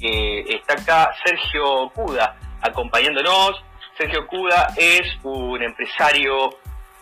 eh, 0.00 0.44
está 0.48 0.74
acá 0.74 1.12
Sergio 1.24 1.90
Cuda 1.90 2.36
acompañándonos. 2.60 3.62
Sergio 3.96 4.26
Cuda 4.26 4.68
es 4.76 5.02
un 5.22 5.62
empresario 5.62 6.50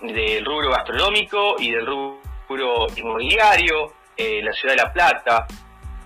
del 0.00 0.45
rubro 0.45 0.71
gastronómico 0.71 1.56
y 1.58 1.71
del 1.71 1.87
rubro 1.87 2.86
inmobiliario 2.96 3.93
en 4.16 4.45
la 4.45 4.53
ciudad 4.53 4.75
de 4.75 4.82
La 4.82 4.93
Plata. 4.93 5.46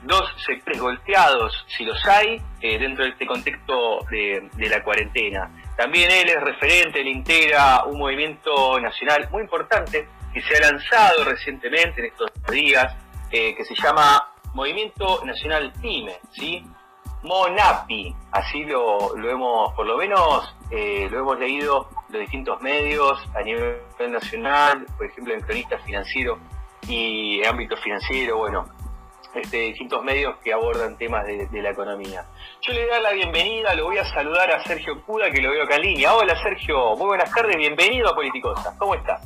Dos 0.02 0.34
sectores 0.44 0.80
golpeados, 0.80 1.64
si 1.68 1.84
los 1.84 2.04
hay, 2.06 2.40
eh, 2.60 2.78
dentro 2.78 3.04
de 3.04 3.10
este 3.10 3.24
contexto 3.24 4.00
de, 4.10 4.48
de 4.54 4.68
la 4.68 4.82
cuarentena. 4.82 5.48
También 5.76 6.10
él 6.10 6.28
es 6.28 6.40
referente, 6.40 7.00
él 7.00 7.08
integra 7.08 7.84
un 7.84 7.98
movimiento 7.98 8.80
nacional 8.80 9.28
muy 9.30 9.42
importante 9.42 10.08
que 10.32 10.42
se 10.42 10.56
ha 10.56 10.72
lanzado 10.72 11.24
recientemente 11.24 12.00
en 12.00 12.06
estos 12.06 12.30
días, 12.50 12.94
eh, 13.30 13.54
que 13.54 13.64
se 13.64 13.74
llama 13.74 14.28
Movimiento 14.54 15.24
Nacional 15.24 15.72
PYME, 15.80 16.18
¿sí? 16.32 16.64
MONAPI, 17.22 18.14
así 18.32 18.64
lo, 18.64 19.16
lo 19.16 19.30
hemos, 19.30 19.72
por 19.74 19.86
lo 19.86 19.96
menos, 19.96 20.54
eh, 20.70 21.08
lo 21.10 21.20
hemos 21.20 21.38
leído 21.38 21.88
los 22.08 22.20
distintos 22.20 22.60
medios 22.60 23.18
a 23.34 23.42
nivel 23.42 23.80
nacional, 24.08 24.86
por 24.96 25.06
ejemplo 25.06 25.34
en 25.34 25.40
cronistas 25.40 25.82
financieros 25.84 26.38
y 26.88 27.40
en 27.40 27.48
ámbito 27.48 27.76
financiero, 27.76 28.38
bueno, 28.38 28.68
este, 29.34 29.58
distintos 29.58 30.02
medios 30.02 30.36
que 30.42 30.52
abordan 30.52 30.98
temas 30.98 31.24
de, 31.24 31.46
de, 31.46 31.62
la 31.62 31.70
economía. 31.70 32.26
Yo 32.60 32.72
le 32.72 32.82
voy 32.82 32.90
a 32.90 32.94
dar 32.94 33.02
la 33.02 33.12
bienvenida, 33.12 33.74
lo 33.74 33.84
voy 33.84 33.98
a 33.98 34.04
saludar 34.04 34.50
a 34.50 34.62
Sergio 34.64 35.00
Cuda, 35.02 35.30
que 35.30 35.40
lo 35.40 35.50
veo 35.50 35.64
acá 35.64 35.76
en 35.76 35.82
línea. 35.82 36.14
Hola 36.14 36.36
Sergio, 36.42 36.96
muy 36.96 37.06
buenas 37.06 37.32
tardes, 37.32 37.56
bienvenido 37.56 38.10
a 38.10 38.14
Politicosa. 38.14 38.74
¿Cómo 38.78 38.94
estás? 38.94 39.22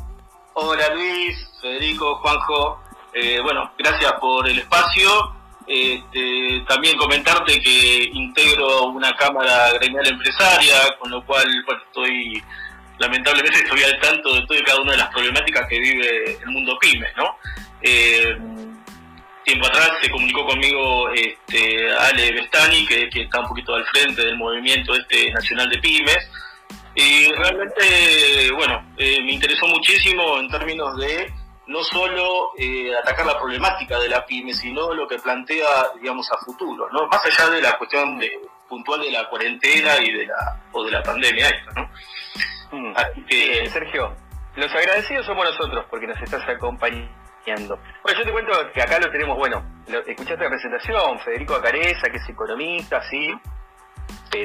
Hola 0.53 0.89
Luis, 0.95 1.37
Federico, 1.61 2.17
Juanjo. 2.17 2.79
Eh, 3.13 3.41
bueno, 3.43 3.73
gracias 3.79 4.13
por 4.21 4.47
el 4.49 4.59
espacio. 4.59 5.36
Este, 5.67 6.63
también 6.69 6.97
comentarte 6.97 7.61
que 7.61 8.11
integro 8.13 8.85
una 8.85 9.15
cámara 9.17 9.73
gremial 9.73 10.07
empresaria, 10.07 10.97
con 10.99 11.11
lo 11.11 11.25
cual 11.25 11.45
estoy 11.89 12.43
lamentablemente 12.99 13.59
estoy 13.59 13.83
al 13.83 14.01
tanto 14.01 14.35
de 14.35 14.47
todo 14.47 14.59
y 14.59 14.63
cada 14.63 14.81
una 14.81 14.93
de 14.93 14.99
las 14.99 15.09
problemáticas 15.09 15.69
que 15.69 15.79
vive 15.79 16.39
el 16.41 16.49
mundo 16.49 16.79
pymes, 16.79 17.11
¿no? 17.17 17.37
Eh, 17.83 18.37
tiempo 19.45 19.67
atrás 19.67 19.93
se 20.01 20.11
comunicó 20.11 20.47
conmigo 20.47 21.11
este, 21.11 21.93
Ale 21.93 22.33
Bestani, 22.33 22.87
que, 22.87 23.11
que, 23.11 23.23
está 23.23 23.41
un 23.41 23.49
poquito 23.49 23.75
al 23.75 23.85
frente 23.87 24.25
del 24.25 24.37
movimiento 24.37 24.95
este 24.95 25.31
nacional 25.31 25.69
de 25.69 25.79
pymes, 25.79 26.29
y 26.97 27.31
realmente, 27.33 28.51
bueno, 28.53 28.83
eh, 28.97 29.21
me 29.23 29.33
interesó 29.33 29.67
muchísimo 29.67 30.39
en 30.39 30.49
términos 30.49 30.97
de 30.97 31.31
no 31.67 31.83
solo 31.83 32.53
eh, 32.59 32.97
atacar 32.97 33.27
la 33.27 33.39
problemática 33.39 33.99
de 33.99 34.09
la 34.09 34.25
pyme, 34.25 34.55
sino 34.55 34.95
lo 34.95 35.09
que 35.09 35.19
plantea, 35.19 35.67
digamos, 36.01 36.31
a 36.31 36.39
futuro, 36.39 36.89
¿no? 36.93 37.07
Más 37.09 37.25
allá 37.25 37.51
de 37.51 37.63
la 37.63 37.77
cuestión 37.77 38.19
de, 38.19 38.41
puntual 38.69 39.01
de 39.01 39.11
la 39.11 39.29
cuarentena 39.29 39.99
y 40.01 40.13
de 40.13 40.27
la 40.27 40.61
o 40.73 40.85
de 40.85 40.91
la 40.91 41.03
pandemia 41.03 41.49
esta, 41.49 41.73
¿no? 41.73 41.91
Mm. 42.73 42.93
Así 42.97 43.23
que, 43.27 43.69
Sergio, 43.71 44.15
los 44.55 44.75
agradecidos 44.75 45.27
somos 45.27 45.45
nosotros 45.45 45.85
porque 45.91 46.07
nos 46.07 46.21
estás 46.21 46.49
acompañando. 46.49 47.79
Bueno, 48.03 48.19
yo 48.19 48.25
te 48.25 48.33
cuento 48.33 48.73
que 48.73 48.83
acá 48.83 48.99
lo 48.99 49.11
tenemos, 49.11 49.37
bueno, 49.37 49.65
lo, 49.89 50.01
escuchaste 50.01 50.45
la 50.45 50.51
presentación, 50.51 51.19
Federico 51.21 51.55
Acareza, 51.55 52.09
que 52.11 52.17
es 52.17 52.29
economista, 52.29 53.03
sí. 53.09 53.33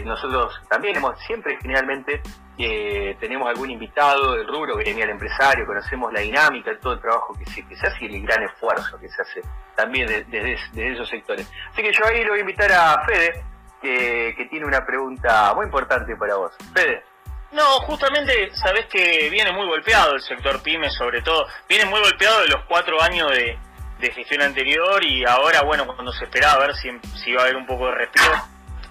Nosotros 0.06 0.62
también 0.70 0.96
hemos 0.96 1.20
siempre 1.22 1.58
generalmente 1.62 2.22
eh, 2.58 3.18
tenemos 3.20 3.50
algún 3.50 3.72
invitado 3.72 4.34
del 4.34 4.48
rubro 4.48 4.76
gremial 4.78 5.10
empresario, 5.10 5.66
conocemos 5.66 6.14
la 6.14 6.20
dinámica, 6.22 6.72
todo 6.80 6.94
el 6.94 7.02
trabajo 7.02 7.34
que 7.38 7.46
se, 7.46 7.64
hace 7.86 8.06
y 8.06 8.16
el 8.16 8.22
gran 8.22 8.44
esfuerzo 8.44 9.00
que 9.00 9.10
se 9.10 9.22
hace 9.22 9.42
también 9.76 10.08
desde, 10.08 10.92
esos 10.94 11.10
sectores. 11.10 11.50
Así 11.72 11.82
que 11.82 11.92
yo 11.92 12.06
ahí 12.06 12.24
le 12.24 12.30
voy 12.30 12.40
a 12.40 12.42
invitar 12.42 12.72
a 12.72 13.04
Fede, 13.06 13.44
que, 13.82 14.48
tiene 14.50 14.66
una 14.66 14.86
pregunta 14.86 15.54
muy 15.56 15.66
importante 15.66 16.16
para 16.16 16.36
vos. 16.36 16.54
Fede. 16.74 17.04
No, 17.52 17.64
justamente 17.82 18.54
sabés 18.56 18.86
que 18.86 19.30
viene 19.30 19.52
muy 19.52 19.66
golpeado 19.66 20.14
el 20.14 20.22
sector 20.22 20.62
pyme, 20.62 20.90
sobre 20.90 21.22
todo, 21.22 21.48
viene 21.68 21.86
muy 21.86 22.00
golpeado 22.00 22.42
de 22.42 22.48
los 22.48 22.64
cuatro 22.66 23.02
años 23.02 23.30
de, 23.32 23.58
de 24.00 24.12
gestión 24.12 24.42
anterior 24.42 25.04
y 25.04 25.26
ahora, 25.26 25.64
bueno, 25.64 25.86
cuando 25.86 26.12
se 26.12 26.26
esperaba 26.26 26.64
a 26.64 26.68
ver 26.68 26.76
si, 26.76 26.90
si 27.24 27.32
iba 27.32 27.42
a 27.42 27.46
haber 27.46 27.56
un 27.56 27.66
poco 27.66 27.88
de 27.88 27.96
respiro, 27.96 28.32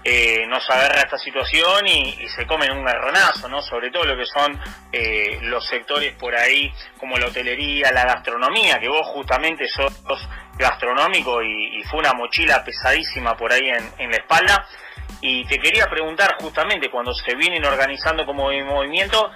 eh, 0.03 0.45
nos 0.47 0.67
agarra 0.69 1.01
esta 1.01 1.17
situación 1.17 1.85
y, 1.85 2.15
y, 2.19 2.27
se 2.29 2.47
comen 2.47 2.71
un 2.71 2.83
garronazo, 2.83 3.47
¿no? 3.47 3.61
Sobre 3.61 3.91
todo 3.91 4.03
lo 4.05 4.17
que 4.17 4.25
son 4.25 4.59
eh, 4.91 5.37
los 5.43 5.67
sectores 5.67 6.13
por 6.13 6.35
ahí 6.35 6.73
como 6.97 7.17
la 7.17 7.27
hotelería, 7.27 7.91
la 7.91 8.05
gastronomía, 8.05 8.79
que 8.79 8.89
vos 8.89 9.05
justamente 9.07 9.67
sos 9.67 9.93
gastronómico 10.57 11.43
y, 11.43 11.83
fue 11.83 11.99
una 11.99 12.13
mochila 12.13 12.63
pesadísima 12.63 13.35
por 13.35 13.51
ahí 13.51 13.69
en, 13.69 13.91
en, 13.99 14.11
la 14.11 14.17
espalda. 14.17 14.67
Y 15.21 15.45
te 15.45 15.59
quería 15.59 15.85
preguntar 15.87 16.35
justamente 16.39 16.89
cuando 16.89 17.13
se 17.13 17.35
vienen 17.35 17.63
organizando 17.65 18.25
como 18.25 18.49
movimiento, 18.51 19.31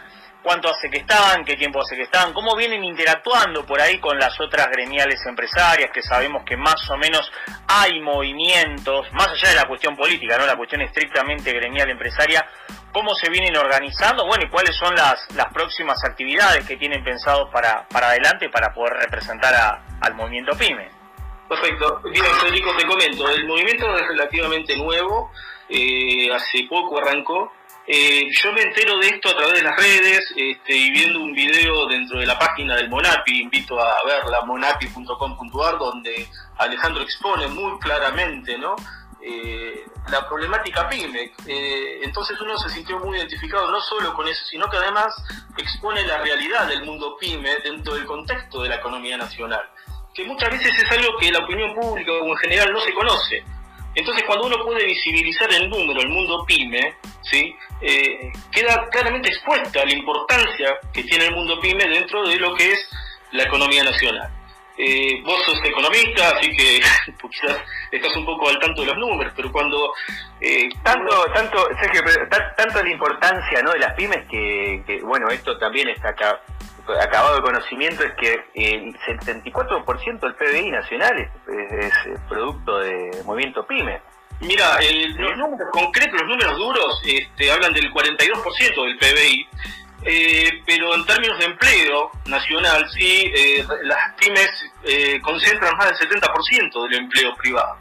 cuánto 0.46 0.70
hace 0.70 0.92
que 0.92 1.00
están, 1.00 1.44
qué 1.44 1.56
tiempo 1.56 1.82
hace 1.82 1.96
que 1.96 2.04
están, 2.04 2.32
cómo 2.32 2.56
vienen 2.56 2.84
interactuando 2.84 3.66
por 3.66 3.82
ahí 3.82 3.98
con 3.98 4.20
las 4.20 4.40
otras 4.40 4.68
gremiales 4.70 5.20
empresarias, 5.26 5.90
que 5.92 6.04
sabemos 6.04 6.44
que 6.46 6.56
más 6.56 6.88
o 6.92 6.98
menos 6.98 7.32
hay 7.68 8.00
movimientos, 8.00 9.12
más 9.14 9.30
allá 9.30 9.50
de 9.50 9.56
la 9.56 9.68
cuestión 9.68 9.96
política, 9.96 10.38
no 10.38 10.46
la 10.46 10.56
cuestión 10.56 10.82
estrictamente 10.84 11.52
gremial 11.52 11.90
empresaria, 11.90 12.46
cómo 12.92 13.16
se 13.16 13.28
vienen 13.32 13.58
organizando, 13.58 14.28
bueno, 14.28 14.46
y 14.46 14.50
cuáles 14.50 14.76
son 14.76 14.94
las, 14.94 15.26
las 15.36 15.52
próximas 15.52 15.98
actividades 16.06 16.64
que 16.68 16.78
tienen 16.78 17.04
pensados 17.04 17.50
para, 17.52 17.88
para 17.88 18.10
adelante 18.10 18.48
para 18.50 18.72
poder 18.72 18.94
representar 18.98 19.82
al 20.00 20.14
movimiento 20.14 20.56
PYME. 20.56 20.92
Perfecto. 21.50 22.02
Bien, 22.12 22.26
Federico, 22.40 22.70
te 22.78 22.86
comento, 22.86 23.28
el 23.30 23.48
movimiento 23.48 23.98
es 23.98 24.08
relativamente 24.10 24.78
nuevo, 24.78 25.32
eh, 25.70 26.32
hace 26.32 26.68
poco 26.70 27.00
arrancó, 27.00 27.52
eh, 27.88 28.30
yo 28.32 28.52
me 28.52 28.62
entero 28.62 28.98
de 28.98 29.08
esto 29.10 29.30
a 29.30 29.36
través 29.36 29.54
de 29.56 29.62
las 29.62 29.76
redes 29.76 30.34
este, 30.36 30.76
y 30.76 30.92
viendo 30.92 31.20
un 31.20 31.34
video 31.34 31.88
dentro 31.88 32.20
de 32.20 32.26
la 32.26 32.38
página 32.40 32.76
del 32.76 32.90
Monapi, 32.90 33.42
invito 33.42 33.80
a 33.80 34.04
verla, 34.06 34.42
monapi.com.ar, 34.42 35.78
donde 35.78 36.28
Alejandro 36.58 37.04
expone 37.04 37.48
muy 37.48 37.78
claramente 37.80 38.58
¿no? 38.58 38.76
Eh, 39.22 39.86
la 40.10 40.28
problemática 40.28 40.88
PYME. 40.88 41.34
Eh, 41.48 42.00
entonces 42.04 42.40
uno 42.42 42.58
se 42.58 42.70
sintió 42.70 43.00
muy 43.00 43.18
identificado 43.18 43.70
no 43.72 43.80
solo 43.82 44.14
con 44.14 44.28
eso, 44.28 44.44
sino 44.46 44.70
que 44.70 44.78
además 44.78 45.16
expone 45.58 46.06
la 46.06 46.20
realidad 46.20 46.68
del 46.68 46.86
mundo 46.86 47.18
PYME 47.20 47.58
dentro 47.64 47.96
del 47.96 48.06
contexto 48.06 48.62
de 48.62 48.70
la 48.70 48.76
economía 48.76 49.18
nacional, 49.18 49.64
que 50.14 50.26
muchas 50.26 50.52
veces 50.52 50.72
es 50.76 50.92
algo 50.92 51.18
que 51.18 51.32
la 51.32 51.40
opinión 51.40 51.74
pública 51.76 52.12
o 52.12 52.28
en 52.28 52.38
general 52.38 52.74
no 52.74 52.80
se 52.82 52.94
conoce. 52.94 53.44
Entonces, 53.96 54.26
cuando 54.28 54.48
uno 54.48 54.64
puede 54.64 54.86
visibilizar 54.86 55.52
el 55.54 55.70
número, 55.70 56.02
el 56.02 56.10
mundo 56.10 56.44
pyme, 56.46 56.96
¿sí? 57.22 57.56
Eh, 57.82 58.32
queda 58.52 58.88
claramente 58.90 59.30
expuesta 59.30 59.86
la 59.86 59.94
importancia 59.94 60.78
que 60.94 61.04
tiene 61.04 61.26
el 61.26 61.36
mundo 61.36 61.60
pyme 61.62 61.88
dentro 61.88 62.28
de 62.28 62.36
lo 62.38 62.54
que 62.56 62.74
es 62.74 62.90
la 63.32 63.44
economía 63.44 63.84
nacional. 63.84 64.30
Eh, 64.78 65.22
vos 65.24 65.42
sos 65.46 65.58
economista, 65.64 66.32
así 66.32 66.50
que 66.52 66.82
quizás 67.32 67.58
estás 67.90 68.16
un 68.18 68.26
poco 68.26 68.50
al 68.50 68.60
tanto 68.60 68.82
de 68.82 68.88
los 68.88 68.98
números, 68.98 69.32
pero 69.36 69.50
cuando... 69.52 69.94
Eh, 70.42 70.68
tanto, 70.84 71.26
tanto, 71.34 71.66
Sergio, 71.80 72.02
tanto 72.58 72.84
la 72.84 72.90
importancia 72.90 73.62
¿no? 73.62 73.72
de 73.72 73.80
las 73.80 73.94
pymes 73.94 74.28
que, 74.30 74.84
que, 74.86 75.02
bueno, 75.02 75.30
esto 75.30 75.58
también 75.58 75.88
está 75.88 76.10
acá 76.10 76.42
acabado 77.02 77.36
de 77.36 77.42
conocimiento 77.42 78.04
es 78.04 78.14
que 78.14 78.44
el 78.54 78.94
74% 79.00 80.20
del 80.20 80.36
PBI 80.36 80.72
nacional 80.72 81.18
es, 81.20 81.30
es, 81.48 81.94
es, 82.06 82.20
producto 82.30 82.80
de 82.80 83.24
movimiento 83.26 83.66
PYME. 83.66 84.02
Mira, 84.42 84.78
el, 84.78 85.14
los 85.14 85.38
números 85.38 85.70
concretos, 85.72 86.20
los 86.20 86.30
números 86.30 86.58
duros, 86.58 87.02
este, 87.06 87.52
hablan 87.52 87.74
del 87.74 87.92
42% 87.92 88.86
del 88.86 88.98
PBI, 88.98 89.48
eh, 90.08 90.62
pero 90.66 90.94
en 90.94 91.06
términos 91.06 91.40
de 91.40 91.46
empleo 91.46 92.12
nacional, 92.26 92.86
sí, 92.92 93.32
eh, 93.36 93.66
las 93.84 94.14
pymes 94.20 94.50
eh, 94.84 95.20
concentran 95.22 95.76
más 95.78 95.98
del 95.98 96.10
70% 96.10 96.84
del 96.84 97.00
empleo 97.00 97.36
privado. 97.36 97.78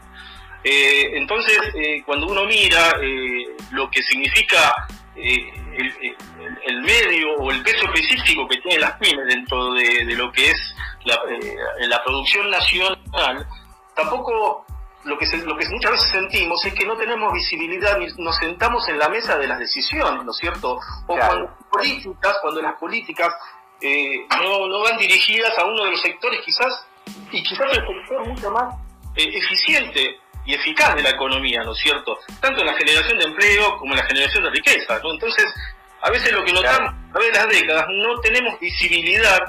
entonces, 0.63 1.59
cuando 2.07 2.25
uno 2.25 2.43
mira 2.45 2.97
lo 3.69 3.87
que 3.91 4.01
significa 4.01 4.73
el, 5.15 5.93
el, 5.97 6.17
el, 6.65 6.81
medio 6.81 7.35
o 7.35 7.51
el 7.51 7.63
peso 7.63 7.85
específico 7.85 8.47
que 8.47 8.57
tienen 8.57 8.81
las 8.81 8.97
pymes 8.97 9.25
dentro 9.27 9.73
de, 9.73 10.05
de 10.05 10.15
lo 10.15 10.31
que 10.31 10.49
es 10.49 10.75
la, 11.05 11.15
eh, 11.29 11.87
la, 11.87 12.03
producción 12.03 12.49
nacional, 12.49 13.47
tampoco 13.95 14.65
lo 15.03 15.17
que, 15.17 15.25
se, 15.25 15.37
lo 15.37 15.55
que 15.55 15.67
muchas 15.69 15.91
veces 15.91 16.11
sentimos 16.11 16.65
es 16.65 16.73
que 16.73 16.85
no 16.85 16.97
tenemos 16.97 17.31
visibilidad 17.33 17.97
ni 17.97 18.07
nos 18.17 18.35
sentamos 18.37 18.87
en 18.89 18.99
la 18.99 19.07
mesa 19.09 19.37
de 19.37 19.47
las 19.47 19.59
decisiones, 19.59 20.23
¿no 20.23 20.31
es 20.31 20.37
cierto? 20.37 20.79
O 21.07 21.15
claro. 21.15 21.27
cuando, 21.27 21.69
políticas, 21.69 22.37
cuando 22.41 22.61
las 22.61 22.75
políticas 22.75 23.33
eh, 23.81 24.25
no, 24.41 24.67
no 24.67 24.79
van 24.81 24.97
dirigidas 24.97 25.57
a 25.57 25.65
uno 25.65 25.85
de 25.85 25.91
los 25.91 26.01
sectores 26.01 26.41
quizás, 26.43 26.87
y 27.31 27.43
quizás 27.43 27.67
el 27.77 27.85
sector 27.85 28.27
mucho 28.27 28.51
más 28.51 28.75
eh, 29.15 29.29
eficiente 29.37 30.19
y 30.45 30.53
eficaz 30.53 30.95
de 30.95 31.03
la 31.03 31.09
economía, 31.09 31.63
¿no 31.63 31.73
es 31.73 31.79
cierto? 31.79 32.19
Tanto 32.39 32.61
en 32.61 32.67
la 32.67 32.73
generación 32.73 33.17
de 33.17 33.25
empleo 33.25 33.77
como 33.77 33.93
en 33.93 33.99
la 33.99 34.05
generación 34.05 34.43
de 34.43 34.51
riqueza, 34.51 34.99
¿no? 35.03 35.11
Entonces, 35.11 35.45
a 36.01 36.09
veces 36.11 36.31
lo 36.31 36.43
que 36.45 36.53
notamos 36.53 36.93
a 36.93 37.11
través 37.11 37.31
de 37.31 37.39
las 37.39 37.49
décadas, 37.49 37.85
no 37.89 38.19
tenemos 38.21 38.59
visibilidad 38.59 39.39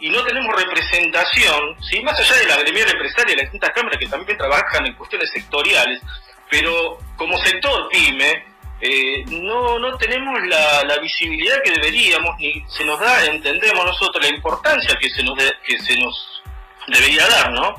y 0.00 0.08
no 0.10 0.24
tenemos 0.24 0.54
representación, 0.56 1.76
¿sí? 1.82 2.00
más 2.00 2.18
allá 2.18 2.36
de 2.36 2.46
la 2.46 2.56
gremial 2.58 2.88
empresaria 2.88 3.34
y 3.34 3.36
las 3.36 3.44
distintas 3.44 3.72
cámaras 3.72 3.98
que 3.98 4.06
también 4.06 4.38
trabajan 4.38 4.86
en 4.86 4.94
cuestiones 4.94 5.30
sectoriales, 5.30 6.00
pero 6.48 6.98
como 7.16 7.36
sector 7.38 7.88
pyme, 7.88 8.44
eh, 8.80 9.24
no, 9.26 9.78
no 9.78 9.96
tenemos 9.98 10.40
la, 10.46 10.98
visibilidad 11.02 11.62
que 11.64 11.72
deberíamos, 11.72 12.36
ni 12.38 12.64
se 12.68 12.84
nos 12.84 12.98
da, 13.00 13.26
entendemos 13.26 13.84
nosotros 13.84 14.24
la 14.24 14.34
importancia 14.34 14.96
que 15.00 15.10
se 15.10 15.22
nos, 15.22 15.36
que 15.66 15.78
se 15.80 15.96
nos 15.98 16.42
debería 16.86 17.26
dar, 17.26 17.52
¿no? 17.52 17.74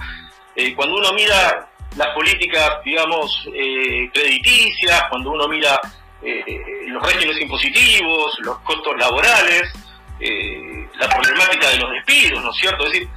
Eh, 0.56 0.76
cuando 0.76 0.98
uno 0.98 1.14
mira 1.14 1.70
las 1.96 2.08
políticas, 2.10 2.84
digamos, 2.84 3.48
eh, 3.54 4.10
crediticias, 4.14 5.04
cuando 5.10 5.32
uno 5.32 5.48
mira 5.48 5.80
los 6.88 7.02
regímenes 7.02 7.42
impositivos, 7.42 8.38
los 8.40 8.60
costos 8.60 8.98
laborales, 8.98 9.72
la 10.20 11.08
problemática 11.08 11.70
de 11.70 11.78
los 11.78 11.92
despidos, 11.92 12.44
¿no 12.44 12.52
es 12.52 12.58
cierto? 12.58 12.86
Es 12.88 12.92
decir, 12.92 13.10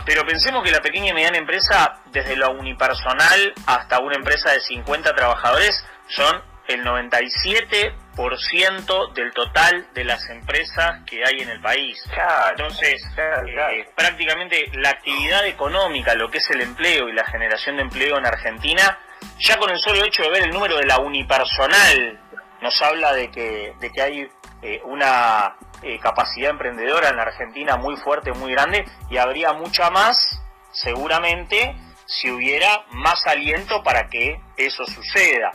Pero 0.05 0.25
pensemos 0.25 0.65
que 0.65 0.71
la 0.71 0.81
pequeña 0.81 1.11
y 1.11 1.15
mediana 1.15 1.39
empresa, 1.39 2.01
desde 2.07 2.37
lo 2.37 2.51
unipersonal 2.53 3.53
hasta 3.67 3.99
una 4.01 4.17
empresa 4.17 4.53
de 4.53 4.61
50 4.61 5.15
trabajadores, 5.15 5.85
son 6.09 6.43
el 6.69 6.85
97% 6.85 9.12
del 9.15 9.32
total 9.32 9.88
de 9.94 10.05
las 10.05 10.29
empresas 10.29 11.00
que 11.06 11.25
hay 11.25 11.41
en 11.41 11.49
el 11.49 11.61
país. 11.61 12.05
Entonces, 12.50 13.03
eh, 13.17 13.88
prácticamente 13.97 14.70
la 14.75 14.91
actividad 14.91 15.47
económica, 15.47 16.15
lo 16.15 16.31
que 16.31 16.38
es 16.38 16.50
el 16.50 16.61
empleo 16.61 17.09
y 17.09 17.15
la 17.15 17.25
generación 17.25 17.76
de 17.76 17.82
empleo 17.82 18.19
en 18.19 18.26
Argentina, 18.26 18.99
ya 19.38 19.56
con 19.56 19.70
el 19.70 19.79
solo 19.79 20.05
hecho 20.05 20.23
de 20.23 20.31
ver 20.31 20.43
el 20.43 20.50
número 20.50 20.76
de 20.76 20.87
la 20.87 20.99
unipersonal, 20.99 22.20
nos 22.61 22.82
habla 22.82 23.14
de 23.14 23.31
que, 23.31 23.73
de 23.81 23.91
que 23.91 24.03
hay 24.03 24.29
eh, 24.62 24.81
una 24.85 25.56
eh, 25.82 25.99
capacidad 26.00 26.50
emprendedora 26.50 27.09
en 27.09 27.17
la 27.17 27.23
Argentina 27.23 27.76
muy 27.76 27.97
fuerte, 27.97 28.32
muy 28.32 28.53
grande, 28.53 28.85
y 29.09 29.17
habría 29.17 29.55
mucha 29.55 29.91
más, 29.91 30.43
seguramente, 30.73 31.76
si 32.05 32.31
hubiera 32.31 32.85
más 32.91 33.26
aliento 33.26 33.82
para 33.82 34.09
que 34.09 34.38
eso 34.56 34.85
suceda. 34.87 35.53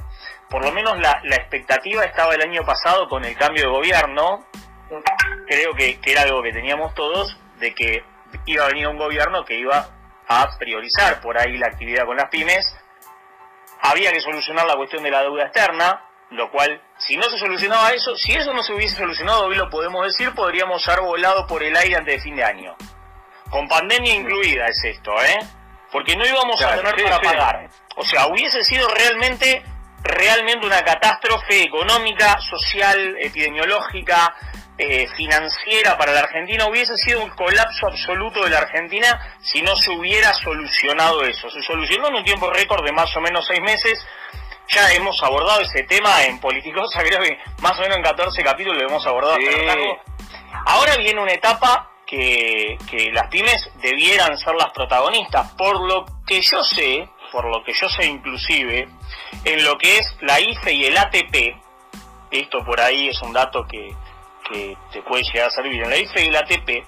Por 0.53 0.63
lo 0.63 0.71
menos 0.71 0.99
la, 0.99 1.19
expectativa 1.35 2.05
estaba 2.05 2.35
el 2.35 2.41
año 2.43 2.63
pasado 2.63 3.09
con 3.09 3.25
el 3.25 3.35
cambio 3.35 3.63
de 3.63 3.69
gobierno, 3.69 4.45
creo 5.47 5.73
que, 5.73 5.99
que 5.99 6.11
era 6.11 6.21
algo 6.21 6.43
que 6.43 6.51
teníamos 6.51 6.93
todos, 6.93 7.35
de 7.57 7.73
que 7.73 8.03
iba 8.45 8.63
a 8.63 8.67
venir 8.67 8.87
un 8.87 8.99
gobierno 8.99 9.43
que 9.45 9.57
iba 9.57 9.89
a 10.27 10.57
priorizar 10.59 11.21
por 11.21 11.39
ahí 11.39 11.57
la 11.57 11.69
actividad 11.69 12.05
con 12.05 12.17
las 12.17 12.29
pymes. 12.29 12.77
Había 13.81 14.11
que 14.11 14.21
solucionar 14.21 14.67
la 14.67 14.75
cuestión 14.75 15.01
de 15.01 15.09
la 15.09 15.23
deuda 15.23 15.45
externa, 15.45 16.05
lo 16.29 16.51
cual, 16.51 16.79
si 16.99 17.17
no 17.17 17.23
se 17.23 17.39
solucionaba 17.39 17.89
eso, 17.89 18.15
si 18.15 18.33
eso 18.33 18.53
no 18.53 18.61
se 18.61 18.73
hubiese 18.73 18.97
solucionado, 18.97 19.45
hoy 19.45 19.55
lo 19.55 19.71
podemos 19.71 20.05
decir, 20.05 20.35
podríamos 20.35 20.87
haber 20.87 21.01
volado 21.01 21.47
por 21.47 21.63
el 21.63 21.75
aire 21.75 21.95
antes 21.95 22.17
de 22.17 22.21
fin 22.21 22.35
de 22.35 22.43
año. 22.43 22.75
Con 23.49 23.67
pandemia 23.67 24.13
incluida 24.13 24.67
es 24.67 24.83
esto, 24.83 25.13
¿eh? 25.19 25.39
Porque 25.91 26.15
no 26.15 26.23
íbamos 26.27 26.61
a 26.61 26.75
tener 26.75 27.03
para 27.05 27.19
pagar. 27.19 27.69
O 27.95 28.03
sea, 28.03 28.27
hubiese 28.27 28.63
sido 28.63 28.87
realmente, 28.89 29.63
realmente 30.03 30.65
una 30.65 30.83
catástrofe 30.83 31.63
económica, 31.63 32.37
social, 32.39 33.15
epidemiológica, 33.19 34.35
eh, 34.77 35.07
financiera 35.15 35.97
para 35.97 36.13
la 36.13 36.21
Argentina, 36.21 36.67
hubiese 36.67 36.97
sido 36.97 37.23
un 37.23 37.29
colapso 37.29 37.87
absoluto 37.87 38.43
de 38.43 38.49
la 38.49 38.57
Argentina 38.57 39.37
si 39.39 39.61
no 39.61 39.75
se 39.75 39.91
hubiera 39.91 40.33
solucionado 40.33 41.23
eso. 41.23 41.49
Se 41.49 41.61
solucionó 41.61 42.07
en 42.07 42.15
un 42.15 42.23
tiempo 42.23 42.49
récord 42.51 42.83
de 42.83 42.91
más 42.91 43.15
o 43.15 43.21
menos 43.21 43.45
seis 43.47 43.61
meses, 43.61 44.05
ya 44.67 44.91
hemos 44.93 45.21
abordado 45.21 45.61
ese 45.61 45.83
tema 45.83 46.23
en 46.23 46.39
Politicosa, 46.39 47.03
creo 47.03 47.21
que 47.21 47.37
más 47.61 47.77
o 47.77 47.81
menos 47.81 47.97
en 47.97 48.03
14 48.03 48.43
capítulos 48.43 48.81
lo 48.81 48.89
hemos 48.89 49.05
abordado. 49.05 49.37
Ahora 50.65 50.95
viene 50.97 51.21
una 51.21 51.33
etapa 51.33 51.91
que, 52.05 52.77
que 52.89 53.11
las 53.11 53.27
pymes 53.27 53.69
debieran 53.81 54.37
ser 54.37 54.55
las 54.55 54.71
protagonistas, 54.71 55.51
por 55.53 55.79
lo 55.87 56.05
que 56.25 56.41
yo 56.41 56.63
sé, 56.63 57.07
por 57.31 57.45
lo 57.45 57.63
que 57.63 57.73
yo 57.73 57.87
sé 57.89 58.05
inclusive, 58.05 58.87
en 59.43 59.63
lo 59.63 59.77
que 59.77 59.97
es 59.97 60.17
la 60.21 60.39
IFE 60.39 60.73
y 60.73 60.85
el 60.85 60.97
ATP, 60.97 61.55
esto 62.31 62.63
por 62.65 62.79
ahí 62.79 63.09
es 63.09 63.21
un 63.21 63.33
dato 63.33 63.65
que, 63.67 63.93
que 64.49 64.77
te 64.91 65.01
puede 65.01 65.23
llegar 65.23 65.47
a 65.47 65.51
servir, 65.51 65.83
en 65.83 65.89
la 65.89 65.97
IFE 65.97 66.25
y 66.25 66.27
el 66.27 66.35
ATP, 66.35 66.87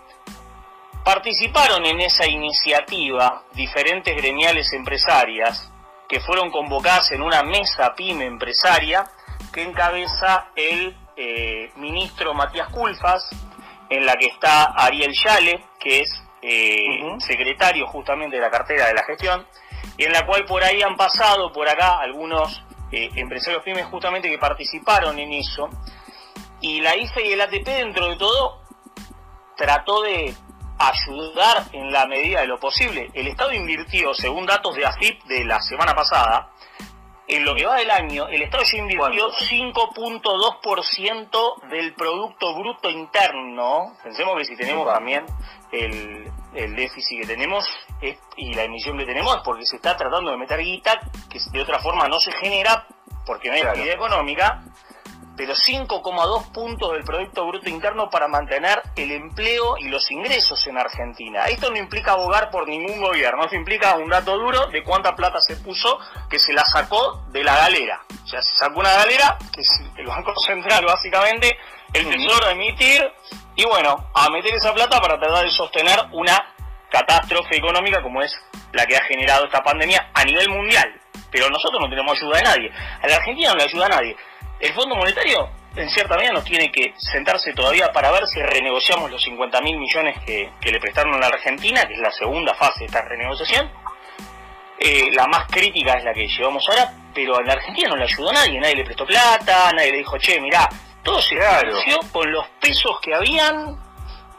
participaron 1.03 1.85
en 1.85 2.01
esa 2.01 2.25
iniciativa 2.27 3.43
diferentes 3.53 4.15
gremiales 4.15 4.73
empresarias 4.73 5.71
que 6.07 6.19
fueron 6.19 6.51
convocadas 6.51 7.11
en 7.11 7.21
una 7.21 7.43
mesa 7.43 7.93
pyme 7.95 8.25
empresaria 8.25 9.05
que 9.51 9.63
encabeza 9.63 10.47
el 10.55 10.95
eh, 11.15 11.71
ministro 11.77 12.33
Matías 12.33 12.69
Culfas, 12.69 13.29
en 13.89 14.05
la 14.05 14.15
que 14.15 14.25
está 14.25 14.65
Ariel 14.65 15.13
Yale, 15.13 15.63
que 15.79 16.01
es 16.01 16.23
eh, 16.41 16.99
secretario 17.19 17.87
justamente 17.87 18.35
de 18.35 18.41
la 18.41 18.51
cartera 18.51 18.87
de 18.87 18.93
la 18.93 19.03
gestión, 19.03 19.45
y 19.97 20.03
en 20.03 20.11
la 20.11 20.25
cual 20.25 20.45
por 20.45 20.63
ahí 20.63 20.81
han 20.81 20.95
pasado 20.95 21.51
por 21.51 21.67
acá 21.67 21.99
algunos 21.99 22.63
eh, 22.91 23.09
empresarios 23.15 23.63
pymes 23.63 23.85
justamente 23.85 24.29
que 24.29 24.37
participaron 24.37 25.17
en 25.19 25.33
eso, 25.33 25.69
y 26.61 26.81
la 26.81 26.95
IFE 26.95 27.27
y 27.27 27.31
el 27.33 27.41
ATP 27.41 27.65
dentro 27.65 28.09
de 28.09 28.15
todo 28.15 28.61
trató 29.55 30.01
de 30.01 30.33
ayudar 30.77 31.65
en 31.71 31.91
la 31.91 32.05
medida 32.05 32.41
de 32.41 32.47
lo 32.47 32.59
posible. 32.59 33.09
El 33.13 33.27
Estado 33.27 33.53
invirtió, 33.53 34.13
según 34.13 34.45
datos 34.45 34.75
de 34.75 34.85
AFIP 34.85 35.23
de 35.25 35.45
la 35.45 35.61
semana 35.61 35.93
pasada, 35.93 36.49
en 37.27 37.43
lo 37.43 37.55
que 37.55 37.65
va 37.65 37.77
del 37.77 37.89
año, 37.89 38.27
el 38.27 38.43
Estado 38.43 38.63
ya 38.63 38.77
invirtió 38.77 39.31
5.2% 39.31 41.61
del 41.69 41.93
Producto 41.93 42.53
Bruto 42.55 42.89
Interno. 42.89 43.97
Pensemos 44.03 44.37
que 44.37 44.45
si 44.45 44.55
tenemos 44.55 44.87
también 44.91 45.25
el, 45.71 46.31
el 46.53 46.75
déficit 46.75 47.21
que 47.21 47.27
tenemos 47.27 47.67
y 48.37 48.53
la 48.53 48.63
emisión 48.63 48.97
que 48.97 49.05
tenemos 49.05 49.35
es 49.35 49.41
porque 49.43 49.65
se 49.65 49.77
está 49.77 49.97
tratando 49.97 50.29
de 50.31 50.37
meter 50.37 50.59
guita 50.59 50.99
que 51.29 51.39
de 51.51 51.61
otra 51.61 51.79
forma 51.79 52.07
no 52.07 52.19
se 52.19 52.31
genera 52.33 52.85
porque 53.25 53.49
no 53.49 53.55
hay 53.55 53.61
actividad 53.61 53.95
económica 53.95 54.63
pero 55.35 55.53
5,2 55.53 56.51
puntos 56.51 56.91
del 56.93 57.03
Producto 57.03 57.45
Bruto 57.47 57.69
Interno 57.69 58.09
para 58.09 58.27
mantener 58.27 58.81
el 58.95 59.11
empleo 59.11 59.77
y 59.77 59.89
los 59.89 60.09
ingresos 60.11 60.65
en 60.67 60.77
Argentina. 60.77 61.45
Esto 61.45 61.69
no 61.71 61.77
implica 61.77 62.13
abogar 62.13 62.49
por 62.49 62.67
ningún 62.67 63.01
gobierno, 63.01 63.43
esto 63.43 63.55
implica 63.55 63.95
un 63.95 64.09
dato 64.09 64.37
duro 64.37 64.67
de 64.67 64.83
cuánta 64.83 65.15
plata 65.15 65.41
se 65.41 65.57
puso 65.57 65.99
que 66.29 66.39
se 66.39 66.53
la 66.53 66.65
sacó 66.65 67.23
de 67.29 67.43
la 67.43 67.55
galera. 67.55 68.01
O 68.23 68.27
sea, 68.27 68.41
se 68.41 68.55
sacó 68.57 68.79
una 68.79 68.93
galera, 68.93 69.37
que 69.53 69.61
es 69.61 69.81
el 69.97 70.07
Banco 70.07 70.33
Central 70.45 70.85
básicamente, 70.85 71.57
el 71.93 72.09
Tesoro 72.09 72.47
a 72.47 72.51
emitir, 72.51 73.01
y 73.55 73.65
bueno, 73.65 74.09
a 74.13 74.29
meter 74.29 74.53
esa 74.53 74.73
plata 74.73 74.99
para 74.99 75.19
tratar 75.19 75.45
de 75.45 75.51
sostener 75.51 75.97
una 76.11 76.53
catástrofe 76.89 77.57
económica 77.57 78.01
como 78.01 78.21
es 78.21 78.33
la 78.73 78.85
que 78.85 78.95
ha 78.95 79.03
generado 79.03 79.45
esta 79.45 79.63
pandemia 79.63 80.11
a 80.13 80.23
nivel 80.23 80.49
mundial 80.49 81.01
pero 81.35 81.49
nosotros 81.49 81.81
no 81.81 81.89
tenemos 81.89 82.17
ayuda 82.17 82.37
de 82.37 82.43
nadie. 82.43 82.71
A 83.01 83.07
la 83.07 83.15
Argentina 83.17 83.49
no 83.49 83.55
le 83.57 83.63
ayuda 83.63 83.85
a 83.87 83.89
nadie. 83.89 84.15
El 84.59 84.73
Fondo 84.73 84.95
Monetario, 84.95 85.49
en 85.75 85.89
cierta 85.89 86.15
medida, 86.15 86.31
nos 86.33 86.45
tiene 86.45 86.71
que 86.71 86.93
sentarse 86.97 87.53
todavía 87.53 87.91
para 87.91 88.11
ver 88.11 88.25
si 88.27 88.41
renegociamos 88.41 89.11
los 89.11 89.21
50 89.21 89.61
mil 89.61 89.77
millones 89.77 90.17
que, 90.25 90.49
le 90.61 90.79
prestaron 90.79 91.13
a 91.13 91.19
la 91.19 91.27
Argentina, 91.27 91.85
que 91.85 91.93
es 91.93 91.99
la 91.99 92.11
segunda 92.11 92.53
fase 92.55 92.79
de 92.79 92.85
esta 92.85 93.01
renegociación. 93.01 93.69
Eh, 94.79 95.09
la 95.13 95.27
más 95.27 95.47
crítica 95.47 95.93
es 95.93 96.03
la 96.03 96.13
que 96.13 96.27
llevamos 96.27 96.67
ahora, 96.69 96.93
pero 97.13 97.37
a 97.37 97.43
la 97.43 97.53
Argentina 97.53 97.89
no 97.89 97.95
le 97.97 98.03
ayudó 98.03 98.29
a 98.29 98.33
nadie, 98.33 98.59
nadie 98.59 98.75
le 98.75 98.85
prestó 98.85 99.05
plata, 99.05 99.71
nadie 99.73 99.91
le 99.91 99.97
dijo, 99.99 100.17
che, 100.17 100.39
mirá, 100.39 100.69
todo 101.03 101.21
se 101.21 101.35
financió 101.35 101.99
con 102.11 102.31
los 102.31 102.47
pesos 102.59 102.99
que 103.01 103.13
habían, 103.13 103.77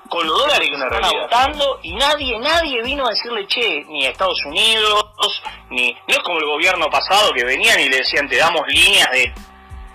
con 0.09 0.27
los 0.27 0.39
dólares 0.39 0.69
que 0.71 0.77
se 0.77 0.85
están 0.85 1.05
agotando, 1.05 1.81
y 1.83 1.95
nadie, 1.95 2.39
nadie 2.39 2.83
vino 2.83 3.07
a 3.07 3.11
decirle, 3.11 3.47
che, 3.47 3.85
ni 3.89 4.07
a 4.07 4.11
Estados 4.11 4.43
Unidos, 4.47 5.07
ni, 5.71 5.93
no 5.93 6.15
es 6.15 6.19
como 6.21 6.39
el 6.39 6.47
gobierno 6.47 6.89
pasado 6.91 7.33
que 7.33 7.45
venían 7.45 7.81
y 7.81 7.89
le 7.89 7.99
decían, 7.99 8.29
te 8.29 8.37
damos 8.37 8.67
líneas 8.67 9.11
de 9.11 9.33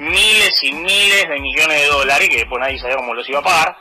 miles 0.02 0.64
y 0.64 0.74
miles 0.74 1.30
de 1.30 1.40
millones 1.40 1.82
de 1.82 1.88
dólares, 1.88 2.30
que 2.30 2.38
después 2.38 2.60
nadie 2.60 2.80
sabía 2.80 2.98
cómo 2.98 3.14
los 3.14 3.28
iba 3.30 3.40
a 3.40 3.44
pagar. 3.44 3.78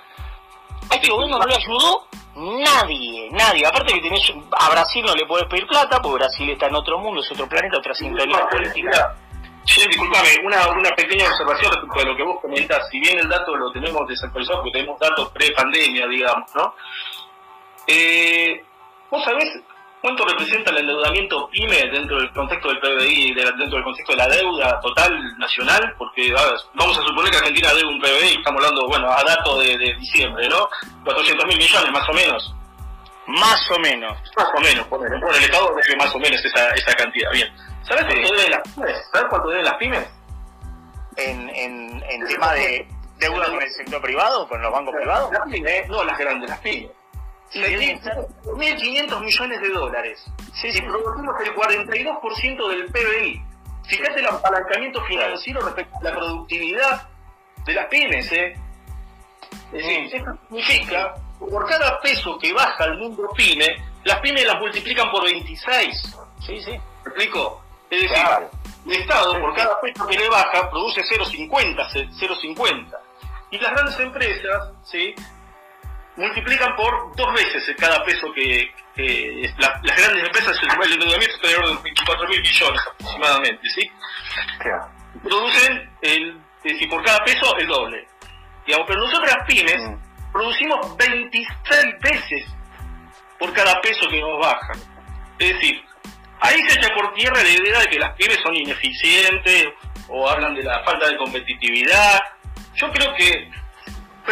A 0.90 0.94
este 0.94 1.10
gobierno 1.10 1.38
no 1.38 1.46
le 1.46 1.54
ayudó 1.54 2.06
nadie, 2.36 3.28
nadie. 3.32 3.66
Aparte 3.66 3.94
que 3.94 4.00
tenés, 4.00 4.32
a 4.52 4.70
Brasil 4.70 5.04
no 5.04 5.14
le 5.14 5.26
podés 5.26 5.46
pedir 5.48 5.66
plata, 5.66 6.00
porque 6.00 6.22
Brasil 6.22 6.50
está 6.50 6.66
en 6.66 6.74
otro 6.74 6.98
mundo, 6.98 7.20
es 7.20 7.30
otro 7.32 7.48
planeta, 7.48 7.78
otra 7.78 7.94
sintonía 7.94 8.48
política. 8.48 9.16
Sí, 9.64 9.86
disculpame, 9.86 10.36
una, 10.44 10.68
una 10.70 10.90
pequeña 10.90 11.26
observación 11.26 11.72
respecto 11.72 12.00
a 12.00 12.04
lo 12.04 12.16
que 12.16 12.22
vos 12.22 12.40
comentás. 12.40 12.88
Si 12.90 12.98
bien 12.98 13.18
el 13.18 13.28
dato 13.28 13.54
lo 13.56 13.70
tenemos 13.72 14.06
desactualizado, 14.08 14.62
porque 14.62 14.78
tenemos 14.78 14.98
datos 14.98 15.30
pre-pandemia, 15.30 16.06
digamos, 16.06 16.54
¿no? 16.54 16.74
Eh, 17.86 18.64
¿Vos 19.10 19.24
sabés 19.24 19.62
cuánto 20.00 20.25
representa 20.25 20.71
el 20.71 20.78
endeudamiento 20.78 21.49
PYME 21.50 21.90
dentro 21.90 22.19
del 22.19 22.33
contexto 22.33 22.69
del 22.69 22.80
PBI, 22.80 23.35
dentro 23.35 23.76
del 23.76 23.85
contexto 23.85 24.12
de 24.12 24.19
la 24.19 24.28
deuda 24.28 24.80
total 24.80 25.38
nacional? 25.38 25.95
Porque 25.99 26.33
vamos 26.33 26.99
a 26.99 27.02
suponer 27.02 27.30
que 27.30 27.38
Argentina 27.38 27.73
debe 27.75 27.88
un 27.88 28.00
PBI, 28.00 28.37
estamos 28.38 28.64
hablando, 28.64 28.87
bueno, 28.88 29.11
a 29.11 29.23
datos 29.23 29.64
de, 29.64 29.76
diciembre, 29.99 30.49
¿no? 30.49 30.69
400 31.04 31.47
mil 31.47 31.59
millones, 31.59 31.92
más 31.92 32.09
o 32.09 32.12
menos. 32.12 32.54
Más 33.26 33.71
o 33.71 33.78
menos. 33.78 34.19
Más 34.37 34.49
o 34.57 34.61
menos, 34.61 34.87
por 34.87 35.07
el, 35.07 35.12
el 35.12 35.45
Estado 35.45 35.75
debe 35.75 35.97
más 35.97 36.14
o 36.14 36.19
menos 36.19 36.45
esa, 36.45 36.71
esa 36.71 36.95
cantidad. 36.95 37.30
Bien. 37.33 37.49
¿Sabes 37.83 38.04
cuánto 38.04 38.33
deben 38.35 38.50
las 38.50 38.62
pymes? 38.62 39.09
¿Sabes 39.12 39.26
cuánto 39.28 39.49
deben 39.49 39.64
las 39.64 39.75
pymes? 39.75 40.09
En, 41.16 41.50
en, 41.50 42.02
en 42.09 42.26
tema 42.26 42.52
de 42.54 42.88
deuda 43.19 43.50
con 43.50 43.62
el 43.62 43.71
sector 43.71 44.00
privado, 44.00 44.49
con 44.49 44.61
los 44.62 44.73
bancos 44.73 44.95
privados. 44.97 45.33
Las 45.33 45.49
pymes, 45.49 45.88
no 45.88 46.02
las 46.04 46.19
grandes, 46.19 46.50
las 46.50 46.59
pymes. 46.61 46.90
1.500 47.52 49.21
millones 49.21 49.61
de 49.61 49.69
dólares. 49.71 50.25
Sí, 50.54 50.71
sí. 50.73 50.80
producimos 50.83 51.35
el 51.45 51.54
42% 51.54 52.69
del 52.69 52.87
PBI. 52.87 53.42
Fíjate 53.88 54.21
el 54.21 54.26
apalancamiento 54.26 55.02
financiero 55.04 55.61
respecto 55.61 55.97
a 55.99 56.04
la 56.04 56.12
productividad 56.12 57.09
de 57.66 57.75
las 57.75 57.87
pymes. 57.87 58.30
¿eh? 58.33 58.54
Es 59.73 59.85
decir, 59.85 60.14
esto 60.14 60.38
significa, 60.49 61.14
por 61.38 61.66
cada 61.66 62.00
peso 62.00 62.38
que 62.38 62.52
baja 62.52 62.85
el 62.85 62.99
mundo 62.99 63.28
pyme, 63.37 63.83
las 64.04 64.21
pymes 64.21 64.47
las 64.47 64.61
multiplican 64.61 65.11
por 65.11 65.25
26. 65.25 66.16
Sí, 66.47 66.61
sí. 66.61 66.71
¿Me 66.71 66.78
explico? 67.07 67.62
Es 67.90 68.02
decir, 68.02 68.25
el 68.87 68.92
Estado 68.92 69.40
por 69.40 69.54
cada 69.54 69.80
peso 69.80 70.07
que 70.07 70.16
le 70.16 70.28
baja 70.28 70.71
produce 70.71 71.02
0,50, 71.02 72.11
0,50. 72.12 72.99
Y 73.50 73.59
las 73.59 73.73
grandes 73.73 73.99
empresas, 73.99 74.73
¿sí? 74.85 75.14
Multiplican 76.20 76.76
por 76.76 77.16
dos 77.16 77.34
veces 77.34 77.74
cada 77.78 78.04
peso 78.04 78.30
que, 78.34 78.70
las 79.58 79.96
grandes 79.96 80.24
empresas, 80.24 80.56
el 80.62 80.92
endeudamiento 80.92 81.36
es 81.36 81.44
alrededor 81.44 81.76
de 81.76 81.82
24 81.82 82.28
mil 82.28 82.40
millones 82.42 82.82
aproximadamente, 82.86 83.68
¿sí? 83.74 83.90
Producen, 85.22 85.90
el, 86.02 86.40
es 86.64 86.86
por 86.88 87.02
cada 87.02 87.24
peso, 87.24 87.56
el 87.56 87.66
doble. 87.66 88.06
Digamos, 88.66 88.86
pero 88.86 89.00
nosotros 89.00 89.32
las 89.34 89.46
pymes 89.46 89.80
mm. 89.80 90.32
producimos 90.32 90.96
26 90.96 91.98
veces 92.00 92.46
por 93.38 93.52
cada 93.54 93.80
peso 93.80 94.08
que 94.10 94.20
nos 94.20 94.38
bajan. 94.38 94.78
Es 95.38 95.54
decir, 95.54 95.82
ahí 96.40 96.60
se 96.68 96.78
echa 96.78 96.94
por 96.94 97.14
tierra 97.14 97.42
la 97.42 97.48
idea 97.48 97.80
de 97.80 97.86
que 97.86 97.98
las 97.98 98.14
pymes 98.14 98.38
son 98.42 98.54
ineficientes 98.54 99.68
o 100.08 100.28
hablan 100.28 100.54
de 100.54 100.62
la 100.62 100.84
falta 100.84 101.08
de 101.08 101.16
competitividad. 101.16 102.20
Yo 102.74 102.90
creo 102.92 103.14
que 103.14 103.50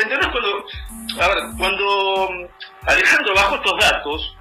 ¿entendés 0.02 0.28
cuando, 0.28 0.64
a 1.21 1.28
ver, 1.28 1.38
cuando 1.59 2.31
mm, 2.31 2.88
Alejandro 2.88 3.35
bajó 3.35 3.55
estos 3.57 3.78
datos, 3.81 4.37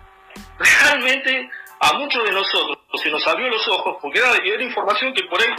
realmente 0.57 1.49
a 1.79 1.93
muchos 1.93 2.23
de 2.23 2.31
nosotros 2.31 2.77
se 2.95 3.09
nos 3.09 3.25
abrió 3.27 3.49
los 3.49 3.67
ojos 3.67 3.97
porque 4.01 4.19
era, 4.19 4.63
información 4.63 5.13
que 5.13 5.23
por 5.23 5.39
ahí 5.41 5.49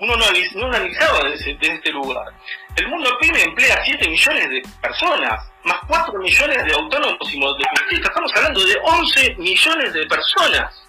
uno 0.00 0.16
no, 0.16 0.66
analizaba 0.66 1.28
desde, 1.30 1.56
este 1.60 1.90
lugar. 1.92 2.26
El 2.74 2.88
mundo 2.88 3.10
pyme 3.20 3.42
emplea 3.42 3.80
7 3.84 4.08
millones 4.08 4.50
de 4.50 4.62
personas, 4.80 5.52
más 5.62 5.78
4 5.86 6.18
millones 6.18 6.64
de 6.64 6.72
autónomos 6.72 7.32
y 7.32 7.38
monotributistas. 7.38 8.10
Estamos 8.10 8.32
hablando 8.34 8.64
de 8.64 8.76
11 8.82 9.34
millones 9.36 9.92
de 9.92 10.06
personas. 10.06 10.88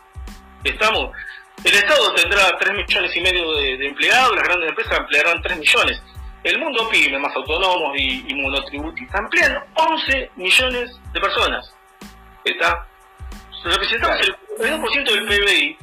Estamos, 0.64 1.12
el 1.64 1.76
Estado 1.76 2.14
tendrá 2.16 2.58
3 2.58 2.74
millones 2.74 3.16
y 3.16 3.22
medio 3.22 3.56
de, 3.58 3.78
de 3.78 3.88
empleados, 3.88 4.36
las 4.36 4.44
grandes 4.46 4.70
empresas 4.70 4.98
emplearán 4.98 5.42
3 5.44 5.58
millones. 5.60 6.02
El 6.44 6.60
mundo 6.60 6.90
pyme, 6.90 7.20
más 7.20 7.36
autónomos 7.36 7.96
y, 7.98 8.26
y 8.28 8.36
monotributistas, 8.36 9.22
emplean 9.22 9.64
11 9.76 10.32
millones 10.36 11.00
de 11.14 11.20
personas. 11.20 11.74
¿Está? 12.44 12.86
Representamos 13.64 14.20
el 14.20 14.36
42% 14.58 15.04
del 15.06 15.26
PBI 15.26 15.78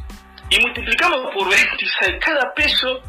y 0.51 0.61
multiplicamos 0.61 1.33
por 1.33 1.49
26 1.49 2.17
cada 2.21 2.53
peso 2.53 3.01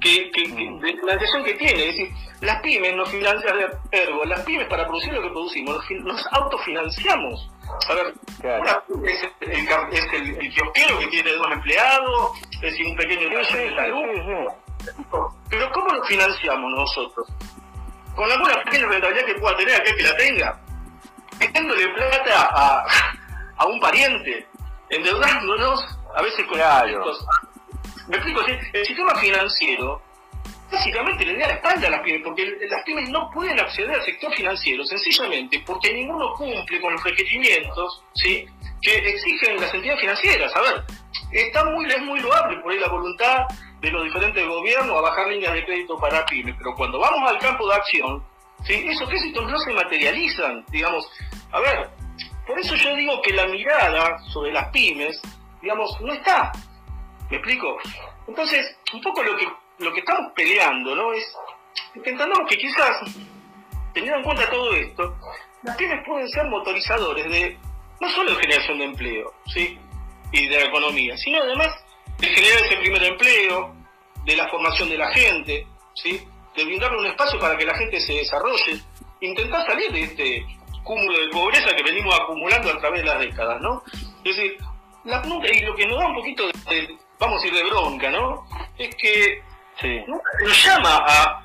que, 0.00 0.30
que, 0.30 0.42
de 0.42 0.96
financiación 1.00 1.44
que 1.44 1.54
tiene. 1.54 1.88
Es 1.88 1.96
decir, 1.96 2.08
las 2.40 2.60
pymes 2.62 2.94
nos 2.94 3.10
financian, 3.10 3.56
ergo, 3.90 4.24
las 4.24 4.40
pymes 4.40 4.66
para 4.68 4.86
producir 4.86 5.12
lo 5.12 5.22
que 5.22 5.28
producimos, 5.28 5.84
nos, 5.90 6.26
autofinanciamos. 6.32 7.50
A 7.88 7.94
ver, 7.94 8.14
es, 9.04 9.22
el, 9.40 9.52
es 9.92 10.06
el, 10.12 10.36
el, 10.36 10.98
que 10.98 11.06
tiene 11.10 11.32
dos 11.32 11.52
empleados, 11.52 12.32
es 12.52 12.60
decir, 12.60 12.86
un 12.86 12.96
pequeño 12.96 13.28
pero 15.48 15.72
¿cómo 15.72 15.94
lo 15.94 16.04
financiamos 16.04 16.70
nosotros? 16.72 17.28
Con 18.14 18.30
alguna 18.30 18.62
pequeña 18.64 18.88
rentabilidad 18.88 19.26
que 19.26 19.34
pueda 19.34 19.56
tener 19.56 19.80
aquel 19.80 19.96
que 19.96 20.02
la 20.02 20.16
tenga. 20.16 20.60
Metiéndole 21.38 21.88
plata 21.88 22.48
a, 22.52 22.86
a 23.56 23.66
un 23.66 23.80
pariente, 23.80 24.46
endeudándonos 24.90 25.98
a 26.14 26.22
veces 26.22 26.44
con 26.46 26.56
claro. 26.56 27.12
Me 28.08 28.16
explico, 28.16 28.40
el 28.72 28.86
sistema 28.86 29.14
financiero 29.16 30.00
básicamente 30.70 31.24
le 31.24 31.38
da 31.38 31.48
la 31.48 31.54
espalda 31.54 31.86
a 31.86 31.90
las 31.90 32.00
pymes, 32.00 32.22
porque 32.24 32.56
las 32.68 32.82
pymes 32.84 33.08
no 33.10 33.30
pueden 33.30 33.58
acceder 33.60 33.92
al 33.92 34.04
sector 34.04 34.34
financiero, 34.34 34.84
sencillamente 34.84 35.62
porque 35.64 35.92
ninguno 35.92 36.32
cumple 36.34 36.80
con 36.80 36.92
los 36.92 37.02
requerimientos 37.02 38.02
¿sí? 38.14 38.46
que 38.82 38.96
exigen 38.96 39.60
las 39.60 39.72
entidades 39.72 40.00
financieras. 40.00 40.54
A 40.54 40.60
ver, 40.60 40.84
está 41.32 41.64
muy, 41.64 41.86
es 41.86 42.02
muy 42.02 42.20
loable 42.20 42.58
por 42.58 42.72
ahí 42.72 42.78
la 42.78 42.88
voluntad 42.88 43.46
de 43.84 43.90
los 43.90 44.04
diferentes 44.04 44.46
gobiernos 44.46 44.96
a 44.96 45.02
bajar 45.02 45.28
líneas 45.28 45.52
de 45.52 45.64
crédito 45.64 45.98
para 45.98 46.24
pymes, 46.26 46.54
pero 46.56 46.74
cuando 46.74 46.98
vamos 46.98 47.30
al 47.30 47.38
campo 47.38 47.68
de 47.68 47.74
acción, 47.74 48.24
¿sí? 48.64 48.84
esos 48.88 49.08
créditos 49.08 49.50
no 49.50 49.58
se 49.58 49.72
materializan, 49.72 50.64
digamos, 50.70 51.06
a 51.52 51.60
ver, 51.60 51.90
por 52.46 52.58
eso 52.58 52.74
yo 52.76 52.94
digo 52.96 53.20
que 53.22 53.32
la 53.32 53.46
mirada 53.46 54.18
sobre 54.32 54.52
las 54.52 54.68
pymes, 54.70 55.20
digamos, 55.60 56.00
no 56.00 56.12
está, 56.12 56.52
¿me 57.30 57.36
explico? 57.36 57.78
Entonces, 58.26 58.76
un 58.92 59.02
poco 59.02 59.22
lo 59.22 59.36
que, 59.36 59.46
lo 59.78 59.92
que 59.92 60.00
estamos 60.00 60.32
peleando, 60.34 60.94
¿no? 60.94 61.12
Es 61.12 61.36
intentando 61.94 62.44
que 62.46 62.56
quizás, 62.56 62.96
teniendo 63.92 64.18
en 64.18 64.24
cuenta 64.24 64.50
todo 64.50 64.72
esto, 64.74 65.16
las 65.62 65.76
pymes 65.76 66.02
pueden 66.06 66.28
ser 66.28 66.46
motorizadores 66.46 67.30
de, 67.30 67.58
no 68.00 68.08
solo 68.10 68.34
de 68.34 68.42
generación 68.42 68.78
de 68.78 68.84
empleo, 68.84 69.34
¿sí? 69.46 69.78
Y 70.32 70.48
de 70.48 70.56
la 70.60 70.66
economía, 70.66 71.16
sino 71.16 71.42
además 71.42 71.83
de 72.18 72.28
generar 72.28 72.64
ese 72.64 72.76
primer 72.76 73.02
empleo, 73.02 73.74
de 74.24 74.36
la 74.36 74.48
formación 74.48 74.88
de 74.88 74.98
la 74.98 75.12
gente, 75.12 75.66
¿sí? 75.94 76.26
de 76.56 76.64
brindarle 76.64 76.98
un 76.98 77.06
espacio 77.06 77.38
para 77.38 77.56
que 77.56 77.66
la 77.66 77.76
gente 77.76 78.00
se 78.00 78.12
desarrolle, 78.12 78.80
intentar 79.20 79.66
salir 79.66 79.90
de 79.92 80.02
este 80.02 80.46
cúmulo 80.82 81.18
de 81.18 81.28
pobreza 81.28 81.74
que 81.76 81.82
venimos 81.82 82.14
acumulando 82.14 82.70
a 82.70 82.78
través 82.78 83.02
de 83.02 83.08
las 83.08 83.18
décadas, 83.18 83.60
¿no? 83.60 83.82
Es 84.24 84.36
decir, 84.36 84.56
la, 85.04 85.22
y 85.26 85.60
lo 85.60 85.74
que 85.74 85.86
nos 85.86 85.98
da 85.98 86.06
un 86.06 86.14
poquito 86.14 86.46
de, 86.46 86.96
vamos 87.18 87.42
a 87.42 87.46
ir 87.46 87.54
de 87.54 87.64
bronca, 87.64 88.10
¿no? 88.10 88.46
Es 88.78 88.94
que 88.96 89.42
nos 90.46 90.64
llama 90.64 91.04
a, 91.06 91.42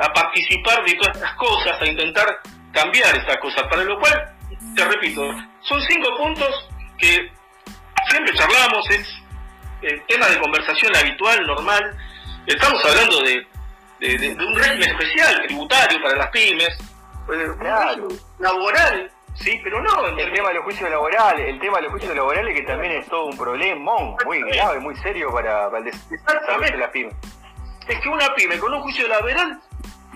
a 0.00 0.12
participar 0.12 0.84
de 0.84 0.94
todas 0.94 1.16
estas 1.16 1.34
cosas, 1.34 1.80
a 1.80 1.86
intentar 1.86 2.26
cambiar 2.72 3.14
estas 3.16 3.38
cosas, 3.38 3.64
para 3.68 3.84
lo 3.84 3.98
cual, 3.98 4.36
te 4.76 4.84
repito, 4.84 5.22
son 5.62 5.80
cinco 5.82 6.16
puntos 6.16 6.68
que 6.98 7.30
siempre 8.08 8.34
charlamos, 8.34 8.88
es 8.90 9.21
el 9.82 10.02
tema 10.06 10.28
de 10.28 10.38
conversación 10.38 10.94
habitual, 10.96 11.46
normal. 11.46 11.96
Estamos 12.46 12.84
hablando 12.84 13.20
de, 13.22 13.46
un 14.34 14.54
régimen 14.56 14.90
especial, 14.90 15.42
tributario 15.46 16.02
para 16.02 16.16
las 16.16 16.30
pymes, 16.30 16.76
eh, 17.30 18.18
laboral 18.38 19.10
Sí, 19.34 19.58
pero 19.64 19.80
no. 19.80 20.06
El, 20.06 20.32
tema 20.32 20.48
de 20.48 20.54
los 20.54 20.64
juicios 20.64 20.90
laborales, 20.90 21.48
el 21.48 21.58
tema 21.58 21.78
de 21.78 21.82
los 21.84 21.92
juicios 21.92 22.14
laborales 22.14 22.54
que 22.54 22.62
también 22.62 22.92
es 22.92 23.08
todo 23.08 23.26
un 23.26 23.36
problema 23.36 23.92
muy 24.24 24.42
grave, 24.42 24.78
muy 24.80 24.94
serio 24.96 25.32
para, 25.32 25.68
el 25.78 25.84
desarrollo 25.84 26.70
de 26.70 26.78
la 26.78 26.90
pyme. 26.90 27.12
Es 27.88 27.98
que 28.00 28.08
una 28.08 28.32
pyme 28.34 28.58
con 28.58 28.72
un 28.74 28.82
juicio 28.82 29.08
laboral 29.08 29.60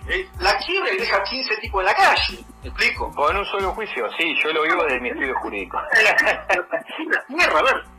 eh, 0.08 0.28
la 0.38 0.56
quiebra 0.58 0.92
y 0.92 0.98
deja 0.98 1.22
15 1.22 1.56
tipos 1.56 1.80
en 1.80 1.86
la 1.86 1.94
calle. 1.94 2.44
¿Me 2.62 2.68
explico? 2.68 3.12
Con 3.14 3.36
un 3.36 3.44
solo 3.46 3.72
juicio, 3.72 4.08
sí, 4.18 4.36
yo 4.42 4.52
lo 4.52 4.62
vivo 4.62 4.84
desde 4.84 5.00
mi 5.00 5.08
estudio 5.08 5.34
jurídico. 5.40 5.78
Tierra, 7.28 7.58
a 7.58 7.62
ver. 7.62 7.95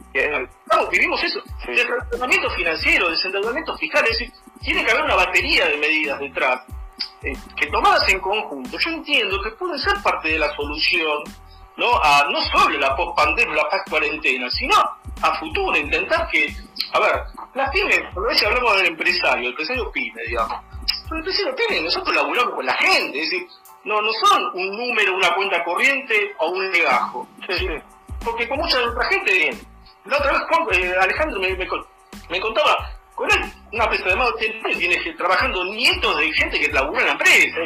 Vivimos 0.91 1.23
eso. 1.23 1.41
Sí. 1.65 1.71
Desendeudamiento 1.71 2.49
financiero, 2.51 3.09
desendeudamiento 3.09 3.77
fiscal, 3.77 4.03
es 4.05 4.19
decir, 4.19 4.33
tiene 4.61 4.85
que 4.85 4.91
haber 4.91 5.03
una 5.03 5.15
batería 5.15 5.67
de 5.67 5.77
medidas 5.77 6.19
detrás 6.19 6.61
eh, 7.23 7.33
que 7.55 7.67
tomadas 7.67 8.07
en 8.09 8.19
conjunto, 8.19 8.77
yo 8.77 8.89
entiendo 8.91 9.41
que 9.41 9.51
pueden 9.51 9.79
ser 9.79 9.93
parte 10.03 10.29
de 10.29 10.39
la 10.39 10.55
solución, 10.55 11.23
¿no? 11.75 11.87
A, 12.01 12.27
no 12.29 12.39
solo 12.41 12.77
la 12.77 12.95
post-pandemia, 12.95 13.55
la 13.55 13.69
post-cuarentena, 13.69 14.49
sino 14.51 14.75
a 15.21 15.39
futuro, 15.39 15.75
intentar 15.77 16.27
que, 16.29 16.55
a 16.93 16.99
ver, 16.99 17.23
las 17.55 17.71
pymes, 17.71 18.01
a 18.15 18.19
veces 18.19 18.47
hablamos 18.47 18.77
del 18.77 18.87
empresario, 18.87 19.45
el 19.45 19.49
empresario 19.49 19.91
pyme, 19.91 20.21
digamos, 20.27 20.59
pero 21.09 21.15
el 21.15 21.19
empresario 21.19 21.55
pyme, 21.55 21.81
nosotros 21.81 22.15
laburamos 22.15 22.53
con 22.53 22.65
la 22.65 22.73
gente, 22.73 23.19
es 23.19 23.31
decir, 23.31 23.47
no, 23.83 24.01
no 24.01 24.11
son 24.13 24.43
un 24.53 24.77
número, 24.77 25.15
una 25.15 25.33
cuenta 25.33 25.63
corriente 25.63 26.35
o 26.39 26.51
un 26.51 26.71
legajo, 26.71 27.27
porque 28.23 28.47
con 28.47 28.57
mucha 28.57 28.79
otra 28.83 29.05
gente, 29.05 29.57
la 30.07 30.17
otra 30.17 30.31
vez 30.31 30.41
eh, 30.79 30.95
Alejandro 30.99 31.39
me, 31.39 31.55
me, 31.55 31.67
me 32.29 32.39
contaba, 32.39 32.89
con 33.15 33.29
él, 33.31 33.39
una 33.73 33.83
empresa 33.85 34.09
de 34.09 34.15
más 34.15 34.29
de 34.39 34.75
tiene 34.75 35.13
trabajando 35.17 35.63
nietos 35.65 36.17
de 36.17 36.31
gente 36.33 36.59
que 36.59 36.71
labura 36.71 37.01
en 37.01 37.07
la 37.07 37.11
empresa. 37.13 37.59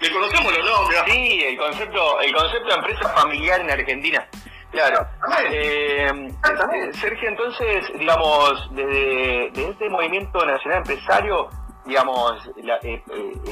Le 0.00 0.12
conocemos 0.12 0.56
los 0.56 0.64
nombres. 0.64 1.00
Sí, 1.06 1.40
el 1.42 1.58
concepto, 1.58 2.20
el 2.20 2.32
concepto 2.32 2.68
de 2.68 2.74
empresa 2.74 3.08
familiar 3.10 3.60
en 3.60 3.70
Argentina. 3.70 4.28
Claro. 4.70 5.06
Eh, 5.50 6.32
Sergio, 7.00 7.28
entonces, 7.28 7.86
digamos, 7.96 8.68
desde, 8.74 9.70
este 9.70 9.88
movimiento 9.88 10.44
nacional 10.44 10.78
empresario, 10.78 11.48
digamos, 11.86 12.50
la, 12.56 12.76
eh, 12.82 13.02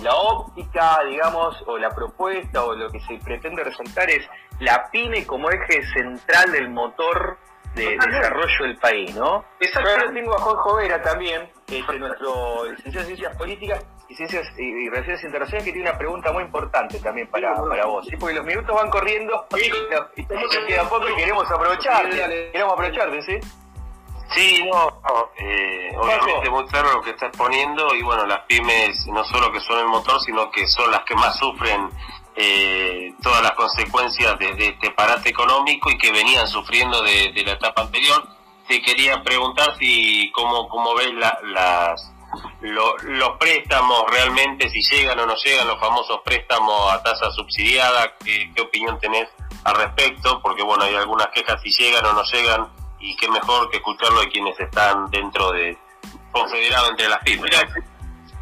la 0.03 0.15
óptica, 0.15 1.01
digamos, 1.09 1.63
o 1.67 1.79
la 1.79 1.91
propuesta, 1.91 2.65
o 2.65 2.75
lo 2.75 2.91
que 2.91 3.01
se 3.01 3.19
pretende 3.19 3.63
resaltar 3.63 4.11
es 4.11 4.29
la 4.59 4.91
pyme 4.91 5.25
como 5.25 5.49
eje 5.51 5.85
central 5.93 6.51
del 6.51 6.71
motor 6.71 7.39
de 7.75 7.97
desarrollo 7.97 8.65
del 8.65 8.77
país, 8.79 9.15
¿no? 9.15 9.45
Yo 9.61 10.13
tengo 10.13 10.35
a 10.35 10.39
Jorge 10.39 10.83
Vera 10.83 11.03
también, 11.03 11.51
este, 11.67 11.99
nuestro 11.99 12.65
licenciado 12.71 13.01
en 13.01 13.07
Ciencias 13.07 13.37
Políticas 13.37 13.85
y 14.09 14.15
Ciencias 14.15 14.47
y 14.59 14.89
Relaciones 14.91 15.25
Internacionales, 15.25 15.65
que 15.65 15.73
tiene 15.73 15.89
una 15.89 15.99
pregunta 15.99 16.33
muy 16.33 16.43
importante 16.43 16.99
también 16.99 17.29
para, 17.29 17.55
para 17.55 17.87
vos, 17.87 18.07
¿sí? 18.07 18.17
porque 18.17 18.35
los 18.35 18.45
minutos 18.45 18.75
van 18.75 18.91
corriendo 18.91 19.47
y, 19.57 20.25
nos 20.35 20.57
queda 20.67 20.89
poco 20.89 21.09
y 21.09 21.15
queremos 21.17 21.51
aprovecharte, 21.51 22.51
queremos 22.53 22.73
aprovecharte, 22.73 23.23
¿sí? 23.23 23.39
Sí, 24.35 24.65
no, 24.65 25.03
eh, 25.37 25.93
obviamente 25.95 26.49
muy 26.49 26.67
claro 26.67 26.93
lo 26.95 27.03
que 27.03 27.11
está 27.11 27.27
exponiendo 27.27 27.95
y 27.95 28.03
bueno, 28.03 28.25
las 28.27 28.41
pymes 28.47 29.07
no 29.09 29.23
solo 29.25 29.53
que 29.53 29.61
son 29.61 29.79
el 29.79 29.87
motor, 29.87 30.19
sino 30.23 30.51
que 30.51 30.67
son 30.67 30.91
las 30.91 31.05
que 31.05 31.15
más 31.15 31.37
sufren 31.37 31.91
eh, 32.37 33.15
todas 33.23 33.43
las 33.43 33.53
consecuencias 33.53 34.39
de, 34.39 34.69
este 34.69 34.91
parate 34.91 35.29
económico 35.29 35.91
y 35.91 35.99
que 35.99 36.11
venían 36.13 36.47
sufriendo 36.49 37.03
de, 37.03 37.43
la 37.45 37.53
etapa 37.53 37.83
anterior. 37.83 38.27
Te 38.67 38.81
quería 38.81 39.23
preguntar 39.23 39.77
si 39.79 40.31
cómo, 40.33 40.69
cómo 40.69 40.95
ves 40.95 41.13
las, 41.15 42.13
los 42.61 43.31
préstamos 43.39 44.05
realmente, 44.11 44.71
si 44.71 44.81
llegan 44.83 45.19
o 45.19 45.27
no 45.27 45.35
llegan 45.37 45.69
los 45.69 45.79
famosos 45.79 46.21
préstamos 46.25 46.93
a 46.93 47.03
tasa 47.03 47.31
subsidiada, 47.33 48.15
¿qué, 48.25 48.51
opinión 48.63 48.99
tenés 48.99 49.29
al 49.65 49.77
respecto? 49.77 50.41
Porque 50.41 50.63
bueno, 50.63 50.85
hay 50.85 50.95
algunas 50.95 51.29
quejas 51.29 51.61
si 51.63 51.71
llegan 51.71 52.05
o 52.07 52.13
no 52.13 52.23
llegan 52.25 52.69
y 53.01 53.17
qué 53.17 53.29
mejor 53.29 53.69
que 53.71 53.79
escucharlo 53.79 54.21
de 54.21 54.29
quienes 54.29 54.59
están 54.59 55.11
dentro 55.11 55.53
de 55.53 55.77
confederado 56.31 56.91
entre 56.91 57.09
las 57.09 57.19
pymes. 57.25 57.51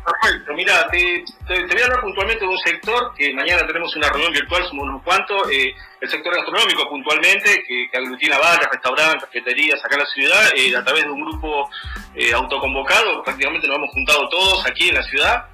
Perfecto, 0.04 0.54
mira, 0.54 0.88
te, 0.88 1.24
voy 1.46 1.80
a 1.82 1.84
hablar 1.84 2.00
puntualmente 2.00 2.44
de 2.44 2.50
un 2.50 2.58
sector 2.58 3.12
que 3.14 3.34
mañana 3.34 3.66
tenemos 3.66 3.94
una 3.96 4.08
reunión 4.08 4.32
virtual, 4.32 4.66
somos 4.66 4.88
unos 4.88 5.02
cuantos, 5.02 5.50
eh, 5.50 5.74
el 6.00 6.08
sector 6.08 6.34
gastronómico 6.34 6.88
puntualmente, 6.88 7.62
que, 7.66 7.90
aglutina 7.92 8.38
bares, 8.38 8.66
restaurantes, 8.70 9.24
cafeterías 9.24 9.84
acá 9.84 9.96
en 9.96 10.00
la 10.00 10.06
ciudad, 10.06 10.50
eh, 10.56 10.74
a 10.74 10.82
través 10.82 11.04
de 11.04 11.10
un 11.10 11.20
grupo 11.20 11.68
eh, 12.14 12.32
autoconvocado, 12.32 13.22
prácticamente 13.22 13.68
nos 13.68 13.76
hemos 13.76 13.90
juntado 13.90 14.28
todos 14.30 14.66
aquí 14.66 14.88
en 14.88 14.94
la 14.94 15.02
ciudad. 15.02 15.46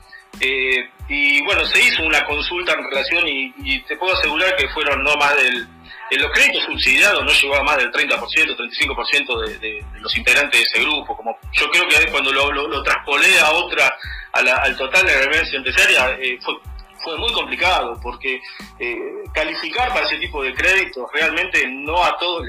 y 1.09 1.43
bueno, 1.45 1.65
se 1.65 1.81
hizo 1.81 2.03
una 2.05 2.25
consulta 2.25 2.73
en 2.75 2.85
relación 2.85 3.25
y 3.27 3.81
te 3.83 3.97
puedo 3.97 4.15
asegurar 4.15 4.55
que 4.57 4.69
fueron 4.69 5.03
no 5.03 5.17
más 5.17 5.35
del 5.37 5.67
en 6.11 6.23
los 6.23 6.31
créditos 6.31 6.63
subsidiados 6.65 7.25
no 7.25 7.33
llegó 7.33 7.57
a 7.57 7.63
más 7.63 7.77
del 7.79 7.91
30%, 7.91 8.19
35% 8.57 9.41
de, 9.41 9.59
de, 9.59 9.85
los 10.01 10.17
integrantes 10.17 10.61
de 10.61 10.67
ese 10.67 10.81
grupo. 10.81 11.17
Como 11.17 11.37
yo 11.53 11.71
creo 11.71 11.89
que 11.89 12.11
cuando 12.11 12.33
lo, 12.33 12.53
lo, 12.53 12.83
traspolé 12.83 13.39
a 13.41 13.51
otra, 13.51 13.93
al 14.39 14.77
total 14.77 15.07
de 15.07 15.13
la 15.13 15.21
reverencia 15.21 15.57
empresaria, 15.57 16.17
eh, 16.21 16.39
fue, 16.43 16.55
fue 17.03 17.17
muy 17.19 17.33
complicado 17.33 17.99
porque 18.03 18.41
eh, 18.79 18.99
calificar 19.33 19.89
para 19.89 20.07
ese 20.07 20.19
tipo 20.19 20.43
de 20.43 20.55
créditos 20.55 21.11
realmente 21.13 21.67
no 21.69 22.03
a 22.05 22.17
todos, 22.19 22.47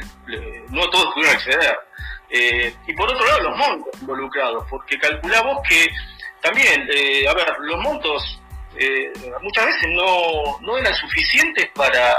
no 0.69 0.84
a 0.84 0.89
todos 0.89 1.13
pudieron 1.13 1.36
acceder. 1.36 1.80
Eh, 2.30 2.73
y 2.88 2.93
por 2.93 3.10
otro 3.10 3.26
lado, 3.26 3.41
los 3.43 3.58
montos 3.58 4.02
involucrados, 4.02 4.65
porque 4.69 5.00
calculamos 5.00 5.60
que 5.67 5.88
también, 6.41 6.82
a 6.82 7.34
ver, 7.34 7.56
los 7.60 7.80
montos 7.80 8.41
muchas 9.41 9.65
veces 9.65 9.89
no, 9.89 10.60
no 10.62 10.78
eran 10.78 10.93
suficientes 10.93 11.67
para 11.73 12.15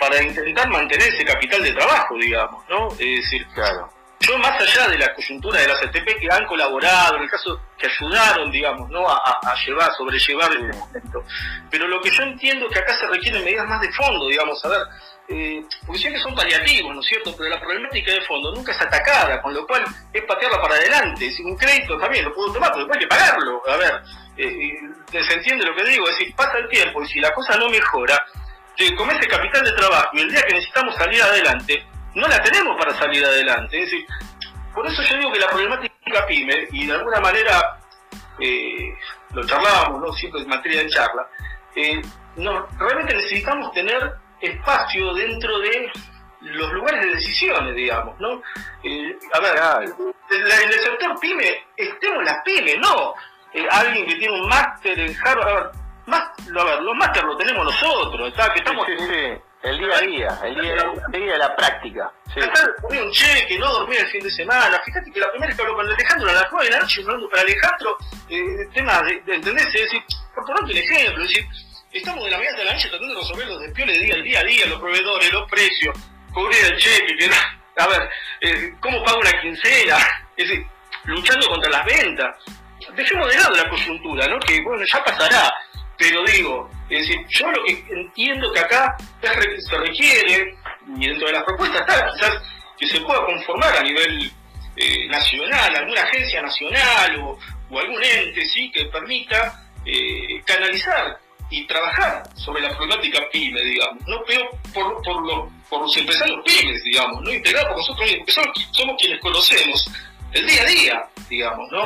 para 0.00 0.20
intentar 0.22 0.68
mantener 0.70 1.06
ese 1.08 1.24
capital 1.24 1.62
de 1.62 1.72
trabajo, 1.72 2.16
digamos, 2.16 2.64
¿no? 2.70 2.88
Es 2.92 2.98
decir, 2.98 3.46
claro. 3.54 3.90
Yo 4.20 4.38
más 4.38 4.60
allá 4.60 4.88
de 4.88 4.98
la 4.98 5.14
coyuntura 5.14 5.60
de 5.60 5.68
las 5.68 5.82
ATP 5.82 6.20
que 6.20 6.28
han 6.30 6.46
colaborado, 6.46 7.16
en 7.16 7.22
el 7.22 7.30
caso 7.30 7.58
que 7.78 7.86
ayudaron, 7.86 8.50
digamos, 8.50 8.88
¿no? 8.90 9.08
A, 9.08 9.54
llevar, 9.66 9.90
sobrellevar 9.96 10.52
el 10.52 10.68
momento. 10.68 11.24
Pero 11.70 11.88
lo 11.88 12.00
que 12.02 12.10
yo 12.10 12.22
entiendo 12.22 12.66
es 12.66 12.72
que 12.72 12.78
acá 12.80 12.94
se 12.98 13.06
requieren 13.06 13.42
medidas 13.42 13.66
más 13.66 13.80
de 13.80 13.90
fondo, 13.92 14.28
digamos, 14.28 14.62
a 14.64 14.68
ver, 14.68 14.80
eh, 15.28 15.64
porque 15.86 16.12
que 16.12 16.18
son 16.18 16.34
paliativos, 16.34 16.94
¿no 16.94 17.00
es 17.00 17.06
cierto? 17.06 17.34
Pero 17.36 17.48
la 17.48 17.60
problemática 17.60 18.12
de 18.12 18.20
fondo 18.22 18.52
nunca 18.52 18.72
es 18.72 18.80
atacada, 18.80 19.40
con 19.40 19.54
lo 19.54 19.66
cual 19.66 19.84
es 20.12 20.24
patearla 20.24 20.60
para 20.60 20.74
adelante. 20.74 21.30
Si 21.30 21.42
un 21.42 21.56
crédito 21.56 21.96
también 21.98 22.24
lo 22.26 22.34
puedo 22.34 22.52
tomar, 22.52 22.72
pero 22.72 22.84
después 22.84 22.98
hay 22.98 23.04
que 23.04 23.08
pagarlo. 23.08 23.62
A 23.68 23.76
ver, 23.76 24.02
eh, 24.36 24.74
eh, 25.12 25.22
se 25.22 25.34
entiende 25.34 25.64
lo 25.64 25.74
que 25.74 25.84
digo, 25.84 26.06
es 26.08 26.18
decir, 26.18 26.34
pasa 26.34 26.58
el 26.58 26.68
tiempo 26.68 27.02
y 27.02 27.08
si 27.08 27.20
la 27.20 27.32
cosa 27.32 27.56
no 27.56 27.70
mejora, 27.70 28.22
con 28.96 29.10
ese 29.10 29.28
capital 29.28 29.62
de 29.62 29.72
trabajo 29.72 30.08
y 30.14 30.20
el 30.20 30.30
día 30.30 30.42
que 30.42 30.54
necesitamos 30.54 30.94
salir 30.94 31.22
adelante, 31.22 31.86
no 32.14 32.28
la 32.28 32.42
tenemos 32.42 32.76
para 32.76 32.94
salir 32.94 33.24
adelante. 33.24 33.78
Es 33.82 33.90
decir, 33.90 34.06
por 34.74 34.86
eso 34.86 35.02
yo 35.02 35.16
digo 35.16 35.32
que 35.32 35.38
la 35.38 35.48
problemática 35.48 36.26
PYME, 36.26 36.68
y 36.72 36.86
de 36.86 36.92
alguna 36.92 37.20
manera 37.20 37.78
eh, 38.38 38.94
lo 39.32 39.44
charlábamos, 39.46 40.00
¿no? 40.00 40.12
siempre 40.12 40.42
en 40.42 40.48
materia 40.48 40.82
de 40.82 40.88
charla, 40.88 41.28
eh, 41.74 42.02
no, 42.36 42.66
realmente 42.78 43.14
necesitamos 43.14 43.72
tener 43.72 44.14
espacio 44.40 45.14
dentro 45.14 45.58
de 45.58 45.92
los 46.40 46.72
lugares 46.72 47.04
de 47.04 47.10
decisiones, 47.10 47.74
digamos, 47.74 48.18
¿no? 48.18 48.42
Eh, 48.82 49.18
a 49.34 49.40
ver, 49.40 49.92
en 50.30 50.68
el 50.68 50.80
sector 50.80 51.20
PYME, 51.20 51.66
estemos 51.76 52.24
las 52.24 52.42
PYME, 52.44 52.78
no 52.78 53.14
alguien 53.70 54.06
que 54.06 54.14
tiene 54.14 54.40
un 54.40 54.48
máster 54.48 54.98
en 54.98 55.14
Harvard, 55.24 55.72
más, 56.06 56.30
a 56.56 56.64
ver, 56.64 56.82
los 56.82 56.96
máster 56.96 57.24
lo 57.24 57.36
tenemos 57.36 57.64
nosotros, 57.64 58.28
está, 58.28 58.52
que 58.52 58.60
estamos... 58.60 58.86
Sí, 58.86 58.94
sí, 58.98 59.42
El 59.62 59.78
día 59.78 59.94
a 59.94 60.00
día, 60.00 60.38
el 60.44 60.54
día, 60.54 60.74
el 61.12 61.20
día 61.20 61.32
de 61.32 61.38
la 61.38 61.54
práctica. 61.54 62.10
Sí. 62.32 62.40
un 62.96 63.12
cheque, 63.12 63.58
no 63.58 63.70
dormir 63.70 64.00
el 64.00 64.06
fin 64.08 64.22
de 64.22 64.30
semana. 64.30 64.80
Fíjate 64.84 65.12
que 65.12 65.20
la 65.20 65.30
primera 65.30 65.48
vez 65.48 65.56
que 65.56 65.62
hablo 65.62 65.76
con 65.76 65.86
Alejandro 65.86 66.30
a 66.30 66.32
las 66.32 66.46
9 66.50 66.64
de 66.64 66.70
la 66.72 66.80
noche, 66.80 67.02
hablando 67.02 67.28
para 67.28 67.42
Alejandro, 67.42 67.96
eh, 68.30 68.68
temas 68.72 69.02
de, 69.04 69.20
de, 69.20 69.34
¿entendés? 69.34 69.66
Es 69.66 69.82
decir, 69.82 70.02
por 70.34 70.46
ponerte 70.46 70.72
un 70.72 70.78
ejemplo, 70.78 71.24
es 71.24 71.28
decir, 71.28 71.46
estamos 71.92 72.24
de 72.24 72.30
la 72.30 72.38
mañana 72.38 72.58
a 72.58 72.64
la 72.64 72.72
noche 72.72 72.88
tratando 72.88 73.14
de 73.14 73.20
resolver 73.20 73.46
los 73.48 73.60
despioles 73.60 73.98
de 73.98 74.04
día, 74.04 74.14
al 74.14 74.22
día 74.22 74.40
a 74.40 74.44
día, 74.44 74.66
los 74.66 74.80
proveedores, 74.80 75.32
los 75.32 75.50
precios, 75.50 75.98
cubrir 76.32 76.64
el 76.64 76.76
cheque, 76.78 77.16
que, 77.18 77.30
a 77.76 77.86
ver, 77.86 78.10
eh, 78.40 78.74
cómo 78.80 79.04
pago 79.04 79.20
una 79.20 79.40
quincena, 79.42 79.98
es 80.36 80.48
decir, 80.48 80.66
luchando 81.04 81.46
contra 81.48 81.70
las 81.70 81.84
ventas. 81.84 82.36
Dejemos 82.94 83.28
de 83.28 83.38
lado 83.38 83.54
la 83.54 83.68
coyuntura, 83.68 84.26
¿no? 84.26 84.38
Que 84.40 84.62
bueno, 84.62 84.82
ya 84.86 85.04
pasará 85.04 85.52
pero 86.00 86.24
digo, 86.24 86.70
es 86.90 87.06
decir, 87.06 87.26
yo 87.28 87.50
lo 87.50 87.64
que 87.64 87.84
entiendo 87.90 88.52
que 88.52 88.60
acá 88.60 88.96
se 89.20 89.78
requiere, 89.78 90.56
y 90.96 91.06
dentro 91.06 91.28
de 91.28 91.32
las 91.32 91.44
propuestas 91.44 91.80
está 91.82 92.10
quizás 92.12 92.42
que 92.78 92.86
se 92.86 93.00
pueda 93.00 93.24
conformar 93.24 93.76
a 93.76 93.82
nivel 93.82 94.32
eh, 94.76 95.06
nacional, 95.08 95.76
alguna 95.76 96.02
agencia 96.02 96.42
nacional 96.42 97.20
o, 97.20 97.38
algún 97.78 98.02
ente 98.02 98.44
sí 98.46 98.70
que 98.72 98.86
permita 98.86 99.70
eh, 99.84 100.42
canalizar 100.44 101.16
y 101.50 101.64
trabajar 101.66 102.22
sobre 102.34 102.62
la 102.62 102.76
problemática 102.76 103.20
PYME, 103.32 103.62
digamos, 103.62 104.06
no 104.08 104.22
pero 104.26 104.50
por, 104.74 105.02
por, 105.02 105.22
los, 105.24 105.48
por 105.68 105.82
los 105.82 105.96
empresarios 105.96 106.40
pymes, 106.44 106.82
digamos, 106.82 107.22
no 107.22 107.32
integrados 107.32 107.68
por 107.68 107.78
nosotros 107.78 108.10
mismos, 108.10 108.34
somos, 108.34 108.68
somos, 108.72 108.96
quienes 108.98 109.20
conocemos 109.20 109.90
el 110.32 110.46
día 110.46 110.62
a 110.62 110.66
día, 110.66 111.04
digamos, 111.28 111.70
¿no? 111.70 111.84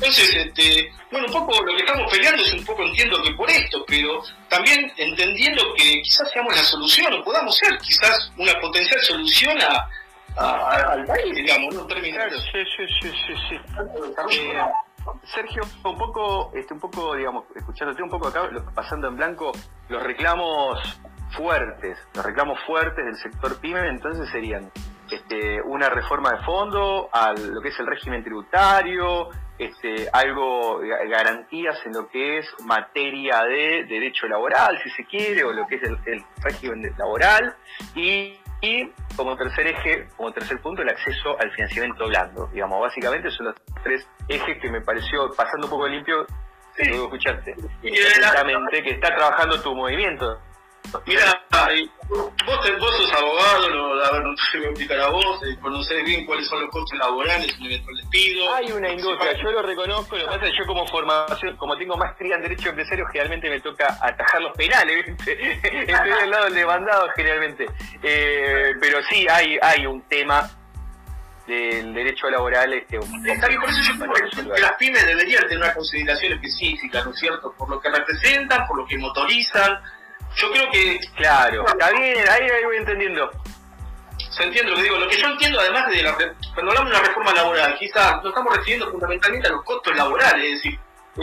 Entonces, 0.00 0.34
este, 0.34 0.90
bueno, 1.12 1.26
un 1.26 1.32
poco 1.34 1.62
lo 1.62 1.76
que 1.76 1.82
estamos 1.82 2.10
peleando 2.10 2.42
es 2.42 2.54
un 2.54 2.64
poco, 2.64 2.82
entiendo 2.84 3.22
que 3.22 3.32
por 3.32 3.50
esto, 3.50 3.84
pero 3.86 4.22
también 4.48 4.90
entendiendo 4.96 5.62
que 5.74 6.00
quizás 6.00 6.30
seamos 6.32 6.56
la 6.56 6.62
solución 6.62 7.12
o 7.12 7.22
podamos 7.22 7.54
ser 7.58 7.76
quizás 7.80 8.32
una 8.38 8.58
potencial 8.60 8.98
solución 9.02 9.58
a, 9.60 9.86
al 10.38 11.04
país, 11.04 11.34
digamos, 11.34 11.74
¿no? 11.74 11.86
Sí, 11.86 12.64
sí, 12.78 12.86
sí, 13.02 13.12
sí. 13.26 13.34
sí. 13.50 13.56
Eh, 14.40 14.62
Sergio, 15.34 15.62
un 15.84 15.98
poco, 15.98 16.50
este, 16.54 16.72
un 16.72 16.80
poco, 16.80 17.14
digamos, 17.14 17.44
escuchándote 17.54 18.02
un 18.02 18.08
poco 18.08 18.28
acá, 18.28 18.48
pasando 18.74 19.08
en 19.08 19.16
blanco, 19.16 19.52
los 19.90 20.02
reclamos 20.02 20.78
fuertes, 21.36 21.98
los 22.14 22.24
reclamos 22.24 22.58
fuertes 22.66 23.04
del 23.04 23.16
sector 23.16 23.60
PYME, 23.60 23.88
entonces 23.88 24.30
serían 24.30 24.70
este, 25.10 25.60
una 25.60 25.90
reforma 25.90 26.32
de 26.32 26.38
fondo 26.44 27.10
a 27.12 27.32
lo 27.32 27.60
que 27.60 27.68
es 27.68 27.78
el 27.78 27.86
régimen 27.86 28.24
tributario, 28.24 29.28
este, 29.60 30.08
algo, 30.12 30.80
garantías 30.80 31.78
en 31.86 31.92
lo 31.92 32.08
que 32.08 32.38
es 32.38 32.46
materia 32.64 33.42
de 33.44 33.84
derecho 33.88 34.26
laboral, 34.26 34.78
si 34.82 34.90
se 34.90 35.04
quiere, 35.04 35.44
o 35.44 35.52
lo 35.52 35.66
que 35.66 35.76
es 35.76 35.82
el, 35.82 35.98
el 36.06 36.24
régimen 36.42 36.94
laboral, 36.98 37.54
y 37.94 38.40
y 38.62 38.92
como 39.16 39.36
tercer 39.36 39.68
eje, 39.68 40.08
como 40.16 40.32
tercer 40.32 40.60
punto, 40.60 40.82
el 40.82 40.90
acceso 40.90 41.38
al 41.40 41.50
financiamiento 41.52 42.06
blando. 42.08 42.46
Digamos, 42.48 42.80
básicamente 42.80 43.30
son 43.30 43.46
los 43.46 43.54
tres 43.82 44.06
ejes 44.28 44.60
que 44.60 44.70
me 44.70 44.82
pareció, 44.82 45.30
pasando 45.34 45.66
un 45.66 45.70
poco 45.70 45.88
limpio, 45.88 46.26
sí. 46.76 46.90
escucharte. 46.90 47.54
Exactamente, 47.82 48.82
que 48.82 48.90
está 48.90 49.14
trabajando 49.14 49.60
tu 49.62 49.74
movimiento. 49.74 50.38
Mira, 51.06 51.44
vos, 52.08 52.70
vos 52.80 52.96
sos 52.96 53.12
abogado, 53.12 54.04
a 54.04 54.12
ver, 54.12 54.22
no 54.22 54.34
te 54.34 54.58
voy 54.58 54.66
a 54.66 54.70
explicar 54.70 55.00
a 55.00 55.08
vos, 55.08 55.40
eh, 55.44 55.56
conocés 55.60 56.04
bien 56.04 56.26
cuáles 56.26 56.48
son 56.48 56.60
los 56.62 56.70
costos 56.70 56.98
laborales, 56.98 57.56
un 57.58 57.66
eventual 57.66 57.96
despido. 57.96 58.54
Hay 58.54 58.72
una 58.72 58.90
industria, 58.90 59.32
yo 59.40 59.50
lo 59.52 59.62
reconozco, 59.62 60.16
lo 60.16 60.24
que 60.24 60.30
pasa 60.30 60.46
es 60.46 60.52
que 60.52 60.58
yo 60.58 60.66
como 60.66 60.86
formación, 60.88 61.56
como 61.56 61.76
tengo 61.76 61.96
maestría 61.96 62.36
en 62.36 62.42
Derecho 62.42 62.70
Empresario, 62.70 63.06
generalmente 63.06 63.50
me 63.50 63.60
toca 63.60 63.98
atajar 64.00 64.42
los 64.42 64.56
penales, 64.56 65.06
¿viste? 65.06 65.52
Estoy 65.62 66.10
del 66.10 66.30
lado 66.30 66.44
del 66.46 66.54
demandado 66.54 67.08
generalmente. 67.14 67.66
Eh, 68.02 68.72
pero 68.80 69.02
sí, 69.04 69.26
hay, 69.28 69.58
hay 69.62 69.86
un 69.86 70.02
tema 70.02 70.50
del 71.46 71.94
derecho 71.94 72.30
laboral. 72.30 72.72
Este, 72.72 72.98
Está 73.26 73.48
bien, 73.48 73.60
por 73.60 73.70
eso 73.70 73.80
yo 73.82 73.98
creo 73.98 74.54
que 74.54 74.60
las 74.60 74.72
pymes 74.72 75.06
deberían 75.06 75.42
tener 75.42 75.58
una 75.58 75.74
consideración 75.74 76.32
específica, 76.34 77.04
¿no 77.04 77.10
es 77.10 77.18
cierto? 77.18 77.54
Por 77.56 77.68
lo 77.68 77.80
que 77.80 77.90
representan, 77.90 78.66
por 78.66 78.78
lo 78.78 78.86
que 78.86 78.98
motorizan 78.98 79.78
yo 80.36 80.50
creo 80.52 80.70
que... 80.70 80.98
Claro, 81.16 81.66
está 81.66 81.90
bien, 81.92 82.28
ahí, 82.28 82.48
voy 82.64 82.76
entendiendo. 82.76 83.30
Se 84.30 84.44
entiende 84.44 84.70
lo 84.70 84.76
que 84.76 84.82
digo. 84.82 84.98
Lo 84.98 85.08
que 85.08 85.16
yo 85.16 85.26
entiendo, 85.28 85.60
además 85.60 85.88
de 85.88 86.02
la, 86.02 86.14
cuando 86.54 86.70
hablamos 86.72 86.90
de 86.90 86.96
una 86.96 87.06
reforma 87.06 87.32
laboral, 87.32 87.76
quizás 87.78 88.16
nos 88.16 88.26
estamos 88.26 88.56
refiriendo 88.56 88.90
fundamentalmente 88.90 89.48
a 89.48 89.52
los 89.52 89.64
costos 89.64 89.96
laborales. 89.96 90.44
Es 90.44 90.62
decir, 90.62 90.78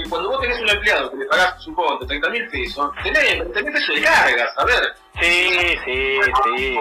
cuando 0.09 0.29
vos 0.29 0.41
tenés 0.41 0.59
un 0.59 0.69
empleado 0.69 1.09
que 1.11 1.17
le 1.17 1.25
pagás, 1.25 1.63
supongo, 1.63 2.05
30 2.05 2.29
mil 2.29 2.47
pesos, 2.49 2.91
tenés 3.03 3.37
30 3.37 3.61
mil 3.61 3.73
pesos 3.73 3.95
de 3.95 4.01
cargas, 4.01 4.53
a 4.57 4.65
ver. 4.65 4.95
Sí, 5.19 5.77
sí, 5.85 6.19
sí. 6.43 6.77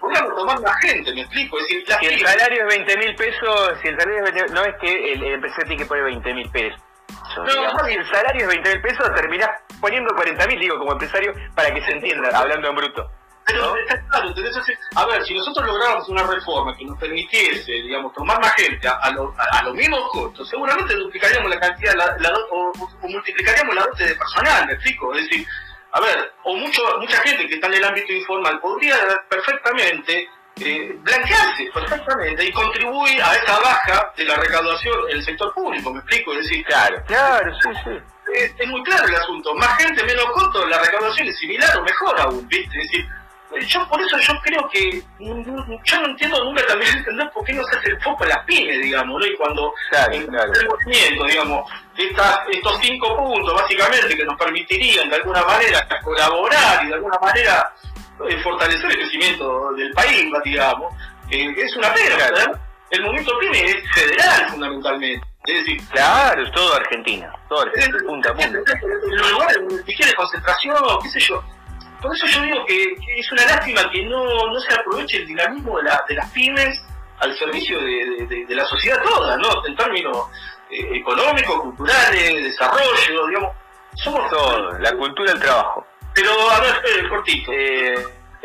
Podríamos 0.00 0.34
tomar 0.34 0.60
más 0.60 0.76
gente, 0.80 1.12
me 1.12 1.20
explico. 1.20 1.58
Es 1.58 1.68
decir, 1.68 1.84
si 2.00 2.06
el 2.06 2.26
salario 2.26 2.62
es 2.62 2.76
20 2.76 2.96
mil 2.96 3.14
pesos, 3.14 3.78
si 3.82 3.88
el 3.88 4.00
salario 4.00 4.24
es 4.24 4.34
20, 4.34 4.54
no 4.54 4.64
es 4.64 4.74
que 4.80 5.12
el, 5.12 5.22
el 5.22 5.34
empresario 5.34 5.66
tiene 5.66 5.82
que 5.82 5.86
poner 5.86 6.04
20 6.04 6.34
mil 6.34 6.50
pesos. 6.50 6.80
No, 7.44 7.86
si 7.86 7.92
el 7.92 8.06
salario 8.10 8.42
es 8.42 8.48
20 8.48 8.70
mil 8.70 8.82
pesos, 8.82 9.14
terminás 9.14 9.50
poniendo 9.80 10.14
40 10.14 10.46
mil, 10.46 10.60
digo, 10.60 10.78
como 10.78 10.92
empresario, 10.92 11.34
para 11.54 11.72
que 11.72 11.82
se 11.82 11.92
entienda, 11.92 12.30
hablando 12.36 12.68
en 12.68 12.76
bruto. 12.76 13.10
Pero 13.46 13.76
está 13.76 14.02
claro, 14.08 14.28
entonces, 14.28 14.76
a 14.96 15.06
ver, 15.06 15.24
si 15.24 15.34
nosotros 15.34 15.64
lográramos 15.64 16.08
una 16.08 16.24
reforma 16.26 16.76
que 16.76 16.84
nos 16.84 16.98
permitiese, 16.98 17.72
digamos, 17.72 18.12
tomar 18.12 18.40
más 18.40 18.52
gente 18.54 18.88
a, 18.88 19.10
los 19.62 19.74
mismos 19.74 20.10
costos, 20.10 20.48
seguramente 20.48 20.94
duplicaríamos 20.96 21.48
la 21.48 21.60
cantidad 21.60 21.94
o, 22.50 22.72
multiplicaríamos 23.02 23.74
la 23.76 23.82
dote 23.82 24.04
de 24.04 24.14
personal, 24.16 24.66
me 24.66 24.72
explico. 24.72 25.14
Es 25.14 25.28
decir, 25.28 25.46
a 25.92 26.00
ver, 26.00 26.32
o 26.42 26.56
mucho, 26.56 26.82
mucha 26.98 27.18
gente 27.22 27.46
que 27.46 27.54
está 27.54 27.68
en 27.68 27.74
el 27.74 27.84
ámbito 27.84 28.12
informal 28.12 28.58
podría 28.58 28.96
perfectamente 29.28 30.28
eh, 30.60 30.96
blanquearse 31.02 31.70
perfectamente 31.72 32.44
y 32.46 32.52
contribuir 32.52 33.22
a 33.22 33.34
esa 33.34 33.58
baja 33.60 34.12
de 34.16 34.24
la 34.24 34.36
recaudación 34.36 35.10
en 35.10 35.16
el 35.18 35.24
sector 35.24 35.52
público, 35.52 35.92
me 35.92 35.98
explico, 35.98 36.32
es 36.32 36.44
decir, 36.44 36.64
claro, 36.64 37.02
claro, 37.06 37.52
sí, 37.62 37.68
sí. 37.84 37.90
Es, 38.34 38.68
muy 38.68 38.82
claro 38.82 39.06
el 39.06 39.14
asunto, 39.14 39.54
más 39.54 39.76
gente, 39.82 40.02
menos 40.04 40.24
costo, 40.32 40.66
la 40.66 40.78
recaudación 40.78 41.28
es 41.28 41.38
similar 41.38 41.76
o 41.76 41.82
mejor 41.82 42.20
aún, 42.20 42.48
¿viste? 42.48 42.78
Es 42.78 42.90
decir, 42.90 43.06
yo 43.68 43.88
por 43.88 44.00
eso 44.00 44.18
yo 44.18 44.34
creo 44.42 44.68
que 44.70 45.02
yo 45.20 46.00
no 46.00 46.06
entiendo 46.06 46.44
nunca 46.44 46.66
también 46.66 46.96
entender 46.98 47.30
por 47.30 47.44
qué 47.44 47.52
no 47.52 47.64
se 47.64 47.76
hace 47.76 47.90
el 47.90 48.02
foco 48.02 48.24
en 48.24 48.30
las 48.30 48.44
pymes, 48.44 48.82
digamos, 48.82 49.20
¿no? 49.20 49.26
Y 49.26 49.36
cuando 49.36 49.72
claro, 49.90 50.12
el, 50.12 50.68
movimiento, 50.68 51.24
digamos, 51.24 51.70
estos 51.96 52.78
cinco 52.80 53.16
puntos 53.16 53.54
básicamente 53.54 54.16
que 54.16 54.24
nos 54.24 54.38
permitirían 54.38 55.08
de 55.08 55.16
alguna 55.16 55.42
manera 55.44 55.86
colaborar 56.02 56.84
y 56.84 56.88
de 56.88 56.94
alguna 56.94 57.18
manera 57.18 57.72
eh, 57.84 57.95
fortalecer 58.42 58.90
el 58.90 58.96
crecimiento 58.96 59.72
del 59.74 59.92
país, 59.92 60.26
digamos, 60.44 60.94
eh, 61.30 61.54
es 61.56 61.76
una 61.76 61.92
pena. 61.92 62.60
El 62.90 63.02
movimiento 63.02 63.36
PYME 63.38 63.62
es 63.62 63.76
federal 63.94 64.48
fundamentalmente. 64.48 65.26
Es 65.46 65.64
decir, 65.64 65.80
claro, 65.88 66.42
es 66.42 66.52
todo 66.52 66.74
Argentina, 66.74 67.32
todo 67.48 67.62
Argentina, 67.62 67.98
punta 68.06 68.30
a 68.30 68.34
punta. 68.34 68.58
Los 69.08 69.32
lugares 69.32 69.58
quiere 69.84 70.14
concentración, 70.14 70.76
qué 71.02 71.08
sé 71.08 71.20
yo. 71.20 71.42
Por 72.00 72.14
eso 72.14 72.26
yo 72.26 72.42
digo 72.42 72.64
que, 72.66 72.96
es 73.16 73.32
una 73.32 73.44
lástima 73.46 73.90
que 73.90 74.04
no, 74.04 74.24
no 74.52 74.60
se 74.60 74.74
aproveche 74.74 75.18
el 75.18 75.26
dinamismo 75.26 75.78
de, 75.78 75.84
la, 75.84 76.04
de 76.08 76.14
las 76.14 76.30
pymes 76.30 76.84
al 77.18 77.36
servicio 77.36 77.80
de, 77.80 78.44
de, 78.46 78.54
la 78.54 78.64
sociedad 78.66 79.02
toda, 79.02 79.36
¿no? 79.38 79.66
En 79.66 79.74
términos 79.74 80.28
eh, 80.70 80.98
económicos, 80.98 81.60
culturales, 81.60 82.44
desarrollo, 82.44 83.26
digamos. 83.28 83.52
Somos 83.94 84.30
todo, 84.30 84.78
la 84.78 84.92
cultura 84.92 85.32
del 85.32 85.40
trabajo. 85.40 85.86
Pero, 86.16 86.50
a 86.50 86.60
ver, 86.60 86.74
espere, 86.76 87.08
cortito. 87.10 87.52
Eh, 87.52 87.94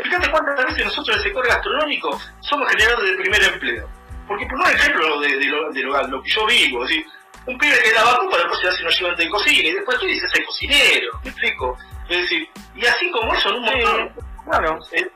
fíjate 0.04 0.30
cuántas 0.30 0.66
veces 0.66 0.86
nosotros 0.86 1.10
en 1.10 1.16
el 1.16 1.24
sector 1.24 1.48
gastronómico 1.48 2.22
somos 2.42 2.70
generadores 2.70 3.12
de 3.12 3.24
primer 3.24 3.44
empleo. 3.44 3.90
Porque 4.28 4.46
por 4.46 4.60
un 4.60 4.68
ejemplo 4.68 5.20
de, 5.22 5.38
de, 5.38 5.46
lo, 5.46 5.72
de 5.72 5.82
lo, 6.10 6.22
que 6.22 6.30
yo 6.30 6.46
vivo, 6.46 6.86
¿sí? 6.86 7.04
un 7.48 7.58
pibe 7.58 7.80
que 7.82 7.94
da 7.94 8.04
para 8.04 8.44
después 8.44 8.60
se 8.60 8.68
hace 8.68 8.84
un 8.84 8.90
ayudante 8.90 9.24
de 9.24 9.30
cocina 9.30 9.70
y 9.70 9.74
después 9.74 10.00
tú 10.00 10.06
dices 10.06 10.30
el 10.36 10.46
cocinero, 10.46 11.12
¿me 11.24 11.30
explico? 11.30 11.78
Es 12.10 12.22
decir, 12.22 12.50
y 12.76 12.86
así 12.86 13.10
como 13.10 13.34
eso 13.34 13.50
en 13.50 13.56
un 13.56 13.62
montón. 13.64 14.12
Claro. 14.46 14.80
Es, 14.92 15.08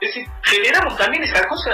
decir, 0.00 0.26
generamos 0.42 0.96
también 0.96 1.24
esa 1.24 1.46
cosa 1.48 1.70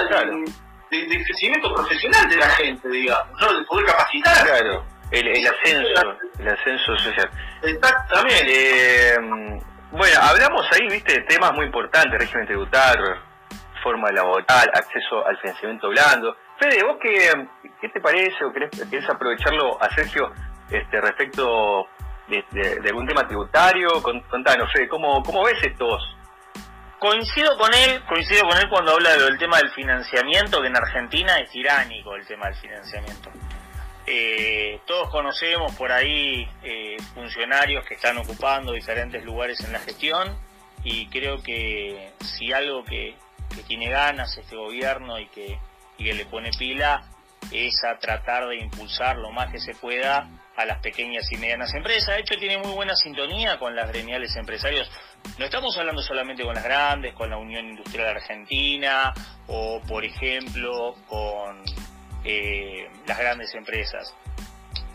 de, 0.90 1.06
de, 1.06 1.24
crecimiento 1.24 1.72
profesional 1.74 2.28
de 2.28 2.36
la 2.36 2.48
gente, 2.50 2.88
digamos, 2.88 3.40
¿no? 3.40 3.58
De 3.58 3.64
poder 3.64 3.86
capacitar. 3.86 4.46
Claro, 4.46 4.84
el, 5.10 5.28
el 5.28 5.46
ascenso, 5.46 6.16
el 6.38 6.48
ascenso 6.48 6.96
social. 6.98 7.30
Exactamente. 7.62 9.14
Eh, 9.14 9.60
bueno, 9.90 10.20
hablamos 10.22 10.66
ahí, 10.72 10.86
viste, 10.88 11.14
de 11.14 11.22
temas 11.22 11.52
muy 11.52 11.66
importantes, 11.66 12.18
régimen 12.18 12.46
tributario, 12.46 13.16
forma 13.82 14.10
laboral, 14.12 14.70
acceso 14.72 15.26
al 15.26 15.36
financiamiento 15.38 15.88
blando. 15.88 16.36
Fede, 16.58 16.84
¿vos 16.84 16.96
qué, 17.02 17.32
qué 17.80 17.88
te 17.88 18.00
parece 18.00 18.44
o 18.44 18.52
querés, 18.52 19.08
aprovecharlo 19.08 19.82
a 19.82 19.88
Sergio 19.94 20.32
este, 20.70 21.00
respecto 21.00 21.88
de, 22.28 22.80
algún 22.88 23.06
tema 23.06 23.26
tributario? 23.26 24.02
Contanos, 24.02 24.72
Fede, 24.72 24.88
¿cómo, 24.88 25.22
¿cómo 25.22 25.44
ves 25.44 25.58
estos? 25.62 26.16
Coincido 26.98 27.56
con 27.56 27.72
él, 27.72 28.04
coincido 28.06 28.46
con 28.46 28.58
él 28.58 28.68
cuando 28.68 28.92
habla 28.92 29.16
del 29.16 29.38
tema 29.38 29.56
del 29.56 29.70
financiamiento, 29.70 30.60
que 30.60 30.68
en 30.68 30.76
Argentina 30.76 31.38
es 31.38 31.50
tiránico 31.50 32.14
el 32.14 32.26
tema 32.26 32.46
del 32.46 32.56
financiamiento. 32.56 33.30
Eh, 34.12 34.80
todos 34.86 35.08
conocemos 35.08 35.72
por 35.76 35.92
ahí 35.92 36.44
eh, 36.64 36.96
funcionarios 37.14 37.84
que 37.84 37.94
están 37.94 38.18
ocupando 38.18 38.72
diferentes 38.72 39.24
lugares 39.24 39.60
en 39.60 39.72
la 39.72 39.78
gestión 39.78 40.36
y 40.82 41.06
creo 41.06 41.40
que 41.40 42.10
si 42.18 42.52
algo 42.52 42.84
que, 42.84 43.14
tiene 43.68 43.88
ganas 43.88 44.36
este 44.36 44.56
gobierno 44.56 45.20
y 45.20 45.26
que, 45.28 45.60
le 45.98 46.26
pone 46.26 46.50
pila 46.58 47.04
es 47.52 47.84
a 47.84 48.00
tratar 48.00 48.48
de 48.48 48.56
impulsar 48.56 49.16
lo 49.16 49.30
más 49.30 49.52
que 49.52 49.60
se 49.60 49.76
pueda 49.76 50.28
a 50.56 50.64
las 50.64 50.80
pequeñas 50.80 51.30
y 51.30 51.36
medianas 51.36 51.72
empresas. 51.74 52.16
De 52.16 52.22
hecho, 52.22 52.34
tiene 52.36 52.58
muy 52.58 52.72
buena 52.72 52.96
sintonía 52.96 53.60
con 53.60 53.76
las 53.76 53.88
gremiales 53.92 54.34
empresarios. 54.34 54.90
No 55.38 55.44
estamos 55.44 55.76
hablando 55.78 56.02
solamente 56.02 56.42
con 56.42 56.54
las 56.54 56.64
grandes, 56.64 57.14
con 57.14 57.30
la 57.30 57.36
Unión 57.36 57.68
Industrial 57.68 58.08
Argentina 58.08 59.12
o, 59.46 59.80
por 59.86 60.04
ejemplo, 60.04 60.96
con 61.06 61.62
eh, 62.24 62.88
las 63.06 63.18
grandes 63.18 63.54
empresas, 63.54 64.14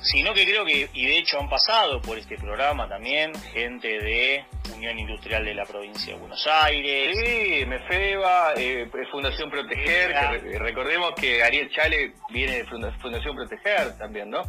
sino 0.01 0.33
que 0.33 0.45
creo 0.45 0.65
que, 0.65 0.89
y 0.93 1.05
de 1.05 1.17
hecho 1.17 1.39
han 1.39 1.49
pasado 1.49 2.01
por 2.01 2.17
este 2.17 2.37
programa 2.37 2.87
también, 2.87 3.33
gente 3.53 3.87
de 3.87 4.45
Unión 4.75 4.99
Industrial 4.99 5.43
de 5.43 5.55
la 5.55 5.65
Provincia 5.65 6.13
de 6.13 6.19
Buenos 6.19 6.45
Aires. 6.47 7.17
Sí, 7.17 7.65
Mefeba, 7.65 8.53
eh, 8.55 8.89
Fundación 9.11 9.49
Proteger, 9.49 10.13
recordemos 10.59 11.13
que 11.15 11.43
Ariel 11.43 11.69
Chale 11.71 12.13
viene 12.29 12.63
de 12.63 12.65
Fundación 12.65 13.35
Proteger 13.35 13.97
también, 13.97 14.29
¿no? 14.29 14.41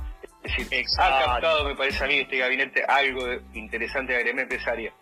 Es 0.42 0.56
decir, 0.56 0.84
ha 0.98 1.24
captado, 1.24 1.64
me 1.64 1.74
parece 1.74 2.04
a 2.04 2.06
mí, 2.06 2.18
este 2.18 2.38
gabinete 2.38 2.84
algo 2.84 3.26
interesante 3.54 4.12
de 4.12 4.18
agremia 4.18 4.42
empresaria. 4.42 4.92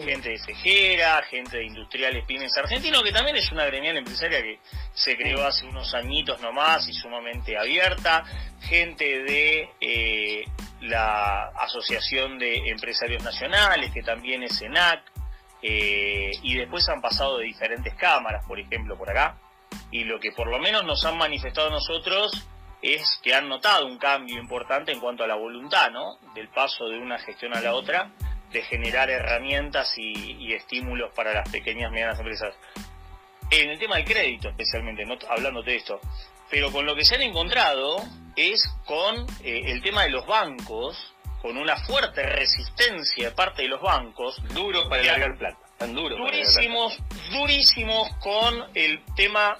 Gente 0.00 0.30
de 0.30 0.38
Cejera, 0.38 1.22
gente 1.22 1.58
de 1.58 1.64
Industriales 1.64 2.24
Pymes 2.24 2.56
Argentinos, 2.56 3.02
que 3.02 3.12
también 3.12 3.36
es 3.36 3.50
una 3.52 3.64
gremial 3.66 3.96
empresaria 3.96 4.42
que 4.42 4.58
se 4.92 5.16
creó 5.16 5.46
hace 5.46 5.66
unos 5.66 5.94
añitos 5.94 6.40
nomás 6.40 6.88
y 6.88 6.92
sumamente 6.92 7.56
abierta, 7.56 8.24
gente 8.60 9.22
de 9.22 9.68
eh, 9.80 10.44
la 10.80 11.48
Asociación 11.48 12.38
de 12.38 12.70
Empresarios 12.70 13.22
Nacionales, 13.22 13.92
que 13.92 14.02
también 14.02 14.42
es 14.42 14.60
ENAC, 14.60 15.02
eh, 15.62 16.30
y 16.42 16.54
después 16.56 16.88
han 16.88 17.00
pasado 17.00 17.38
de 17.38 17.44
diferentes 17.44 17.94
cámaras, 17.94 18.44
por 18.46 18.58
ejemplo, 18.58 18.96
por 18.96 19.10
acá, 19.10 19.38
y 19.90 20.04
lo 20.04 20.18
que 20.18 20.32
por 20.32 20.48
lo 20.48 20.58
menos 20.58 20.84
nos 20.84 21.04
han 21.04 21.18
manifestado 21.18 21.70
nosotros 21.70 22.46
es 22.82 23.20
que 23.22 23.34
han 23.34 23.48
notado 23.48 23.86
un 23.86 23.98
cambio 23.98 24.38
importante 24.38 24.92
en 24.92 25.00
cuanto 25.00 25.24
a 25.24 25.26
la 25.26 25.34
voluntad, 25.34 25.90
¿no? 25.90 26.16
Del 26.34 26.48
paso 26.48 26.88
de 26.88 26.98
una 26.98 27.18
gestión 27.18 27.54
a 27.54 27.60
la 27.60 27.74
otra, 27.74 28.10
de 28.52 28.62
generar 28.62 29.10
herramientas 29.10 29.96
y, 29.96 30.52
estímulos 30.52 31.12
para 31.14 31.32
las 31.32 31.48
pequeñas 31.48 31.90
y 31.90 31.94
medianas 31.94 32.18
empresas. 32.18 32.54
En 33.50 33.70
el 33.70 33.78
tema 33.78 33.96
del 33.96 34.04
crédito, 34.04 34.48
especialmente, 34.48 35.04
no, 35.04 35.16
hablando 35.28 35.62
de 35.62 35.76
esto, 35.76 36.00
pero 36.50 36.72
con 36.72 36.86
lo 36.86 36.94
que 36.94 37.04
se 37.04 37.14
han 37.14 37.22
encontrado 37.22 38.02
es 38.36 38.68
con 38.84 39.26
eh, 39.42 39.62
el 39.66 39.82
tema 39.82 40.02
de 40.02 40.10
los 40.10 40.26
bancos, 40.26 41.14
con 41.40 41.56
una 41.56 41.76
fuerte 41.76 42.22
resistencia 42.22 43.30
de 43.30 43.34
parte 43.34 43.62
de 43.62 43.68
los 43.68 43.80
bancos. 43.80 44.36
Duros 44.52 44.86
para 44.88 45.02
largar 45.02 45.38
plata. 45.38 45.58
Tan 45.78 45.94
duros. 45.94 46.18
Durísimos, 46.18 46.98
durísimos 47.30 48.08
con 48.16 48.64
el 48.74 49.02
tema 49.16 49.56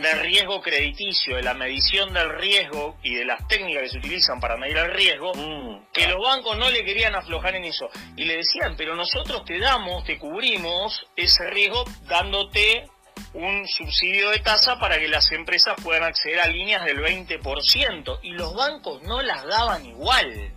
del 0.00 0.20
riesgo 0.20 0.60
crediticio, 0.60 1.36
de 1.36 1.42
la 1.42 1.54
medición 1.54 2.12
del 2.12 2.30
riesgo 2.30 2.96
y 3.02 3.14
de 3.14 3.24
las 3.24 3.46
técnicas 3.48 3.84
que 3.84 3.88
se 3.90 3.98
utilizan 3.98 4.40
para 4.40 4.56
medir 4.56 4.76
el 4.76 4.92
riesgo, 4.92 5.32
mm, 5.34 5.92
que 5.92 6.06
los 6.06 6.20
bancos 6.20 6.56
no 6.58 6.70
le 6.70 6.84
querían 6.84 7.14
aflojar 7.14 7.54
en 7.56 7.64
eso. 7.64 7.88
Y 8.16 8.24
le 8.24 8.38
decían, 8.38 8.74
pero 8.76 8.94
nosotros 8.94 9.44
te 9.44 9.58
damos, 9.58 10.04
te 10.04 10.18
cubrimos 10.18 11.06
ese 11.16 11.48
riesgo 11.50 11.84
dándote 12.02 12.88
un 13.34 13.66
subsidio 13.68 14.30
de 14.30 14.38
tasa 14.38 14.78
para 14.78 14.98
que 14.98 15.08
las 15.08 15.30
empresas 15.32 15.74
puedan 15.82 16.02
acceder 16.02 16.40
a 16.40 16.48
líneas 16.48 16.84
del 16.84 17.00
20%. 17.00 18.18
Y 18.22 18.32
los 18.32 18.54
bancos 18.54 19.02
no 19.02 19.22
las 19.22 19.46
daban 19.46 19.84
igual. 19.86 20.54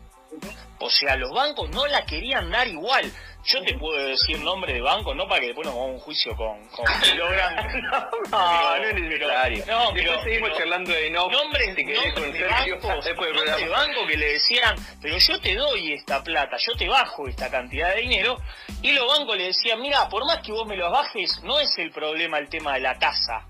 O 0.79 0.89
sea, 0.89 1.15
los 1.15 1.31
bancos 1.31 1.69
no 1.69 1.87
la 1.87 2.05
querían 2.05 2.51
dar 2.51 2.67
igual. 2.67 3.11
Yo 3.45 3.61
te 3.61 3.73
puedo 3.77 3.97
decir 4.05 4.39
nombre 4.39 4.73
de 4.73 4.81
banco, 4.81 5.13
no 5.13 5.27
para 5.27 5.41
que 5.41 5.47
después 5.47 5.65
nos 5.65 5.75
hagamos 5.75 5.95
un 5.95 5.99
juicio 5.99 6.35
con, 6.35 6.65
con 6.69 6.85
Kilogram. 7.03 7.55
no, 7.83 8.09
no, 8.31 8.77
no 8.77 8.83
es 8.83 8.95
necesario. 8.95 9.65
No, 9.65 9.91
después 9.91 10.23
seguimos 10.23 10.57
charlando 10.57 10.91
de 10.91 11.09
no, 11.09 11.29
nombres, 11.29 11.75
de 11.75 11.83
bancos, 11.83 13.05
de 13.59 13.67
banco 13.69 14.07
que 14.07 14.17
le 14.17 14.33
decían, 14.33 14.75
pero 15.01 15.17
yo 15.17 15.39
te 15.41 15.55
doy 15.55 15.93
esta 15.93 16.23
plata, 16.23 16.55
yo 16.57 16.73
te 16.77 16.87
bajo 16.87 17.27
esta 17.27 17.49
cantidad 17.49 17.93
de 17.95 18.01
dinero, 18.01 18.37
y 18.81 18.93
los 18.93 19.07
bancos 19.07 19.37
le 19.37 19.45
decían, 19.45 19.81
mira, 19.81 20.07
por 20.07 20.25
más 20.25 20.39
que 20.39 20.53
vos 20.53 20.65
me 20.65 20.77
lo 20.77 20.89
bajes, 20.89 21.41
no 21.43 21.59
es 21.59 21.77
el 21.77 21.91
problema 21.91 22.37
el 22.37 22.49
tema 22.49 22.75
de 22.75 22.79
la 22.79 22.97
tasa 22.97 23.45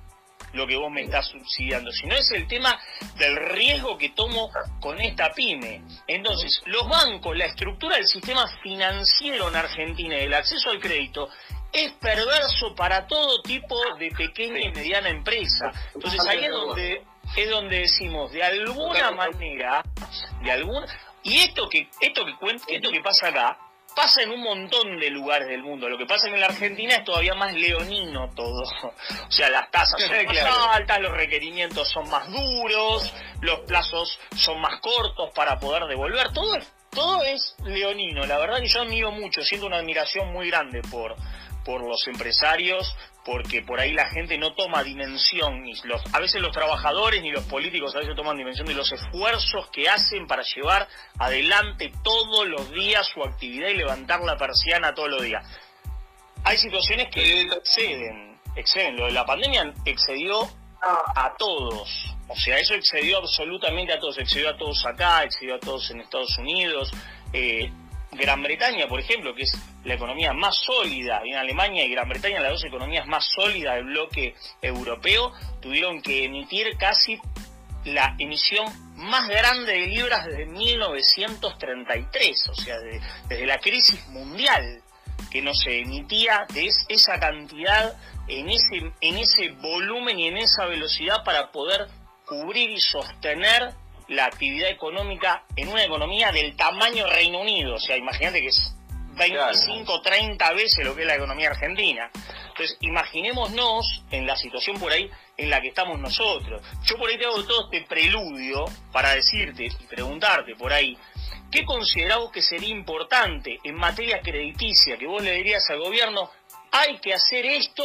lo 0.54 0.68
que 0.68 0.76
vos 0.78 0.92
me 0.92 1.02
estás 1.02 1.28
subsidiando, 1.28 1.92
sino 1.92 2.16
es 2.16 2.30
el 2.32 2.48
tema 2.48 2.80
del 3.18 3.36
riesgo 3.36 3.98
que 3.98 4.10
tomo 4.10 4.50
con 4.80 5.00
esta 5.02 5.32
pyme. 5.32 5.82
Entonces, 6.08 6.62
los 6.66 6.88
bancos, 6.88 7.36
la 7.36 7.46
estructura 7.46 7.98
del 7.98 8.08
sistema 8.08 8.48
financiero 8.62 9.50
en 9.50 9.56
Argentina 9.56 10.18
y 10.18 10.24
el 10.24 10.34
acceso 10.34 10.70
al 10.70 10.80
crédito 10.80 11.30
es 11.72 11.92
perverso 11.94 12.76
para 12.76 13.08
todo 13.08 13.42
tipo 13.42 13.76
de 13.98 14.12
pequeña 14.12 14.60
y 14.60 14.72
mediana 14.72 15.10
empresa. 15.10 15.72
Entonces, 15.94 16.26
ahí 16.28 16.46
es 16.46 16.52
donde 16.52 17.04
es 17.36 17.50
donde 17.50 17.80
decimos 17.80 18.32
de 18.32 18.44
alguna 18.44 19.12
manera, 19.12 19.84
de 20.44 20.52
alguna 20.52 20.86
y 21.24 21.40
esto 21.40 21.70
que 21.70 21.90
esto 22.02 22.26
que 22.26 22.76
esto 22.76 22.92
que 22.92 23.02
pasa 23.02 23.30
acá 23.30 23.58
pasa 23.96 24.22
en 24.22 24.32
un 24.32 24.42
montón 24.42 25.00
de 25.00 25.10
lugares 25.10 25.48
del 25.48 25.64
mundo. 25.64 25.90
Lo 25.90 25.98
que 25.98 26.06
pasa 26.06 26.28
en 26.28 26.40
la 26.40 26.48
Argentina 26.48 26.96
es 26.96 27.04
todavía 27.04 27.34
más 27.34 27.54
leonino 27.54 28.30
todo. 28.36 28.64
O 29.28 29.32
sea, 29.36 29.50
las 29.50 29.72
tasas 29.72 30.02
son 30.02 30.26
más 30.26 30.68
altas, 30.76 31.02
los 31.02 31.12
requerimientos 31.12 31.90
son 31.90 32.08
más 32.10 32.32
duros, 32.32 33.12
los 33.42 33.62
plazos 33.62 34.20
son 34.36 34.62
más 34.62 34.80
cortos 34.80 35.32
para 35.34 35.60
poder 35.60 35.86
devolver. 35.86 36.32
Todo 36.34 36.56
es, 36.56 36.72
todo 36.92 37.24
es 37.24 37.56
leonino. 37.64 38.26
La 38.26 38.38
verdad 38.38 38.60
que 38.60 38.68
yo 38.68 38.82
admiro 38.82 39.12
mucho, 39.12 39.42
siento 39.42 39.66
una 39.66 39.78
admiración 39.78 40.32
muy 40.32 40.50
grande 40.50 40.82
por, 40.84 41.16
por 41.66 41.82
los 41.82 42.08
empresarios, 42.08 42.96
porque 43.26 43.62
por 43.62 43.80
ahí 43.80 43.94
la 43.94 44.10
gente 44.10 44.38
no 44.38 44.54
toma 44.54 44.84
dimensión, 44.84 45.64
ni 45.64 45.74
los, 45.84 46.02
a 46.14 46.20
veces 46.20 46.42
los 46.42 46.52
trabajadores 46.52 47.22
ni 47.22 47.32
los 47.32 47.46
políticos 47.46 47.96
a 47.96 48.00
veces 48.00 48.16
toman 48.16 48.38
dimensión 48.38 48.68
de 48.68 48.74
los 48.74 48.92
esfuerzos 48.92 49.70
que 49.72 49.88
hacen 49.88 50.28
para 50.28 50.44
llevar 50.44 50.88
adelante 51.18 51.92
todos 52.04 52.48
los 52.48 52.72
días 52.72 53.08
su 53.08 53.24
actividad 53.24 53.70
y 53.70 53.76
levantar 53.76 54.22
la 54.22 54.38
persiana 54.38 54.94
todos 54.94 55.10
los 55.10 55.24
días. 55.24 55.46
Hay 56.44 56.58
situaciones 56.58 57.08
que 57.10 57.42
exceden, 57.42 58.38
exceden. 58.56 58.98
Lo 58.98 59.06
de 59.06 59.12
la 59.12 59.26
pandemia 59.26 59.74
excedió 59.86 60.50
a 60.82 61.34
todos. 61.38 62.14
O 62.28 62.36
sea, 62.36 62.58
eso 62.58 62.74
excedió 62.74 63.20
absolutamente 63.20 63.94
a 63.94 64.00
todos. 64.00 64.18
Excedió 64.18 64.50
a 64.50 64.58
todos 64.58 64.86
acá, 64.86 65.24
excedió 65.24 65.56
a 65.56 65.60
todos 65.60 65.90
en 65.92 66.02
Estados 66.02 66.38
Unidos. 66.38 66.92
Eh, 67.32 67.72
Gran 68.16 68.42
Bretaña, 68.42 68.88
por 68.88 69.00
ejemplo, 69.00 69.34
que 69.34 69.44
es 69.44 69.52
la 69.84 69.96
economía 69.96 70.34
más 70.34 70.56
sólida, 70.56 71.22
en 71.26 71.36
Alemania 71.36 71.86
y 71.86 71.92
Gran 71.92 72.10
Bretaña, 72.10 72.40
las 72.40 72.52
dos 72.52 72.66
economías 72.66 73.08
más 73.08 73.26
sólidas 73.26 73.76
del 73.76 73.86
bloque 73.86 74.36
europeo, 74.62 75.32
tuvieron 75.62 76.02
que 76.02 76.26
emitir 76.26 76.78
casi 76.78 77.20
la 77.86 78.16
emisión 78.18 78.66
más 78.96 79.28
grande 79.28 79.74
de 79.74 79.88
libras 79.88 80.26
desde 80.26 80.46
1933, 80.46 82.50
o 82.50 82.56
sea, 82.56 82.78
desde 83.28 83.46
la 83.46 83.60
crisis 83.60 84.08
mundial, 84.08 84.82
que 85.30 85.42
no 85.42 85.54
se 85.54 85.80
emitía 85.80 86.46
de 86.54 86.70
esa 86.90 87.20
cantidad, 87.20 87.96
en 88.28 88.50
ese, 88.50 88.92
en 89.02 89.18
ese 89.18 89.50
volumen 89.62 90.20
y 90.20 90.28
en 90.28 90.38
esa 90.38 90.66
velocidad 90.66 91.24
para 91.26 91.52
poder 91.52 91.88
cubrir 92.26 92.70
y 92.70 92.80
sostener 92.80 93.74
la 94.08 94.26
actividad 94.26 94.70
económica 94.70 95.44
en 95.56 95.70
una 95.70 95.84
economía 95.84 96.32
del 96.32 96.56
tamaño 96.56 97.08
Reino 97.08 97.42
Unido. 97.42 97.76
O 97.76 97.80
sea, 97.80 97.98
imagínate 97.98 98.42
que 98.42 98.48
es 98.48 98.76
25, 99.16 100.02
30 100.02 100.54
veces 100.54 100.86
lo 100.86 100.96
que 100.96 101.02
es 101.02 101.08
la 101.08 101.16
economía 101.16 101.50
argentina. 101.50 102.10
Entonces, 102.50 102.78
imaginémonos 102.82 104.04
en 104.12 104.28
la 104.28 104.36
situación 104.36 104.80
por 104.80 104.92
ahí 104.92 105.10
en 105.38 105.50
la 105.50 105.62
que 105.62 105.70
estamos 105.70 106.00
nosotros. 106.00 106.62
Yo 106.86 106.98
por 106.98 107.10
ahí 107.10 107.18
te 107.18 107.26
hago 107.26 107.44
todo 107.44 107.70
este 107.72 107.88
preludio 107.88 108.66
para 108.92 109.16
decirte 109.16 109.66
y 109.66 109.70
preguntarte 109.86 110.56
por 110.56 110.72
ahí, 110.72 110.98
¿qué 111.52 111.66
consideramos 111.66 112.32
que 112.32 112.42
sería 112.42 112.70
importante 112.70 113.58
en 113.64 113.76
materia 113.76 114.22
crediticia 114.22 114.98
que 114.98 115.08
vos 115.08 115.24
le 115.24 115.34
dirías 115.34 115.68
al 115.70 115.80
gobierno, 115.80 116.30
hay 116.72 116.98
que 117.00 117.14
hacer 117.14 117.46
esto 117.46 117.84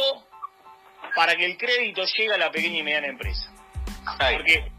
para 1.15 1.35
que 1.35 1.45
el 1.45 1.57
crédito 1.57 2.03
llegue 2.05 2.33
a 2.33 2.37
la 2.37 2.51
pequeña 2.51 2.79
y 2.79 2.83
mediana 2.83 3.07
empresa? 3.07 3.51
Porque 4.31 4.71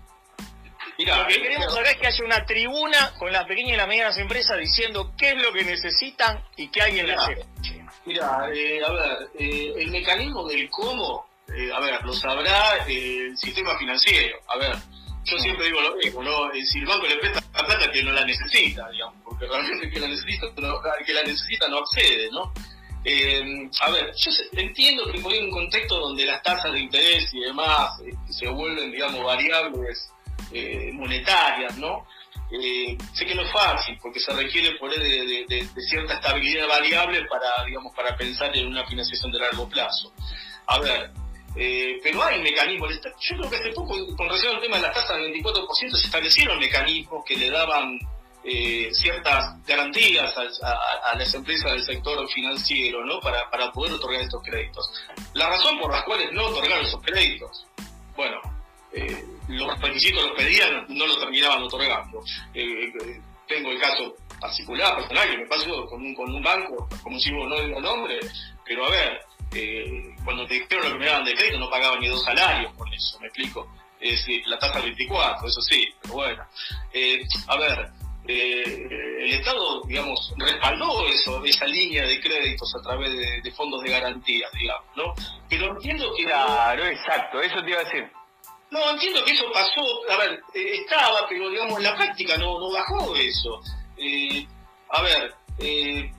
lo 1.05 1.27
que 1.27 1.43
queremos 1.43 1.77
acá 1.77 1.91
es 1.91 1.97
que 1.99 2.07
haya 2.07 2.25
una 2.25 2.47
tribuna 2.47 3.13
con 3.19 3.33
las 3.33 3.47
pequeñas 3.47 3.75
y 3.75 3.77
las 3.77 3.89
medianas 3.89 4.19
empresas 4.19 4.59
diciendo 4.59 5.13
qué 5.17 5.31
es 5.31 5.43
lo 5.43 5.53
que 5.53 5.65
necesitan 5.65 6.45
y 6.57 6.69
que 6.69 6.83
alguien 6.83 7.07
las 7.07 7.29
escuche. 7.29 7.85
Mira, 8.07 8.49
eh, 8.53 8.83
a 8.85 8.93
ver, 8.93 9.31
eh, 9.39 9.75
el 9.77 9.91
mecanismo 9.91 10.47
del 10.49 10.69
cómo, 10.71 11.27
eh, 11.49 11.71
a 11.73 11.81
ver, 11.81 12.03
lo 12.03 12.13
sabrá 12.13 12.85
el 12.87 13.37
sistema 13.37 13.77
financiero. 13.79 14.39
A 14.49 14.57
ver, 14.57 14.73
yo 15.25 15.39
siempre 15.39 15.67
digo 15.67 15.81
lo 15.81 15.97
mismo, 15.97 16.23
¿no? 16.23 16.51
Si 16.65 16.79
el 16.79 16.87
banco 16.87 17.07
le 17.07 17.17
presta 17.17 17.43
la 17.55 17.67
plata 17.67 17.93
que 17.93 18.03
no 18.03 18.13
la 18.13 18.25
necesita, 18.25 18.89
digamos, 18.91 19.17
porque 19.25 19.47
realmente 19.47 19.87
el 19.87 19.93
que 19.93 20.01
la 20.01 20.09
necesita 20.09 20.47
no, 20.57 20.81
que 21.05 21.13
la 21.13 21.23
necesita 21.23 21.69
no 21.69 21.79
accede, 21.79 22.31
¿no? 22.31 22.53
a 23.81 23.91
ver, 23.93 24.13
yo 24.15 24.31
entiendo 24.53 25.11
que 25.11 25.21
por 25.21 25.33
un 25.33 25.51
contexto 25.51 25.99
donde 25.99 26.27
las 26.27 26.43
tasas 26.43 26.71
de 26.71 26.81
interés 26.81 27.33
y 27.33 27.41
demás 27.41 27.99
se 28.29 28.47
vuelven, 28.47 28.91
digamos, 28.93 29.25
variables 29.25 30.11
eh, 30.53 30.91
monetarias, 30.93 31.77
¿no? 31.79 32.07
Eh, 32.51 32.97
sé 33.13 33.25
que 33.25 33.35
no 33.35 33.43
es 33.43 33.53
fácil 33.53 33.97
porque 34.03 34.19
se 34.19 34.33
requiere 34.33 34.73
poner 34.73 34.99
de, 34.99 35.69
cierta 35.89 36.15
estabilidad 36.15 36.67
variable 36.67 37.25
para, 37.27 37.65
digamos, 37.65 37.95
para 37.95 38.17
pensar 38.17 38.57
en 38.57 38.67
una 38.67 38.85
financiación 38.87 39.31
de 39.31 39.39
largo 39.39 39.69
plazo. 39.69 40.13
A 40.67 40.81
ver, 40.81 41.11
eh, 41.57 42.01
pero 42.03 42.23
hay 42.25 42.43
mecanismos. 42.43 42.91
Yo 43.21 43.37
creo 43.37 43.51
que 43.51 43.57
hace 43.57 43.71
poco, 43.71 43.95
con 44.17 44.27
relación 44.27 44.57
al 44.57 44.63
tema 44.63 44.77
de 44.77 44.83
las 44.83 44.95
tasas 44.95 45.19
del 45.19 45.33
24%, 45.35 45.97
se 45.97 46.07
establecieron 46.07 46.59
mecanismos 46.59 47.25
que 47.25 47.37
le 47.37 47.51
daban 47.51 47.99
ciertas 48.93 49.63
garantías 49.67 50.35
a, 50.63 51.15
las 51.15 51.35
empresas 51.35 51.73
del 51.73 51.85
sector 51.85 52.27
financiero, 52.31 53.05
¿no? 53.05 53.21
Para, 53.21 53.49
para 53.51 53.71
poder 53.71 53.93
otorgar 53.93 54.23
estos 54.23 54.43
créditos. 54.43 54.91
La 55.35 55.51
razón 55.51 55.79
por 55.79 55.93
la 55.93 56.03
cual 56.05 56.21
no 56.33 56.47
otorgar 56.47 56.81
esos 56.81 57.03
créditos, 57.03 57.67
bueno, 58.17 58.41
eh, 58.93 59.25
los 59.49 59.81
requisitos 59.81 60.23
los 60.25 60.37
pedían, 60.37 60.87
no 60.89 61.07
los 61.07 61.19
terminaban 61.21 61.63
otorgando. 61.63 62.23
Eh, 62.55 62.93
eh, 63.03 63.21
tengo 63.47 63.71
el 63.71 63.81
caso 63.81 64.17
particular, 64.41 64.97
personal, 64.97 65.31
que 65.31 65.39
me 65.39 65.47
pasó 65.47 65.87
con 65.87 66.03
un, 66.03 66.15
con 66.15 66.35
un 66.35 66.43
banco, 66.43 66.89
como 67.03 67.19
si 67.19 67.33
vos 67.33 67.49
no 67.49 67.61
digo 67.61 67.81
nombre, 67.81 68.19
pero 68.65 68.87
a 68.87 68.91
ver, 68.91 69.21
cuando 70.25 70.47
te 70.47 70.55
dijeron 70.55 70.85
lo 70.85 70.93
que 70.93 70.99
me 70.99 71.07
daban 71.07 71.25
de 71.25 71.35
crédito 71.35 71.59
no 71.59 71.69
pagaban 71.69 72.01
ni 72.01 72.09
dos 72.09 72.23
salarios 72.23 72.73
por 72.75 72.93
eso, 72.95 73.19
me 73.21 73.27
explico. 73.27 73.69
Es 74.01 74.25
la 74.47 74.59
tasa 74.59 74.81
24, 74.81 75.47
eso 75.47 75.61
sí, 75.61 75.93
pero 76.01 76.15
bueno. 76.15 76.43
a 77.49 77.57
ver, 77.59 77.91
el 78.27 79.31
Estado, 79.33 79.83
digamos, 79.83 80.33
respaldó 80.39 81.07
eso, 81.09 81.45
esa 81.45 81.67
línea 81.67 82.07
de 82.07 82.19
créditos 82.21 82.75
a 82.77 82.83
través 82.83 83.13
de, 83.43 83.51
fondos 83.53 83.83
de 83.83 83.91
garantía, 83.91 84.49
digamos, 84.55 84.87
¿no? 84.97 85.15
Pero 85.51 85.73
entiendo 85.73 86.15
que... 86.17 86.25
Claro, 86.25 86.87
exacto, 86.87 87.43
eso 87.43 87.63
te 87.63 87.71
iba 87.71 87.81
a 87.81 87.85
decir. 87.85 88.11
No, 88.71 88.91
entiendo 88.91 89.25
que 89.25 89.33
eso 89.33 89.45
pasó, 89.53 89.83
a 90.11 90.17
ver, 90.17 90.41
estaba, 90.55 91.27
pero 91.29 91.51
digamos, 91.51 91.79
en 91.79 91.85
la 91.85 91.97
práctica 91.97 92.37
no, 92.37 92.59
no 92.61 92.71
bajó 92.71 93.17
eso. 93.17 93.61
a 94.91 95.03
ver, 95.03 95.35
eh, 95.59 96.11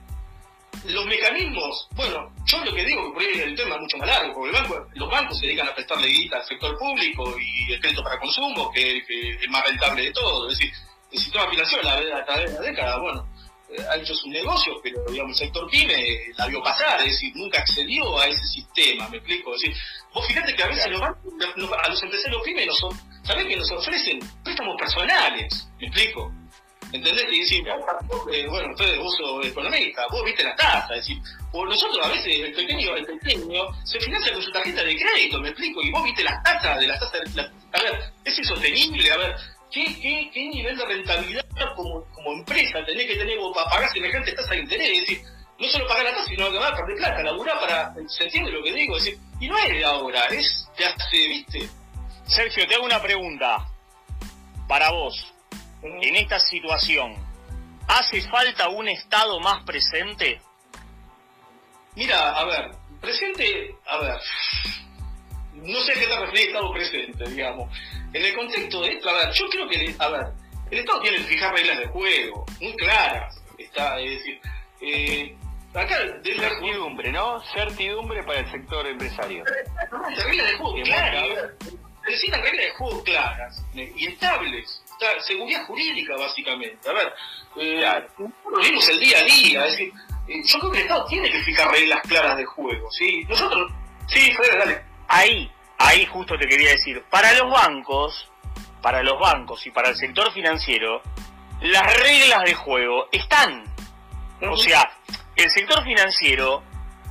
los 0.84 1.06
mecanismos, 1.06 1.88
bueno, 1.94 2.32
yo 2.46 2.64
lo 2.64 2.74
que 2.74 2.84
digo 2.84 3.06
que 3.06 3.12
por 3.12 3.22
ahí 3.22 3.40
el 3.40 3.56
tema 3.56 3.76
es 3.76 3.80
mucho 3.82 3.98
más 3.98 4.08
largo, 4.08 4.34
porque 4.34 4.98
los 4.98 5.10
bancos 5.10 5.38
se 5.38 5.46
dedican 5.46 5.68
a 5.68 5.74
prestarle 5.74 6.08
guita 6.08 6.38
al 6.38 6.44
sector 6.44 6.76
público 6.78 7.34
y 7.38 7.72
el 7.72 7.80
crédito 7.80 8.02
para 8.02 8.18
consumo, 8.18 8.70
que 8.72 8.98
es 8.98 9.04
el, 9.08 9.50
más 9.50 9.64
rentable 9.64 10.02
de 10.02 10.12
todo. 10.12 10.50
Es 10.50 10.58
decir, 10.58 10.74
el 11.12 11.18
sistema 11.18 11.48
financiero 11.48 11.88
a 11.88 12.24
través 12.24 12.52
de 12.52 12.58
la 12.58 12.60
década, 12.60 12.98
bueno, 12.98 13.26
eh, 13.26 13.31
ha 13.90 13.96
hecho 13.96 14.14
sus 14.14 14.28
negocios, 14.28 14.76
pero 14.82 15.04
digamos, 15.10 15.40
el 15.40 15.46
sector 15.46 15.70
PYME 15.70 16.32
la 16.36 16.46
vio 16.46 16.62
pasar, 16.62 17.00
es 17.00 17.12
decir, 17.12 17.32
nunca 17.36 17.60
accedió 17.60 18.18
a 18.18 18.26
ese 18.26 18.44
sistema, 18.46 19.08
me 19.08 19.18
explico. 19.18 19.54
Es 19.54 19.62
decir, 19.62 19.76
vos 20.14 20.26
fíjate 20.26 20.54
que 20.54 20.62
a 20.62 20.68
veces 20.68 20.90
los 20.90 21.00
bancos, 21.00 21.32
a 21.84 21.88
los 21.88 22.02
empresarios 22.02 22.42
PYME, 22.42 22.66
nos, 22.66 22.86
¿sabés 23.24 23.46
que 23.46 23.56
nos 23.56 23.70
ofrecen 23.72 24.18
préstamos 24.44 24.76
personales? 24.78 25.68
¿Me 25.80 25.86
explico? 25.86 26.32
¿Entendés? 26.92 27.26
Y 27.30 27.40
decir, 27.40 27.64
eh, 27.66 28.46
bueno, 28.48 28.70
ustedes, 28.72 28.98
vos 28.98 29.16
sos 29.16 29.46
economista, 29.46 30.06
vos 30.10 30.22
viste 30.24 30.44
la 30.44 30.54
tasa, 30.54 30.94
es 30.94 31.06
decir, 31.06 31.22
o 31.52 31.64
nosotros 31.64 32.04
a 32.04 32.08
veces, 32.08 32.38
el 32.40 32.52
pequeño, 32.52 32.94
el 32.96 33.06
pequeño, 33.06 33.62
se 33.84 33.98
financia 33.98 34.32
con 34.34 34.42
su 34.42 34.52
tarjeta 34.52 34.84
de 34.84 34.96
crédito, 34.96 35.40
me 35.40 35.48
explico, 35.48 35.80
y 35.82 35.90
vos 35.90 36.04
viste 36.04 36.22
las 36.22 36.42
tasas 36.42 36.78
de 36.78 36.86
las 36.86 37.00
tasas, 37.00 37.34
de 37.34 37.40
a 37.40 37.82
ver, 37.82 38.12
es 38.24 38.38
insostenible, 38.38 39.10
a 39.10 39.16
ver, 39.16 39.36
¿qué, 39.72 39.84
qué, 40.00 40.30
qué 40.32 40.48
nivel 40.48 40.76
de 40.76 40.84
rentabilidad 40.84 41.44
como, 41.74 42.04
como 42.12 42.32
empresa 42.32 42.84
tenés 42.84 43.06
que 43.06 43.16
tener 43.16 43.38
para 43.54 43.70
pagar 43.70 43.90
semejantes 43.90 44.34
tasas 44.34 44.50
de 44.50 44.58
interés? 44.58 44.90
Es 44.90 45.00
decir, 45.00 45.22
no 45.58 45.68
solo 45.68 45.88
pagar 45.88 46.04
la 46.04 46.10
tasa, 46.12 46.26
sino 46.26 46.50
que 46.50 46.58
va 46.58 46.68
a 46.68 46.76
perder 46.76 46.96
plata, 46.96 47.22
laburar 47.22 47.60
para, 47.60 47.94
se 48.08 48.24
entiende 48.24 48.52
lo 48.52 48.62
que 48.62 48.72
digo, 48.72 48.96
es 48.96 49.04
decir, 49.04 49.20
y 49.40 49.48
no 49.48 49.58
es 49.58 49.68
de 49.68 49.84
ahora, 49.84 50.26
es 50.26 50.68
de 50.76 50.84
hace, 50.84 51.28
viste. 51.28 51.68
Sergio, 52.26 52.66
te 52.66 52.74
hago 52.74 52.84
una 52.84 53.00
pregunta, 53.00 53.66
para 54.68 54.90
vos, 54.90 55.32
en 55.82 56.16
esta 56.16 56.38
situación, 56.38 57.14
¿hace 57.88 58.22
falta 58.22 58.68
un 58.68 58.88
Estado 58.88 59.40
más 59.40 59.64
presente? 59.64 60.40
Mira, 61.94 62.38
a 62.38 62.44
ver, 62.44 62.70
presente, 63.00 63.74
a 63.86 63.98
ver, 63.98 64.16
no 65.54 65.80
sé 65.80 65.92
a 65.92 65.94
qué 65.94 66.06
te 66.06 66.18
refieres 66.18 66.46
Estado 66.48 66.72
presente, 66.72 67.30
digamos. 67.30 67.68
En 68.12 68.24
el 68.24 68.34
contexto 68.34 68.82
de 68.82 68.92
esto, 68.92 69.08
a 69.08 69.12
ver, 69.14 69.32
yo 69.32 69.48
creo 69.48 69.68
que, 69.68 69.94
a 69.98 70.08
ver, 70.08 70.26
el 70.70 70.78
Estado 70.78 71.00
tiene 71.00 71.16
que 71.18 71.24
fijar 71.24 71.54
reglas 71.54 71.78
de 71.78 71.86
juego, 71.86 72.46
muy 72.60 72.76
claras, 72.76 73.42
está, 73.58 73.98
es 74.00 74.18
decir, 74.18 74.40
eh, 74.80 75.36
acá... 75.74 75.98
De 76.22 76.34
certidumbre, 76.34 77.12
¿no? 77.12 77.40
Certidumbre 77.54 78.22
para 78.24 78.40
el 78.40 78.50
sector 78.50 78.86
empresario. 78.86 79.44
reglas 80.24 80.46
de 80.46 80.54
juego 80.54 80.74
claras, 80.84 81.50
necesitan 82.06 82.42
reglas 82.42 82.66
de 82.66 82.70
juego 82.72 83.04
claras 83.04 83.64
y 83.74 84.06
estables 84.06 84.82
seguridad 85.20 85.66
jurídica, 85.66 86.16
básicamente. 86.16 86.88
A 86.88 86.92
ver, 86.92 87.12
eh, 87.56 88.02
lo 88.18 88.58
vimos 88.58 88.88
el 88.88 89.00
día 89.00 89.18
a 89.18 89.24
día, 89.24 89.66
es 89.66 89.72
decir, 89.72 89.92
eh, 90.28 90.42
yo 90.44 90.58
creo 90.58 90.72
que 90.72 90.78
el 90.78 90.82
Estado 90.84 91.06
tiene 91.06 91.30
que 91.30 91.42
fijar 91.42 91.70
reglas 91.70 92.00
claras 92.02 92.36
de 92.36 92.44
juego, 92.44 92.90
¿sí? 92.90 93.24
Nosotros, 93.28 93.72
sí, 94.08 94.32
Fred, 94.32 94.58
dale. 94.58 94.82
Ahí, 95.08 95.50
ahí 95.78 96.06
justo 96.06 96.38
te 96.38 96.46
quería 96.46 96.70
decir, 96.70 97.04
para 97.10 97.32
los 97.34 97.50
bancos, 97.50 98.30
para 98.80 99.02
los 99.02 99.18
bancos 99.18 99.66
y 99.66 99.70
para 99.70 99.88
el 99.88 99.96
sector 99.96 100.32
financiero, 100.32 101.02
las 101.60 101.96
reglas 102.00 102.44
de 102.44 102.54
juego 102.54 103.08
están. 103.12 103.64
O 104.40 104.56
sea, 104.56 104.90
el 105.36 105.48
sector 105.50 105.84
financiero 105.84 106.62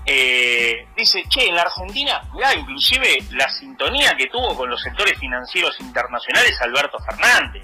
eh, 0.06 0.88
dice, 0.96 1.24
che, 1.30 1.48
en 1.48 1.56
la 1.56 1.62
Argentina, 1.62 2.22
ya 2.40 2.54
inclusive 2.56 3.20
la 3.32 3.48
sintonía 3.50 4.16
que 4.18 4.28
tuvo 4.28 4.56
con 4.56 4.70
los 4.70 4.82
sectores 4.82 5.18
financieros 5.20 5.80
internacionales 5.80 6.60
Alberto 6.62 6.98
Fernández. 7.00 7.64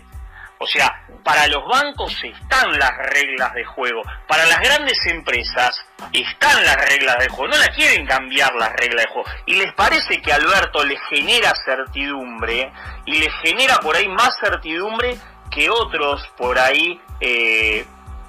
O 0.60 0.66
sea, 0.66 1.06
para 1.24 1.48
los 1.48 1.64
bancos 1.68 2.16
están 2.24 2.80
las 2.80 2.92
reglas 3.12 3.54
de 3.54 3.64
juego, 3.64 4.02
para 4.28 4.46
las 4.46 4.60
grandes 4.60 4.98
empresas 5.06 5.86
están 6.12 6.64
las 6.66 6.76
reglas 6.90 7.20
de 7.20 7.30
juego, 7.30 7.54
no 7.54 7.58
las 7.58 7.70
quieren 7.76 8.06
cambiar 8.08 8.54
las 8.56 8.74
reglas 8.74 9.06
de 9.06 9.12
juego. 9.12 9.30
Y 9.46 9.54
les 9.56 9.74
parece 9.74 10.20
que 10.22 10.34
Alberto 10.34 10.84
le 10.84 10.98
genera 11.10 11.54
certidumbre 11.64 12.72
y 13.06 13.20
le 13.20 13.30
genera 13.44 13.78
por 13.78 13.96
ahí 13.96 14.08
más 14.08 14.38
certidumbre 14.40 15.18
que 15.52 15.70
otros 15.70 16.28
por 16.38 16.58
ahí 16.58 17.00
eh, 17.20 17.86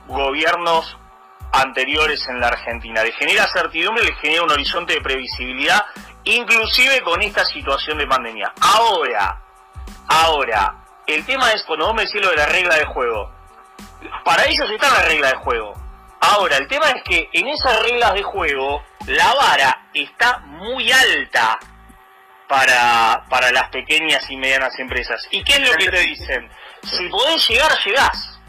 gobiernos 0.06 0.98
anteriores 1.52 2.26
en 2.28 2.40
la 2.40 2.48
Argentina. 2.48 3.02
Le 3.02 3.12
genera 3.12 3.46
certidumbre, 3.48 4.04
le 4.04 4.14
genera 4.16 4.42
un 4.42 4.50
horizonte 4.50 4.94
de 4.94 5.00
previsibilidad, 5.00 5.84
inclusive 6.24 7.00
con 7.02 7.22
esta 7.22 7.44
situación 7.46 7.98
de 7.98 8.06
pandemia. 8.06 8.52
Ahora, 8.60 9.40
ahora, 10.08 10.74
el 11.08 11.24
tema 11.24 11.50
es 11.52 11.62
cuando 11.64 11.86
vos 11.86 11.94
me 11.94 12.04
decís 12.04 12.20
lo 12.20 12.30
de 12.30 12.36
la 12.36 12.46
regla 12.46 12.76
de 12.76 12.84
juego. 12.86 13.32
Para 14.24 14.44
ellos 14.44 14.70
está 14.70 14.90
la 14.90 15.02
regla 15.02 15.28
de 15.28 15.36
juego. 15.36 15.74
Ahora, 16.20 16.56
el 16.56 16.68
tema 16.68 16.90
es 16.90 17.02
que 17.02 17.28
en 17.32 17.48
esas 17.48 17.82
reglas 17.82 18.14
de 18.14 18.22
juego 18.22 18.82
la 19.06 19.32
vara 19.34 19.88
está 19.94 20.38
muy 20.40 20.90
alta 20.92 21.58
para, 22.46 23.24
para 23.30 23.50
las 23.52 23.70
pequeñas 23.70 24.28
y 24.30 24.36
medianas 24.36 24.78
empresas. 24.78 25.26
¿Y 25.30 25.42
qué 25.44 25.54
es 25.54 25.70
lo 25.70 25.76
que 25.76 25.88
te 25.88 26.00
dicen? 26.00 26.50
Si 26.82 27.08
podés 27.08 27.48
llegar, 27.48 27.72
llegás. 27.84 28.40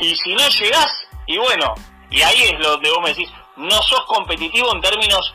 Y 0.00 0.16
si 0.16 0.34
no 0.34 0.48
llegás, 0.48 1.06
y 1.26 1.38
bueno, 1.38 1.74
y 2.10 2.22
ahí 2.22 2.42
es 2.42 2.58
lo 2.58 2.80
que 2.80 2.90
vos 2.90 3.00
me 3.02 3.10
decís, 3.10 3.30
no 3.56 3.82
sos 3.82 4.04
competitivo 4.06 4.74
en 4.74 4.80
términos 4.80 5.34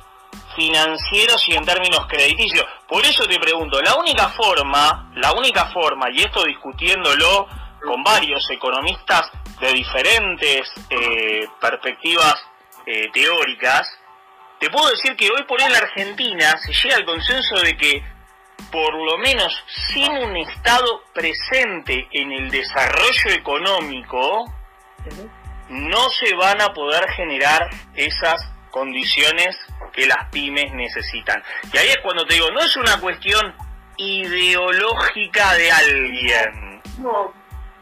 financieros 0.56 1.48
y 1.48 1.56
en 1.56 1.65
términos 1.65 2.06
crediticios. 2.08 2.65
Por 2.88 3.04
eso 3.06 3.26
te 3.28 3.39
pregunto, 3.39 3.82
la 3.82 3.96
única 3.96 4.30
forma, 4.30 5.12
la 5.15 5.34
única 5.34 5.68
forma, 5.72 6.10
y 6.12 6.22
esto 6.22 6.44
discutiéndolo 6.44 7.48
con 7.86 8.04
varios 8.04 8.50
economistas 8.50 9.30
de 9.60 9.74
diferentes 9.74 10.72
eh, 10.89 11.48
perspectivas 11.60 12.36
eh, 12.86 13.10
teóricas, 13.13 13.88
te 14.60 14.70
puedo 14.70 14.89
decir 14.89 15.15
que 15.15 15.30
hoy 15.30 15.44
por 15.44 15.60
hoy 15.60 15.68
en 15.68 15.74
la 15.74 15.80
Argentina 15.80 16.56
se 16.58 16.74
llega 16.74 16.96
al 16.96 17.06
consenso 17.06 17.56
de 17.62 17.76
que 17.78 18.04
por 18.72 18.94
lo 18.94 19.18
menos 19.18 19.54
sin 19.94 20.12
un 20.12 20.36
Estado 20.38 21.04
presente 21.13 22.08
en 22.12 22.32
el 22.32 22.50
desarrollo 22.50 23.30
económico, 23.32 24.46
no 25.70 26.10
se 26.10 26.34
van 26.36 26.62
a 26.62 26.74
poder 26.74 27.08
generar 27.12 27.70
esas 27.96 28.55
condiciones 28.75 29.57
que 29.93 30.05
las 30.05 30.29
pymes 30.31 30.73
necesitan. 30.73 31.41
Y 31.71 31.77
ahí 31.77 31.88
es 31.88 31.97
cuando 32.03 32.25
te 32.25 32.33
digo, 32.33 32.51
no 32.51 32.59
es 32.59 32.75
una 32.75 32.99
cuestión 32.99 33.55
ideológica 33.95 35.53
de 35.53 35.71
alguien. 35.71 36.81
No. 36.97 37.33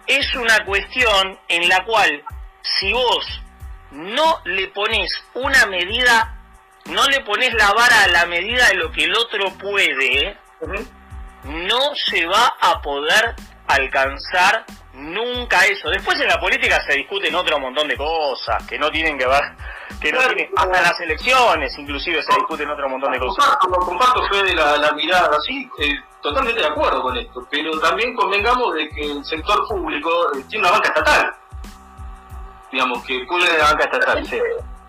Es 0.05 0.35
una 0.35 0.63
cuestión 0.65 1.39
en 1.47 1.67
la 1.67 1.83
cual 1.83 2.23
si 2.61 2.93
vos 2.93 3.41
no 3.89 4.39
le 4.45 4.67
pones 4.67 5.11
una 5.33 5.65
medida, 5.65 6.37
no 6.85 7.07
le 7.07 7.21
pones 7.21 7.51
la 7.55 7.73
vara 7.73 8.03
a 8.03 8.07
la 8.09 8.27
medida 8.27 8.67
de 8.67 8.75
lo 8.75 8.91
que 8.91 9.05
el 9.05 9.15
otro 9.15 9.51
puede, 9.57 10.37
no 11.45 11.95
se 11.95 12.27
va 12.27 12.53
a 12.61 12.79
poder 12.83 13.33
alcanzar 13.65 14.63
nunca 14.93 15.65
eso. 15.65 15.89
Después 15.89 16.19
en 16.19 16.27
la 16.27 16.39
política 16.39 16.79
se 16.81 16.97
discuten 16.97 17.33
otro 17.33 17.59
montón 17.59 17.87
de 17.87 17.97
cosas 17.97 18.63
que 18.67 18.77
no 18.77 18.91
tienen 18.91 19.17
que 19.17 19.25
ver, 19.25 19.43
que 19.99 20.11
no 20.11 20.19
tienen, 20.19 20.49
hasta 20.55 20.81
las 20.81 20.99
elecciones 20.99 21.77
inclusive 21.77 22.21
se 22.21 22.33
discuten 22.35 22.69
otro 22.69 22.89
montón 22.89 23.11
de 23.11 23.19
cosas. 23.19 23.57
Comparto, 23.57 23.85
comparto 23.85 24.27
Fede 24.27 24.53
la, 24.55 24.77
la 24.77 24.91
mirada, 24.93 25.39
sí, 25.41 25.69
eh, 25.79 25.95
totalmente 26.21 26.61
de 26.61 26.67
acuerdo 26.67 27.01
con 27.01 27.17
esto, 27.17 27.45
pero 27.49 27.79
también 27.79 28.15
convengamos 28.15 28.73
de 28.73 28.89
que 28.89 29.11
el 29.11 29.25
sector 29.25 29.67
público 29.67 30.09
eh, 30.35 30.43
tiene 30.49 30.65
una 30.65 30.71
banca 30.71 30.89
estatal, 30.89 31.35
digamos 32.71 33.03
que 33.05 33.25
puede, 33.27 33.57
banca 33.57 33.83
estatal, 33.83 34.27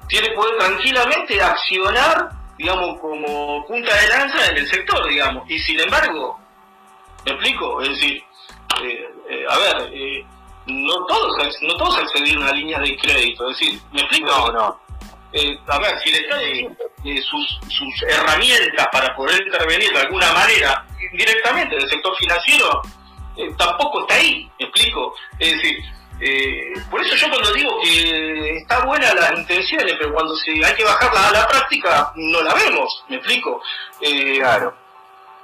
tiene, 0.08 0.30
puede 0.30 0.56
tranquilamente 0.58 1.42
accionar, 1.42 2.30
digamos, 2.56 3.00
como 3.00 3.66
punta 3.66 3.94
de 3.94 4.08
lanza 4.08 4.46
en 4.50 4.56
el 4.58 4.68
sector, 4.68 5.08
digamos, 5.08 5.48
y 5.50 5.58
sin 5.58 5.80
embargo, 5.80 6.38
¿me 7.24 7.32
explico? 7.32 7.82
Es 7.82 7.88
decir, 7.90 8.22
eh, 8.82 9.14
eh, 9.28 9.44
a 9.48 9.58
ver, 9.58 10.24
no 10.66 11.04
todos 11.06 11.36
no 11.62 11.76
todos 11.76 11.98
accedieron 11.98 12.44
a 12.44 12.52
líneas 12.52 12.80
de 12.80 12.96
crédito, 12.96 13.50
es 13.50 13.58
decir, 13.58 13.80
¿me 13.92 14.00
explico? 14.00 14.30
No, 14.30 14.52
no. 14.52 14.84
A 15.66 15.78
ver, 15.78 15.99
si 16.03 16.11
le 16.11 16.18
Estado 16.18 16.41
sus, 17.22 17.61
sus 17.68 18.03
herramientas 18.09 18.89
para 18.93 19.14
poder 19.16 19.43
intervenir 19.47 19.93
de 19.93 20.01
alguna 20.01 20.32
manera 20.32 20.87
directamente 21.12 21.74
en 21.76 21.82
el 21.82 21.91
sector 21.91 22.16
financiero, 22.16 22.82
tampoco 23.59 24.03
está 24.03 24.14
ahí, 24.14 24.51
¿me 24.59 24.66
explico? 24.66 25.14
Es 25.39 25.53
decir, 25.53 25.76
por 26.91 27.01
eso 27.03 27.16
yo 27.16 27.28
cuando 27.28 27.53
digo 27.53 27.70
que 27.82 28.57
está 28.59 28.85
buena 28.85 29.12
las 29.14 29.39
intenciones, 29.39 29.95
pero 29.99 30.14
cuando 30.14 30.37
se 30.37 30.53
hay 30.53 30.74
que 30.74 30.85
bajarla 30.85 31.28
a 31.28 31.32
la 31.32 31.49
práctica, 31.49 32.12
no 32.14 32.43
la 32.43 32.55
vemos, 32.55 33.05
¿me 33.09 33.16
explico? 33.16 33.61
claro 34.39 34.74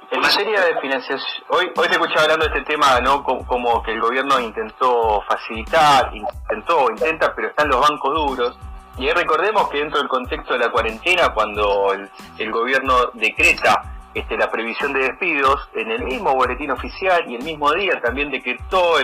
En 0.09 0.19
materia 0.19 0.61
de 0.61 0.79
financiación, 0.79 1.43
hoy, 1.49 1.71
hoy 1.75 1.87
te 1.87 1.93
escuché 1.93 2.19
hablando 2.19 2.45
de 2.45 2.57
este 2.57 2.73
tema, 2.73 2.99
¿no? 3.01 3.23
Como, 3.23 3.83
que 3.83 3.91
el 3.91 4.01
gobierno 4.01 4.39
intentó 4.39 5.21
facilitar, 5.27 6.11
intentó, 6.13 6.89
intenta, 6.89 7.33
pero 7.35 7.49
están 7.49 7.69
los 7.69 7.79
bancos 7.81 8.13
duros. 8.13 8.57
Y 9.01 9.09
recordemos 9.09 9.67
que 9.69 9.79
dentro 9.79 9.97
del 9.97 10.07
contexto 10.07 10.53
de 10.53 10.59
la 10.59 10.69
cuarentena, 10.69 11.33
cuando 11.33 11.91
el, 12.37 12.51
gobierno 12.51 13.07
decreta 13.15 13.81
este, 14.13 14.37
la 14.37 14.51
previsión 14.51 14.93
de 14.93 14.99
despidos, 14.99 15.69
en 15.73 15.89
el 15.89 16.03
mismo 16.03 16.35
boletín 16.35 16.69
oficial 16.69 17.23
y 17.27 17.33
el 17.33 17.43
mismo 17.43 17.73
día 17.73 17.99
también 17.99 18.29
decretó, 18.29 18.99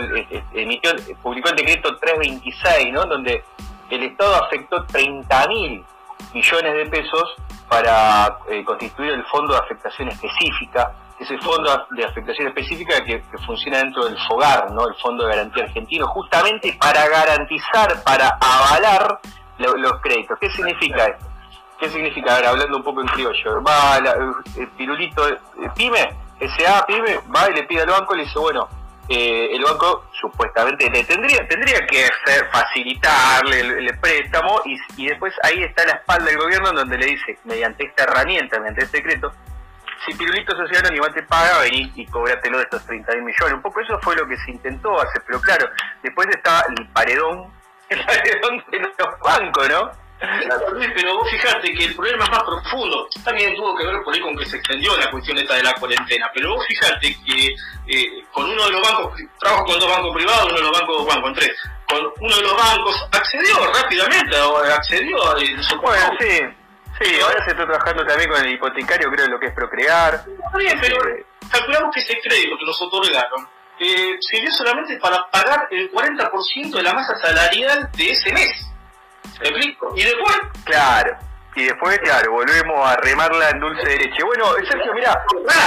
emitió, 0.54 0.92
publicó 1.24 1.50
el 1.50 1.56
decreto 1.56 1.98
326, 1.98 2.94
¿no? 2.94 3.06
Donde 3.06 3.44
el 3.90 4.04
Estado 4.04 4.36
afectó 4.36 4.86
30 4.86 5.48
mil 5.48 5.84
millones 6.32 6.74
de 6.76 6.86
pesos 6.92 7.36
para 7.68 8.38
eh, 8.52 8.64
constituir 8.64 9.14
el 9.14 9.24
Fondo 9.26 9.54
de 9.54 9.60
Afectación 9.62 10.10
Específica, 10.10 10.94
ese 11.20 11.40
Fondo 11.40 11.88
de 11.90 12.06
Afectación 12.06 12.50
Específica 12.50 13.04
que, 13.04 13.24
funciona 13.48 13.80
dentro 13.80 14.06
del 14.06 14.18
FOGAR, 14.28 14.70
¿no? 14.70 14.88
el 14.88 14.94
Fondo 15.02 15.24
de 15.24 15.36
Garantía 15.36 15.64
Argentino, 15.64 16.06
justamente 16.06 16.78
para 16.80 17.08
garantizar, 17.08 18.04
para 18.04 18.38
avalar 18.40 19.20
los 19.58 20.02
créditos. 20.02 20.38
¿Qué 20.40 20.50
significa 20.50 21.06
esto? 21.06 21.26
¿Qué 21.80 21.90
significa? 21.90 22.36
Ahora, 22.36 22.50
hablando 22.50 22.78
un 22.78 22.84
poco 22.84 23.02
en 23.02 23.08
criollo, 23.08 23.62
va 23.62 23.98
el 23.98 24.68
pirulito, 24.70 25.28
eh, 25.30 25.38
pyme, 25.76 26.10
SA, 26.58 26.86
pyme, 26.86 27.20
va 27.34 27.50
y 27.50 27.54
le 27.54 27.64
pide 27.64 27.82
al 27.82 27.90
banco 27.90 28.16
y 28.16 28.18
le 28.18 28.24
dice, 28.24 28.40
bueno, 28.40 28.68
eh, 29.10 29.50
el 29.54 29.64
banco 29.64 30.06
supuestamente 30.12 30.90
le 30.90 31.04
tendría 31.04 31.48
tendría 31.48 31.86
que 31.86 32.06
hacer, 32.06 32.50
facilitarle 32.52 33.60
el, 33.60 34.00
préstamo 34.00 34.62
y, 34.66 34.76
y, 34.98 35.08
después 35.08 35.34
ahí 35.44 35.64
está 35.64 35.86
la 35.86 35.94
espalda 35.94 36.26
del 36.26 36.38
gobierno 36.38 36.74
donde 36.74 36.98
le 36.98 37.06
dice, 37.06 37.38
mediante 37.46 37.86
esta 37.86 38.04
herramienta, 38.04 38.60
mediante 38.60 38.84
este 38.84 38.98
decreto, 38.98 39.32
si 40.06 40.14
Pirulito 40.14 40.56
Social 40.56 40.94
igual 40.94 41.14
te 41.14 41.24
paga, 41.24 41.60
vení 41.60 41.92
y 41.96 42.06
cobratelo 42.06 42.58
de 42.58 42.64
estos 42.64 42.86
30 42.86 43.14
mil 43.16 43.24
millones. 43.24 43.54
Un 43.54 43.62
poco 43.62 43.82
eso 43.82 44.00
fue 44.02 44.16
lo 44.16 44.28
que 44.28 44.38
se 44.38 44.52
intentó 44.52 45.00
hacer, 45.00 45.22
pero 45.26 45.42
claro, 45.42 45.70
después 46.02 46.28
está 46.30 46.66
el 46.70 46.88
paredón, 46.90 47.52
el 47.90 48.06
paredón 48.06 48.64
de 48.72 48.80
los 48.80 49.20
bancos, 49.20 49.70
¿no? 49.70 50.08
Pero 50.20 51.16
vos 51.16 51.30
fijate 51.30 51.74
que 51.74 51.86
el 51.86 51.96
problema 51.96 52.24
es 52.24 52.32
más 52.32 52.44
profundo. 52.44 53.08
También 53.24 53.56
tuvo 53.56 53.76
que 53.76 53.86
ver 53.86 54.02
por 54.04 54.14
ahí 54.14 54.20
con 54.20 54.36
que 54.36 54.46
se 54.46 54.58
extendió 54.58 54.98
la 54.98 55.12
cuestión 55.12 55.38
esta 55.38 55.56
de 55.56 55.64
la 55.64 55.74
cuarentena. 55.76 56.30
Pero 56.34 56.56
vos 56.56 56.66
fijate 56.66 57.16
que 57.24 57.56
eh, 57.88 58.24
con 58.32 58.50
uno 58.50 58.66
de 58.66 58.72
los 58.72 58.82
bancos, 58.82 59.22
trabajo 59.40 59.66
con 59.66 59.80
dos 59.80 59.90
bancos 59.90 60.16
privados, 60.16 60.46
uno 60.46 60.56
de 60.56 60.64
los 60.64 60.80
bancos, 60.80 61.06
bueno, 61.06 61.22
con 61.22 61.34
tres, 61.36 61.52
con 61.88 62.00
uno 62.20 62.36
de 62.36 62.42
los 62.42 62.58
bancos 62.58 63.08
accedió 63.12 63.74
rápidamente, 63.74 64.36
accedió 64.74 65.24
a 65.24 65.36
Bueno, 65.82 66.12
sí. 66.20 66.40
Sí, 67.00 67.20
ahora 67.22 67.46
se 67.46 67.52
está 67.52 67.64
trabajando 67.64 68.04
también 68.08 68.28
con 68.28 68.44
el 68.44 68.54
hipotecario, 68.54 69.12
creo, 69.12 69.28
lo 69.28 69.40
que 69.40 69.48
es 69.48 69.54
procrear. 69.54 70.20
Bien, 70.58 70.80
pero 70.82 70.98
calculamos 71.52 71.94
que 71.94 72.00
ese 72.00 72.20
crédito 72.24 72.58
que 72.58 72.66
nos 72.66 72.82
otorgaron 72.82 73.48
eh, 73.80 74.18
sirvió 74.22 74.52
solamente 74.52 74.98
para 74.98 75.26
pagar 75.32 75.68
el 75.72 75.92
40% 75.92 76.72
de 76.72 76.84
la 76.84 76.94
masa 76.94 77.18
salarial 77.20 77.90
de 77.96 78.12
ese 78.12 78.34
mes. 78.34 78.68
Y 79.96 80.04
después. 80.04 80.36
Claro. 80.66 81.18
Y 81.56 81.64
después, 81.64 81.98
claro, 82.00 82.34
volvemos 82.34 82.88
a 82.88 82.98
remarla 82.98 83.50
en 83.50 83.60
dulce 83.60 83.84
derecho. 83.84 84.28
Bueno, 84.28 84.46
Sergio, 84.70 84.94
mira, 84.94 85.20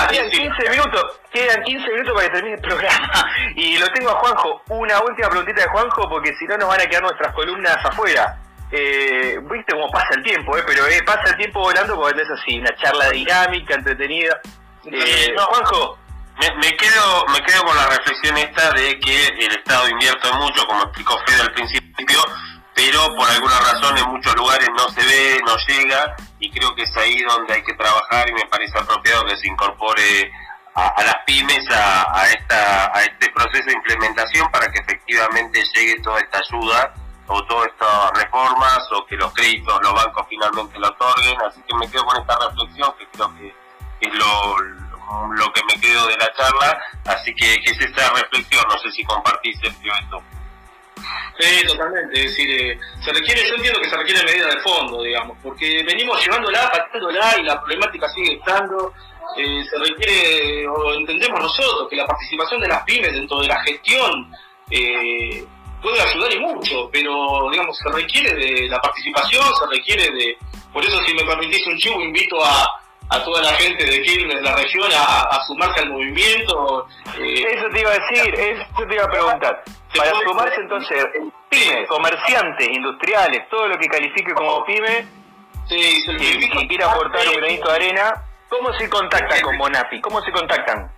quedan 0.08 0.30
15 0.30 0.70
minutos, 0.70 1.20
quedan 1.32 1.64
15 1.64 1.90
minutos 1.90 2.14
para 2.14 2.26
que 2.26 2.32
termine 2.32 2.54
el 2.54 2.62
programa. 2.62 3.24
Y 3.56 3.76
lo 3.76 3.88
tengo 3.88 4.10
a 4.10 4.14
Juanjo. 4.14 4.62
Una 4.68 5.00
última 5.00 5.28
preguntita 5.28 5.62
de 5.62 5.68
Juanjo, 5.68 6.08
porque 6.08 6.32
si 6.36 6.44
no 6.46 6.56
nos 6.58 6.68
van 6.68 6.80
a 6.80 6.86
quedar 6.86 7.02
nuestras 7.02 7.34
columnas 7.34 7.76
afuera. 7.84 8.38
Eh, 8.70 9.40
Viste 9.50 9.72
cómo 9.72 9.90
pasa 9.90 10.14
el 10.14 10.22
tiempo, 10.22 10.56
eh, 10.56 10.62
pero 10.64 10.86
eh, 10.86 11.02
pasa 11.04 11.30
el 11.30 11.36
tiempo 11.36 11.58
volando 11.58 11.96
porque 11.96 12.22
es 12.22 12.30
así, 12.30 12.60
una 12.60 12.72
charla 12.76 13.10
dinámica, 13.10 13.74
entretenida. 13.74 14.40
Eh, 14.84 15.32
no, 15.36 15.44
Juanjo. 15.46 15.98
Me, 16.40 16.50
me, 16.56 16.76
quedo 16.76 17.26
me 17.26 17.40
quedo 17.42 17.64
con 17.64 17.76
la 17.76 17.86
reflexión 17.86 18.36
esta 18.38 18.72
de 18.72 18.98
que 18.98 19.26
el 19.26 19.52
Estado 19.52 19.88
invierte 19.88 20.32
mucho, 20.32 20.66
como 20.66 20.84
explicó 20.84 21.18
Fede 21.26 21.42
al 21.42 21.52
principio, 21.52 22.20
pero 22.74 23.14
por 23.14 23.28
alguna 23.28 23.58
razón 23.60 23.98
en 23.98 24.08
muchos 24.08 24.34
lugares 24.36 24.68
no 24.74 24.88
se 24.88 25.04
ve, 25.04 25.40
no 25.44 25.54
llega, 25.68 26.16
y 26.38 26.50
creo 26.50 26.74
que 26.74 26.82
es 26.82 26.96
ahí 26.96 27.20
donde 27.22 27.52
hay 27.52 27.62
que 27.62 27.74
trabajar 27.74 28.28
y 28.30 28.32
me 28.32 28.46
parece 28.46 28.78
apropiado 28.78 29.26
que 29.26 29.36
se 29.36 29.48
incorpore 29.48 30.32
a, 30.74 31.02
las 31.02 31.16
pymes 31.26 31.64
a, 31.70 32.26
esta, 32.30 32.96
a 32.96 33.02
este 33.02 33.30
proceso 33.32 33.66
de 33.66 33.74
implementación 33.74 34.50
para 34.50 34.70
que 34.72 34.78
efectivamente 34.78 35.62
llegue 35.74 36.00
toda 36.02 36.20
esta 36.20 36.38
ayuda 36.38 36.94
o 37.26 37.44
todas 37.44 37.68
estas 37.68 38.10
reformas 38.14 38.80
o 38.92 39.04
que 39.04 39.16
los 39.16 39.32
créditos 39.34 39.78
los 39.82 39.92
bancos 39.92 40.26
finalmente 40.28 40.78
lo 40.78 40.88
otorguen. 40.88 41.36
Así 41.42 41.60
que 41.68 41.76
me 41.76 41.90
quedo 41.90 42.04
con 42.06 42.16
esta 42.18 42.38
reflexión 42.48 42.94
que 42.98 43.06
creo 43.12 43.30
que 43.36 43.54
es 44.00 44.14
lo, 44.14 44.56
lo 45.34 45.52
que 45.52 45.60
me 45.64 45.80
quedo 45.80 46.06
de 46.06 46.16
la 46.16 46.32
charla. 46.34 46.78
Así 47.06 47.34
que, 47.34 47.54
es 47.54 47.80
esta 47.80 48.10
reflexión, 48.10 48.64
no 48.68 48.78
sé 48.78 48.90
si 48.90 49.04
compartís, 49.04 49.58
Sergio, 49.60 49.92
esto. 50.02 50.22
Sí, 51.38 51.66
totalmente. 51.66 52.18
Es 52.18 52.30
decir, 52.30 52.50
eh, 52.50 52.78
se 53.02 53.12
requiere, 53.12 53.48
yo 53.48 53.54
entiendo 53.54 53.80
que 53.80 53.88
se 53.88 53.96
requiere 53.96 54.24
medida 54.24 54.46
de 54.48 54.60
fondo, 54.60 55.02
digamos, 55.02 55.36
porque 55.42 55.82
venimos 55.84 56.22
llevándola, 56.24 56.70
pateándola 56.70 57.38
y 57.38 57.42
la 57.44 57.60
problemática 57.60 58.08
sigue 58.10 58.34
estando. 58.34 58.92
Eh, 59.36 59.62
se 59.64 59.78
requiere, 59.78 60.68
o 60.68 60.94
entendemos 60.94 61.40
nosotros, 61.40 61.88
que 61.88 61.96
la 61.96 62.06
participación 62.06 62.60
de 62.60 62.68
las 62.68 62.82
pymes 62.82 63.12
dentro 63.12 63.40
de 63.40 63.46
la 63.46 63.60
gestión 63.62 64.30
eh, 64.70 65.44
puede 65.80 66.00
ayudar 66.00 66.32
y 66.32 66.40
mucho, 66.40 66.90
pero 66.92 67.48
digamos, 67.50 67.78
se 67.78 67.90
requiere 67.90 68.34
de 68.34 68.68
la 68.68 68.80
participación, 68.80 69.44
se 69.56 69.66
requiere 69.76 70.10
de. 70.10 70.36
Por 70.72 70.84
eso, 70.84 71.00
si 71.04 71.14
me 71.14 71.24
permitís 71.24 71.66
un 71.66 71.78
chivo, 71.78 72.00
invito 72.00 72.44
a, 72.44 72.80
a 73.10 73.22
toda 73.24 73.42
la 73.42 73.52
gente 73.54 73.84
de 73.84 74.00
de 74.00 74.40
la 74.40 74.54
región, 74.54 74.88
a, 74.96 75.40
sumarse 75.46 75.80
al 75.80 75.90
movimiento. 75.90 76.86
eso 77.16 77.66
te 77.72 77.80
iba 77.80 77.90
a 77.90 77.98
decir, 77.98 78.32
eso 78.34 78.86
te 78.88 78.94
iba 78.94 79.04
a 79.04 79.10
preguntar. 79.10 79.64
Para 79.96 80.12
sumarse 80.20 80.60
entonces, 80.60 81.04
pymes, 81.48 81.88
comerciantes, 81.88 82.68
industriales, 82.68 83.48
todo 83.50 83.66
lo 83.66 83.76
que 83.78 83.88
califique 83.88 84.32
como 84.32 84.64
pyme, 84.64 85.08
sí, 85.68 86.04
y, 86.06 86.68
quiera 86.68 86.92
aportar 86.92 87.26
un 87.28 87.34
granito 87.34 87.68
de 87.68 87.74
arena, 87.74 88.24
¿cómo 88.48 88.72
se 88.74 88.88
contactan 88.88 89.40
con 89.42 89.56
Monapi? 89.56 90.00
¿Cómo 90.00 90.22
se 90.22 90.30
contactan? 90.30 90.88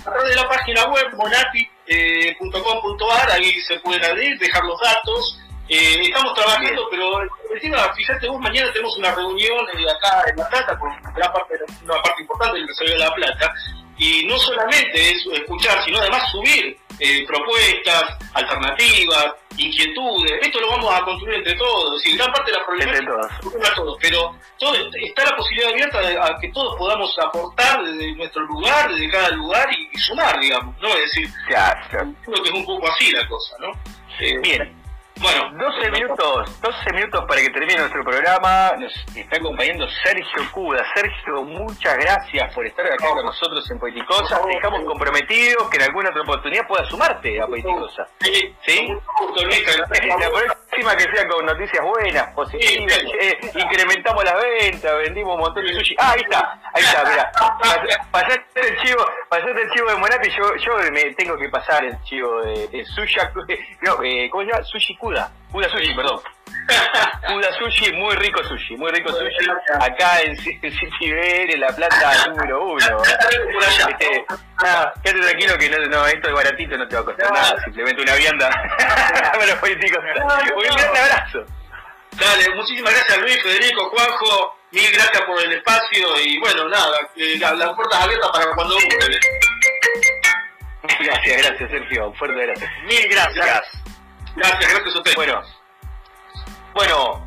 A 0.00 0.04
través 0.10 0.28
de 0.28 0.36
la 0.36 0.46
página 0.46 0.84
web 0.84 1.06
monapi.com.ar, 1.16 3.30
ahí 3.30 3.58
se 3.62 3.80
pueden 3.80 4.04
abrir, 4.04 4.38
dejar 4.38 4.64
los 4.64 4.78
datos. 4.82 5.40
Eh, 5.68 6.00
estamos 6.02 6.34
trabajando, 6.34 6.86
pero 6.90 7.22
encima, 7.54 7.92
fíjate 7.94 8.28
vos, 8.28 8.40
mañana 8.40 8.70
tenemos 8.72 8.96
una 8.98 9.14
reunión 9.14 9.66
eh, 9.72 9.90
acá 9.90 10.22
en 10.28 10.36
La 10.36 10.48
Plata 10.48 10.78
con 10.78 10.90
una 10.90 11.32
parte, 11.32 11.54
una 11.82 12.02
parte 12.02 12.22
importante 12.22 12.58
del 12.58 12.66
desarrollo 12.66 12.92
de 12.92 13.04
La 13.04 13.14
Plata, 13.14 13.54
y 13.96 14.26
no 14.26 14.36
solamente 14.38 15.10
es 15.10 15.26
escuchar, 15.32 15.82
sino 15.84 15.98
además 15.98 16.30
subir 16.32 16.76
eh, 16.98 17.24
propuestas, 17.26 18.04
alternativas, 18.34 19.34
inquietudes. 19.56 20.32
Esto 20.42 20.60
lo 20.60 20.70
vamos 20.70 20.94
a 20.94 21.04
construir 21.04 21.36
entre 21.36 21.54
todos. 21.54 22.04
Y 22.06 22.16
gran 22.16 22.32
parte 22.32 22.50
de 22.50 22.58
la 22.58 22.66
problemática 22.66 23.74
todos. 23.74 23.96
Pero 24.00 24.36
todo, 24.58 24.74
está 24.74 25.24
la 25.24 25.36
posibilidad 25.36 25.70
abierta 25.70 26.00
de, 26.00 26.18
a 26.18 26.36
que 26.40 26.48
todos 26.48 26.76
podamos 26.76 27.16
aportar 27.18 27.84
desde 27.84 28.14
nuestro 28.16 28.42
lugar, 28.42 28.90
desde 28.92 29.10
cada 29.10 29.30
lugar 29.30 29.68
y, 29.72 29.98
sumar, 29.98 30.38
digamos. 30.40 30.76
¿no? 30.80 30.88
Es 30.88 31.12
decir, 31.12 31.30
creo 31.46 32.42
que 32.42 32.48
es 32.48 32.54
un 32.54 32.66
poco 32.66 32.88
así 32.88 33.10
la 33.12 33.26
cosa, 33.28 33.56
¿no? 33.60 33.72
Eh, 34.20 34.38
Bien. 34.38 34.83
Bueno, 35.24 35.50
12 35.56 35.90
minutos, 35.90 36.60
12 36.60 36.92
minutos 36.92 37.24
para 37.26 37.40
que 37.40 37.48
termine 37.48 37.78
nuestro 37.78 38.04
programa. 38.04 38.72
Nos 38.78 38.92
está 39.16 39.38
acompañando 39.38 39.88
Sergio 40.04 40.52
Cuda. 40.52 40.84
Sergio, 40.94 41.42
muchas 41.44 41.96
gracias 41.96 42.54
por 42.54 42.66
estar 42.66 42.84
acá 42.84 43.08
con 43.08 43.24
nosotros 43.24 43.64
en 43.70 43.78
Poeticosa. 43.78 44.38
Dejamos 44.46 44.84
comprometidos 44.84 45.70
que 45.70 45.78
en 45.78 45.84
alguna 45.84 46.10
otra 46.10 46.20
oportunidad 46.20 46.68
pueda 46.68 46.84
sumarte 46.90 47.40
a 47.40 47.46
Poeticosa. 47.46 48.06
Sí, 48.20 48.54
¿Sí? 48.66 48.88
La 50.06 50.30
próxima 50.74 50.96
que 50.96 51.16
sea 51.16 51.28
con 51.28 51.46
noticias 51.46 51.84
buenas, 51.84 52.34
positivas. 52.34 52.98
Eh, 53.20 53.38
incrementamos 53.54 54.24
las 54.24 54.34
ventas, 54.34 54.98
vendimos 54.98 55.34
un 55.34 55.40
montón 55.40 55.64
de 55.64 55.74
sushi. 55.74 55.94
Ah, 55.98 56.12
ahí 56.12 56.20
está, 56.22 56.60
ahí 56.72 56.82
está, 56.82 57.04
mira. 57.04 57.32
Pasaste 58.10 58.68
el 58.68 58.76
chivo, 58.80 59.04
pasaste 59.28 59.62
el 59.62 59.70
chivo 59.70 59.88
de 59.90 59.96
Monapi. 59.96 60.30
Yo, 60.30 60.56
yo 60.56 60.76
me 60.92 61.14
tengo 61.14 61.36
que 61.36 61.48
pasar 61.48 61.84
el 61.84 62.00
chivo 62.02 62.40
de, 62.42 62.68
de 62.68 62.84
sushi. 62.84 63.14
No, 63.82 64.02
eh, 64.02 64.28
¿Cómo 64.30 64.44
se 64.44 64.50
llama? 64.50 64.64
Sushi 64.64 64.96
Kuda. 64.96 65.30
Kuda 65.54 65.68
Sushi, 65.70 65.94
perdón. 65.94 66.20
Kuda 67.28 67.52
Sushi, 67.56 67.92
muy 67.92 68.16
rico 68.16 68.42
sushi, 68.42 68.76
muy 68.76 68.90
rico 68.90 69.12
sushi. 69.12 69.46
Acá 69.80 70.20
en, 70.22 70.36
City 70.36 70.60
en 71.00 71.60
la 71.60 71.68
plata 71.68 72.26
número 72.26 72.64
uno. 72.72 73.02
Este, 73.88 74.26
nada, 74.60 74.92
quédate 75.02 75.20
tranquilo 75.20 75.56
que 75.56 75.70
no, 75.70 75.78
no, 75.86 76.06
esto 76.06 76.28
es 76.28 76.34
baratito, 76.34 76.76
no 76.76 76.88
te 76.88 76.96
va 76.96 77.02
a 77.02 77.04
costar 77.04 77.32
nada, 77.32 77.62
simplemente 77.62 78.02
una 78.02 78.14
vianda. 78.16 78.50
bueno, 79.36 79.54
políticos. 79.60 80.02
Un 80.02 80.62
gran 80.62 80.96
abrazo. 80.96 81.44
Dale, 82.12 82.54
muchísimas 82.56 82.92
gracias 82.92 83.18
Luis, 83.18 83.42
Federico, 83.42 83.90
Juanjo, 83.90 84.58
mil 84.72 84.90
gracias 84.92 85.22
por 85.22 85.40
el 85.40 85.52
espacio 85.52 86.20
y 86.20 86.38
bueno, 86.40 86.68
nada, 86.68 86.98
eh, 87.16 87.38
las 87.38 87.74
puertas 87.74 88.00
abiertas 88.02 88.30
para 88.32 88.54
cuando 88.54 88.74
gusten. 88.74 89.20
Gracias, 91.00 91.42
gracias 91.42 91.70
Sergio, 91.70 92.12
fuerte 92.14 92.44
gracias. 92.44 92.70
Mil 92.86 93.08
gracias. 93.08 93.46
Gracias, 93.46 93.83
gracias 94.36 94.94
a 94.94 94.98
usted. 94.98 95.14
Bueno, 95.16 95.42
bueno, 96.74 97.23